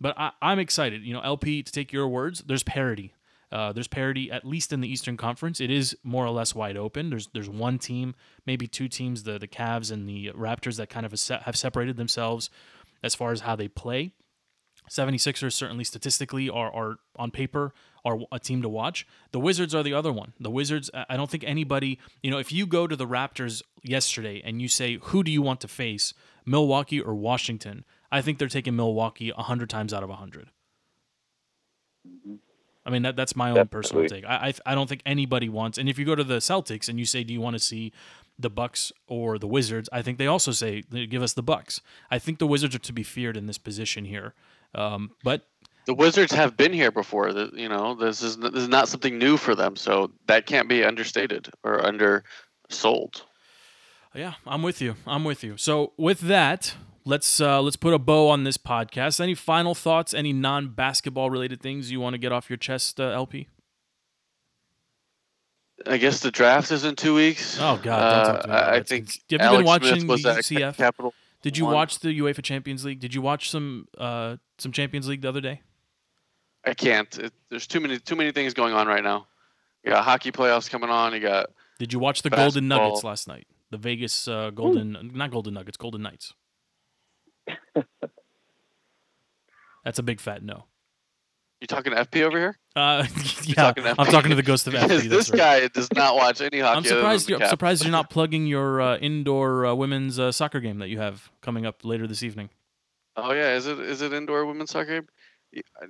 But 0.01 0.17
I, 0.17 0.31
I'm 0.41 0.61
excited. 0.61 1.03
You 1.03 1.15
know, 1.15 1.21
LP 1.23 1.65
to 1.65 1.73
take 1.73 1.93
your 1.93 2.07
words. 2.07 2.45
There's 2.47 2.63
parity. 2.63 3.13
Uh, 3.51 3.73
there's 3.73 3.89
parity 3.89 4.31
at 4.31 4.45
least 4.45 4.73
in 4.73 4.81
the 4.81 4.89
Eastern 4.89 5.17
Conference. 5.17 5.61
It 5.61 5.71
is 5.71 5.97
more 6.03 6.25
or 6.25 6.31
less 6.31 6.55
wide 6.55 6.77
open. 6.77 7.11
There's 7.11 7.29
there's 7.33 7.49
one 7.49 7.79
team, 7.79 8.15
maybe 8.47 8.67
two 8.67 8.89
teams, 8.89 9.23
the 9.23 9.39
the 9.39 9.49
Cavs 9.49 9.91
and 9.91 10.09
the 10.09 10.31
Raptors 10.35 10.77
that 10.77 10.91
kind 10.91 11.07
of 11.07 11.13
have 11.45 11.57
separated 11.57 11.97
themselves 11.97 12.51
as 13.03 13.15
far 13.15 13.33
as 13.33 13.41
how 13.41 13.57
they 13.57 13.69
play. 13.69 14.13
76ers 14.91 15.53
certainly 15.53 15.85
statistically 15.85 16.49
are, 16.49 16.73
are 16.73 16.97
on 17.17 17.31
paper 17.31 17.73
are 18.05 18.21
a 18.33 18.39
team 18.39 18.63
to 18.63 18.69
watch. 18.69 19.07
The 19.33 19.41
Wizards 19.41 19.75
are 19.75 19.83
the 19.83 19.93
other 19.93 20.13
one. 20.13 20.33
The 20.41 20.51
Wizards, 20.51 20.91
I 20.95 21.17
don't 21.17 21.31
think 21.31 21.45
anybody, 21.45 21.99
you 22.23 22.31
know, 22.31 22.39
if 22.39 22.53
you 22.53 22.67
go 22.67 22.87
to 22.87 22.97
the 22.97 23.07
Raptors 23.07 23.63
yesterday 23.83 24.41
and 24.45 24.63
you 24.63 24.69
say, 24.69 24.99
who 25.03 25.23
do 25.23 25.31
you 25.31 25.43
want 25.43 25.61
to 25.61 25.69
face, 25.69 26.15
Milwaukee 26.47 27.01
or 27.01 27.15
Washington? 27.15 27.85
I 28.11 28.23
think 28.23 28.39
they're 28.39 28.49
taking 28.49 28.77
Milwaukee 28.77 29.31
100 29.31 29.69
times 29.69 29.93
out 29.93 30.03
of 30.03 30.09
100. 30.09 30.51
I 32.89 32.91
mean, 32.91 33.03
that, 33.03 33.17
that's 33.17 33.37
my 33.37 33.51
own 33.51 33.69
personal 33.69 34.07
take. 34.09 34.25
I, 34.25 34.49
I 34.67 34.73
I 34.73 34.75
don't 34.75 34.89
think 34.89 35.03
anybody 35.05 35.49
wants. 35.51 35.77
And 35.79 35.89
if 35.89 35.99
you 35.99 36.05
go 36.07 36.15
to 36.15 36.25
the 36.25 36.39
Celtics 36.39 36.89
and 36.89 36.99
you 36.99 37.05
say, 37.05 37.23
"Do 37.23 37.33
you 37.35 37.41
want 37.41 37.55
to 37.55 37.61
see 37.61 37.93
the 38.39 38.49
Bucks 38.51 38.93
or 39.07 39.39
the 39.39 39.47
Wizards?" 39.47 39.89
I 39.93 40.01
think 40.03 40.17
they 40.19 40.27
also 40.27 40.53
say, 40.53 40.83
"Give 40.83 41.23
us 41.23 41.35
the 41.35 41.43
Bucks." 41.43 41.83
I 42.11 42.19
think 42.19 42.39
the 42.39 42.47
Wizards 42.47 42.75
are 42.75 42.79
to 42.81 42.93
be 42.93 43.03
feared 43.03 43.37
in 43.37 43.47
this 43.47 43.59
position 43.59 44.05
here. 44.07 44.33
Um, 44.75 45.11
but 45.23 45.47
The 45.87 45.95
Wizards 45.95 46.33
have 46.33 46.57
been 46.57 46.73
here 46.73 46.91
before. 46.91 47.33
The- 47.33 47.53
You 47.55 47.69
know, 47.69 47.95
this 47.95 48.23
is 48.23 48.37
this 48.39 48.55
is 48.65 48.69
not 48.69 48.89
something 48.89 49.19
new 49.19 49.37
for 49.37 49.55
them, 49.55 49.77
so 49.77 50.11
that 50.27 50.47
can't 50.47 50.69
be 50.69 50.83
understated 50.85 51.51
or 51.63 51.85
undersold. 51.85 53.23
yeah, 54.15 54.35
I'm 54.47 54.63
with 54.63 54.81
you. 54.81 54.97
I'm 55.07 55.25
with 55.25 55.45
you. 55.45 55.57
So 55.57 55.93
with 55.97 56.21
that, 56.21 56.75
let's 57.09 57.41
uh, 57.41 57.61
let's 57.63 57.77
put 57.77 57.95
a 57.95 57.99
bow 57.99 58.29
on 58.29 58.45
this 58.45 58.57
podcast. 58.59 59.21
Any 59.21 59.35
final 59.35 59.75
thoughts? 59.75 60.13
Any 60.15 60.33
non-basketball 60.33 61.31
related 61.31 61.61
things 61.61 61.91
you 61.91 62.01
want 62.01 62.15
to 62.15 62.19
get 62.19 62.31
off 62.31 62.49
your 62.51 62.57
chest, 62.59 63.01
uh, 63.01 63.05
LP? 63.11 63.49
I 65.87 65.97
guess 65.97 66.21
the 66.21 66.31
draft 66.31 66.71
is 66.73 66.85
in 66.85 66.97
two 66.97 67.15
weeks. 67.15 67.57
Oh, 67.61 67.79
God, 67.83 67.85
don't 68.25 68.35
talk 68.35 68.43
to 68.43 68.49
me 68.49 68.55
Uh, 68.55 68.59
I 68.59 68.79
that. 68.79 68.89
think. 68.89 69.07
Have 69.31 69.53
you 69.53 69.59
been 69.59 69.65
watching 69.67 70.01
Smith 70.01 70.23
the 70.23 70.29
UCF? 70.31 70.77
Capital. 70.77 71.15
Did 71.43 71.57
you 71.57 71.67
One. 71.67 71.75
watch 71.75 72.01
the 72.01 72.19
UEFA 72.21 72.43
Champions 72.43 72.85
League? 72.85 72.99
Did 72.99 73.15
you 73.15 73.23
watch 73.23 73.49
some 73.49 73.87
uh, 73.97 74.37
some 74.59 74.73
Champions 74.73 75.07
League 75.09 75.23
the 75.23 75.29
other 75.29 75.41
day? 75.41 75.63
I 76.67 76.75
can't. 76.75 77.17
It, 77.19 77.33
there's 77.49 77.69
too 77.69 77.79
many 77.81 77.99
too 78.01 78.17
many 78.17 78.33
things 78.33 78.55
going 78.55 78.75
on 78.75 78.89
right 78.89 79.05
now. 79.05 79.29
You 79.85 79.93
got 79.93 80.05
hockey 80.05 80.33
playoffs 80.33 80.69
coming 80.69 80.91
on. 80.91 81.15
You 81.15 81.21
got 81.21 81.51
Did 81.79 81.93
you 81.93 82.01
watch 82.01 82.23
the 82.23 82.31
Golden 82.31 82.67
Nuggets 82.67 83.05
last 83.05 83.29
night? 83.29 83.47
The 83.71 83.79
Vegas 83.79 84.27
uh, 84.27 84.51
Golden, 84.51 85.13
not 85.15 85.31
Golden 85.31 85.55
Nuggets, 85.55 85.77
Golden 85.77 86.03
Knights. 86.03 86.35
That's 89.85 89.99
a 89.99 90.03
big 90.03 90.21
fat 90.21 90.43
no. 90.43 90.65
you 91.61 91.67
talking 91.67 91.93
FP 91.93 92.23
over 92.23 92.39
here? 92.39 92.59
Uh, 92.77 93.07
yeah, 93.45 93.55
talking 93.55 93.87
I'm 93.87 94.07
talking 94.07 94.31
to 94.31 94.37
the 94.37 94.43
ghost 94.43 94.67
of 94.67 94.75
FP. 94.75 95.09
this 95.09 95.31
right. 95.31 95.39
guy 95.39 95.69
does 95.69 95.93
not 95.93 96.15
watch 96.17 96.41
any 96.41 96.61
hockey. 96.61 96.77
I'm 96.77 96.85
surprised. 96.85 97.29
You're, 97.29 97.43
I'm 97.43 97.49
surprised 97.49 97.83
you're 97.85 97.93
not 97.93 98.11
plugging 98.11 98.47
your 98.47 98.81
uh, 98.81 98.97
indoor 98.99 99.67
uh, 99.67 99.75
women's 99.75 100.19
uh, 100.19 100.33
soccer 100.33 100.61
game 100.61 100.79
that 100.79 100.89
you 100.89 100.99
have 100.99 101.31
coming 101.41 101.67
up 101.67 101.85
later 101.85 102.07
this 102.07 102.23
evening. 102.23 102.51
Oh 103.17 103.33
yeah, 103.33 103.55
is 103.55 103.67
it 103.67 103.79
is 103.81 104.03
it 104.03 104.13
indoor 104.13 104.47
women's 104.47 104.71
soccer? 104.71 105.01
game? 105.01 105.09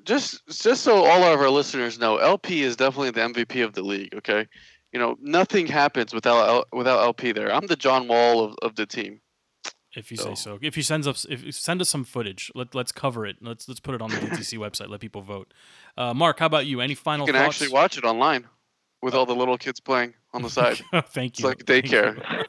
Just 0.04 0.46
just 0.46 0.82
so 0.82 1.04
all 1.04 1.24
of 1.24 1.40
our 1.40 1.50
listeners 1.50 1.98
know, 1.98 2.16
LP 2.16 2.62
is 2.62 2.76
definitely 2.76 3.10
the 3.10 3.20
MVP 3.20 3.64
of 3.64 3.74
the 3.74 3.82
league. 3.82 4.14
Okay, 4.14 4.46
you 4.92 4.98
know 4.98 5.16
nothing 5.20 5.66
happens 5.66 6.14
without 6.14 6.48
L, 6.48 6.64
without 6.72 7.00
LP 7.00 7.32
there. 7.32 7.52
I'm 7.52 7.66
the 7.66 7.76
John 7.76 8.08
Wall 8.08 8.44
of, 8.44 8.54
of 8.62 8.76
the 8.76 8.86
team. 8.86 9.20
If 9.96 10.10
you 10.10 10.16
say 10.18 10.34
So- 10.34 10.34
so. 10.34 10.58
If 10.62 10.76
you 10.76 10.82
send 10.82 11.06
us, 11.06 11.24
if 11.30 11.42
you 11.44 11.52
send 11.52 11.80
us 11.80 11.88
some 11.88 12.04
footage, 12.04 12.50
let 12.54 12.74
let's 12.74 12.92
cover 12.92 13.24
it. 13.26 13.36
Let's 13.40 13.68
let's 13.68 13.80
put 13.80 13.94
it 13.94 14.02
on 14.02 14.10
the 14.10 14.16
DTC 14.16 14.58
website. 14.66 14.88
Let 14.88 15.00
people 15.00 15.22
vote. 15.22 15.52
Uh, 15.96 16.12
Mark, 16.14 16.38
how 16.40 16.46
about 16.46 16.66
you? 16.66 16.80
Any 16.80 16.94
final 16.94 17.26
You 17.26 17.32
can 17.32 17.42
thoughts? 17.42 17.60
actually 17.62 17.72
watch 17.74 17.96
it 17.98 18.04
online 18.04 18.46
with 19.02 19.14
all 19.14 19.24
the 19.26 19.34
little 19.34 19.56
kids 19.56 19.80
playing 19.80 20.14
on 20.34 20.42
the 20.42 20.50
side. 20.50 20.80
Thank 21.06 21.38
you. 21.40 21.48
It's 21.48 21.58
like 21.58 21.64
daycare. 21.64 22.44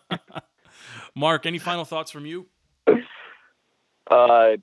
Mark, 1.15 1.45
any 1.45 1.59
final 1.59 1.85
thoughts 1.85 2.11
from 2.11 2.25
you? 2.25 2.47
Uh, 4.09 4.57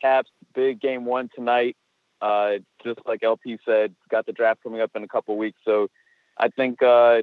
Caps 0.00 0.30
big 0.54 0.80
game 0.80 1.04
one 1.04 1.30
tonight. 1.34 1.76
Uh, 2.20 2.58
just 2.84 3.00
like 3.06 3.22
LP 3.22 3.58
said, 3.64 3.94
got 4.10 4.26
the 4.26 4.32
draft 4.32 4.62
coming 4.62 4.80
up 4.80 4.90
in 4.94 5.02
a 5.02 5.08
couple 5.08 5.36
weeks, 5.36 5.58
so 5.64 5.88
I 6.38 6.48
think 6.48 6.80
uh, 6.82 7.22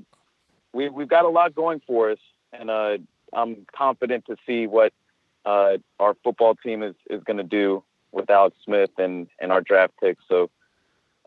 we 0.74 0.90
we've 0.90 1.08
got 1.08 1.24
a 1.26 1.30
lot 1.30 1.56
going 1.56 1.82
for 1.88 2.12
us, 2.12 2.18
and 2.52 2.70
uh, 2.70 2.98
I'm 3.34 3.66
confident 3.76 4.26
to 4.26 4.36
see 4.46 4.68
what 4.68 4.94
uh, 5.46 5.78
our 6.00 6.16
football 6.24 6.56
team 6.56 6.84
is 6.84 6.96
is 7.10 7.24
going 7.24 7.38
to 7.38 7.44
do 7.44 7.84
with 8.12 8.30
Alex 8.30 8.56
Smith 8.64 8.92
and 8.98 9.28
and 9.40 9.52
our 9.52 9.62
draft 9.62 9.94
picks. 10.02 10.24
So. 10.28 10.50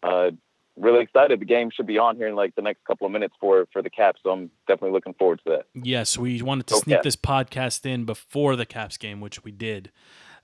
Uh, 0.03 0.33
Really 0.75 1.03
excited. 1.03 1.39
The 1.39 1.45
game 1.45 1.71
should 1.71 1.87
be 1.87 1.99
on 1.99 2.17
here 2.17 2.29
in 2.29 2.35
like 2.35 2.55
the 2.55 2.63
next 2.63 2.83
couple 2.87 3.07
of 3.07 3.13
minutes 3.13 3.35
for 3.39 3.69
for 3.75 3.83
the 3.83 3.91
Caps. 3.91 4.21
So 4.23 4.31
I'm 4.31 4.51
definitely 4.67 4.93
looking 4.93 5.13
forward 5.13 5.43
to 5.45 5.51
that. 5.51 5.67
Yes, 5.75 6.17
we 6.17 6.41
wanted 6.41 6.67
to 6.69 6.75
Go 6.75 6.81
sneak 6.81 6.97
Caps. 6.97 7.05
this 7.05 7.17
podcast 7.17 7.85
in 7.85 8.07
before 8.07 8.57
the 8.57 8.65
Caps 8.65 8.97
game, 8.97 9.21
which 9.21 9.45
we 9.45 9.53
did. 9.53 9.93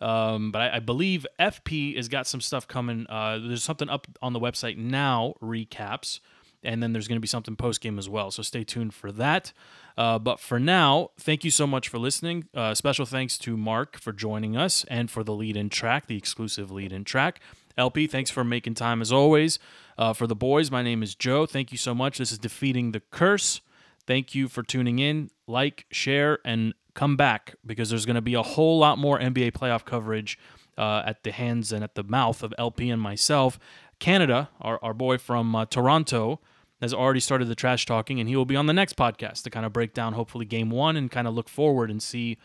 Um, 0.02 0.52
but 0.52 0.60
I, 0.60 0.76
I 0.76 0.78
believe 0.80 1.26
FP 1.40 1.96
has 1.96 2.08
got 2.08 2.26
some 2.26 2.42
stuff 2.42 2.68
coming. 2.68 3.06
Uh, 3.08 3.38
there's 3.38 3.62
something 3.62 3.88
up 3.88 4.06
on 4.20 4.34
the 4.34 4.38
website 4.38 4.76
now, 4.76 5.32
recaps, 5.42 6.20
and 6.62 6.82
then 6.82 6.92
there's 6.92 7.08
going 7.08 7.16
to 7.16 7.20
be 7.20 7.28
something 7.28 7.56
post 7.56 7.80
game 7.80 7.98
as 7.98 8.08
well. 8.08 8.30
So 8.30 8.42
stay 8.42 8.64
tuned 8.64 8.94
for 8.94 9.12
that. 9.12 9.52
Uh, 9.96 10.18
but 10.18 10.38
for 10.40 10.60
now, 10.60 11.10
thank 11.18 11.44
you 11.44 11.50
so 11.50 11.66
much 11.66 11.88
for 11.88 11.98
listening. 11.98 12.48
Uh, 12.54 12.74
special 12.74 13.06
thanks 13.06 13.36
to 13.38 13.56
Mark 13.56 13.98
for 13.98 14.12
joining 14.12 14.56
us 14.56 14.84
and 14.88 15.10
for 15.10 15.24
the 15.24 15.34
lead 15.34 15.56
in 15.56 15.68
track, 15.68 16.06
the 16.06 16.16
exclusive 16.16 16.70
lead 16.70 16.92
in 16.92 17.04
track. 17.04 17.40
LP, 17.76 18.06
thanks 18.06 18.30
for 18.30 18.44
making 18.44 18.74
time 18.74 19.00
as 19.00 19.12
always. 19.12 19.58
Uh, 19.96 20.12
for 20.12 20.26
the 20.26 20.36
boys, 20.36 20.70
my 20.70 20.82
name 20.82 21.02
is 21.02 21.14
Joe. 21.14 21.46
Thank 21.46 21.72
you 21.72 21.78
so 21.78 21.94
much. 21.94 22.18
This 22.18 22.32
is 22.32 22.38
Defeating 22.38 22.92
the 22.92 23.00
Curse. 23.00 23.60
Thank 24.06 24.34
you 24.34 24.48
for 24.48 24.62
tuning 24.62 24.98
in. 24.98 25.30
Like, 25.46 25.86
share, 25.90 26.38
and 26.44 26.74
come 26.94 27.16
back 27.16 27.54
because 27.64 27.90
there's 27.90 28.06
going 28.06 28.16
to 28.16 28.22
be 28.22 28.34
a 28.34 28.42
whole 28.42 28.78
lot 28.78 28.98
more 28.98 29.18
NBA 29.18 29.52
playoff 29.52 29.84
coverage 29.84 30.38
uh, 30.76 31.02
at 31.04 31.22
the 31.24 31.32
hands 31.32 31.72
and 31.72 31.84
at 31.84 31.94
the 31.94 32.04
mouth 32.04 32.42
of 32.42 32.54
LP 32.58 32.90
and 32.90 33.02
myself. 33.02 33.58
Canada, 33.98 34.50
our, 34.60 34.78
our 34.82 34.94
boy 34.94 35.18
from 35.18 35.54
uh, 35.54 35.66
Toronto, 35.66 36.40
has 36.80 36.94
already 36.94 37.20
started 37.20 37.48
the 37.48 37.54
trash 37.54 37.86
talking, 37.86 38.20
and 38.20 38.28
he 38.28 38.36
will 38.36 38.44
be 38.44 38.56
on 38.56 38.66
the 38.66 38.72
next 38.72 38.96
podcast 38.96 39.42
to 39.42 39.50
kind 39.50 39.66
of 39.66 39.72
break 39.72 39.94
down, 39.94 40.12
hopefully, 40.12 40.44
game 40.44 40.70
one 40.70 40.96
and 40.96 41.10
kind 41.10 41.26
of 41.26 41.34
look 41.34 41.48
forward 41.48 41.90
and 41.90 42.02
see 42.02 42.38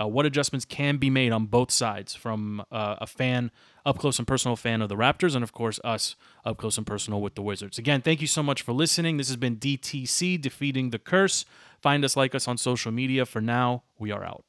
uh, 0.00 0.06
what 0.06 0.24
adjustments 0.24 0.64
can 0.64 0.96
be 0.96 1.10
made 1.10 1.32
on 1.32 1.46
both 1.46 1.70
sides 1.70 2.14
from 2.14 2.60
uh, 2.70 2.96
a 3.00 3.06
fan, 3.06 3.50
up 3.84 3.98
close 3.98 4.18
and 4.18 4.26
personal 4.26 4.56
fan 4.56 4.80
of 4.80 4.88
the 4.88 4.96
Raptors, 4.96 5.34
and 5.34 5.42
of 5.42 5.52
course, 5.52 5.80
us 5.84 6.14
up 6.44 6.56
close 6.56 6.78
and 6.78 6.86
personal 6.86 7.20
with 7.20 7.34
the 7.34 7.42
Wizards. 7.42 7.78
Again, 7.78 8.00
thank 8.00 8.20
you 8.20 8.26
so 8.26 8.42
much 8.42 8.62
for 8.62 8.72
listening. 8.72 9.16
This 9.16 9.28
has 9.28 9.36
been 9.36 9.56
DTC 9.56 10.40
Defeating 10.40 10.90
the 10.90 10.98
Curse. 10.98 11.44
Find 11.80 12.04
us, 12.04 12.16
like 12.16 12.34
us 12.34 12.46
on 12.46 12.56
social 12.58 12.92
media. 12.92 13.26
For 13.26 13.40
now, 13.40 13.82
we 13.98 14.10
are 14.10 14.24
out. 14.24 14.44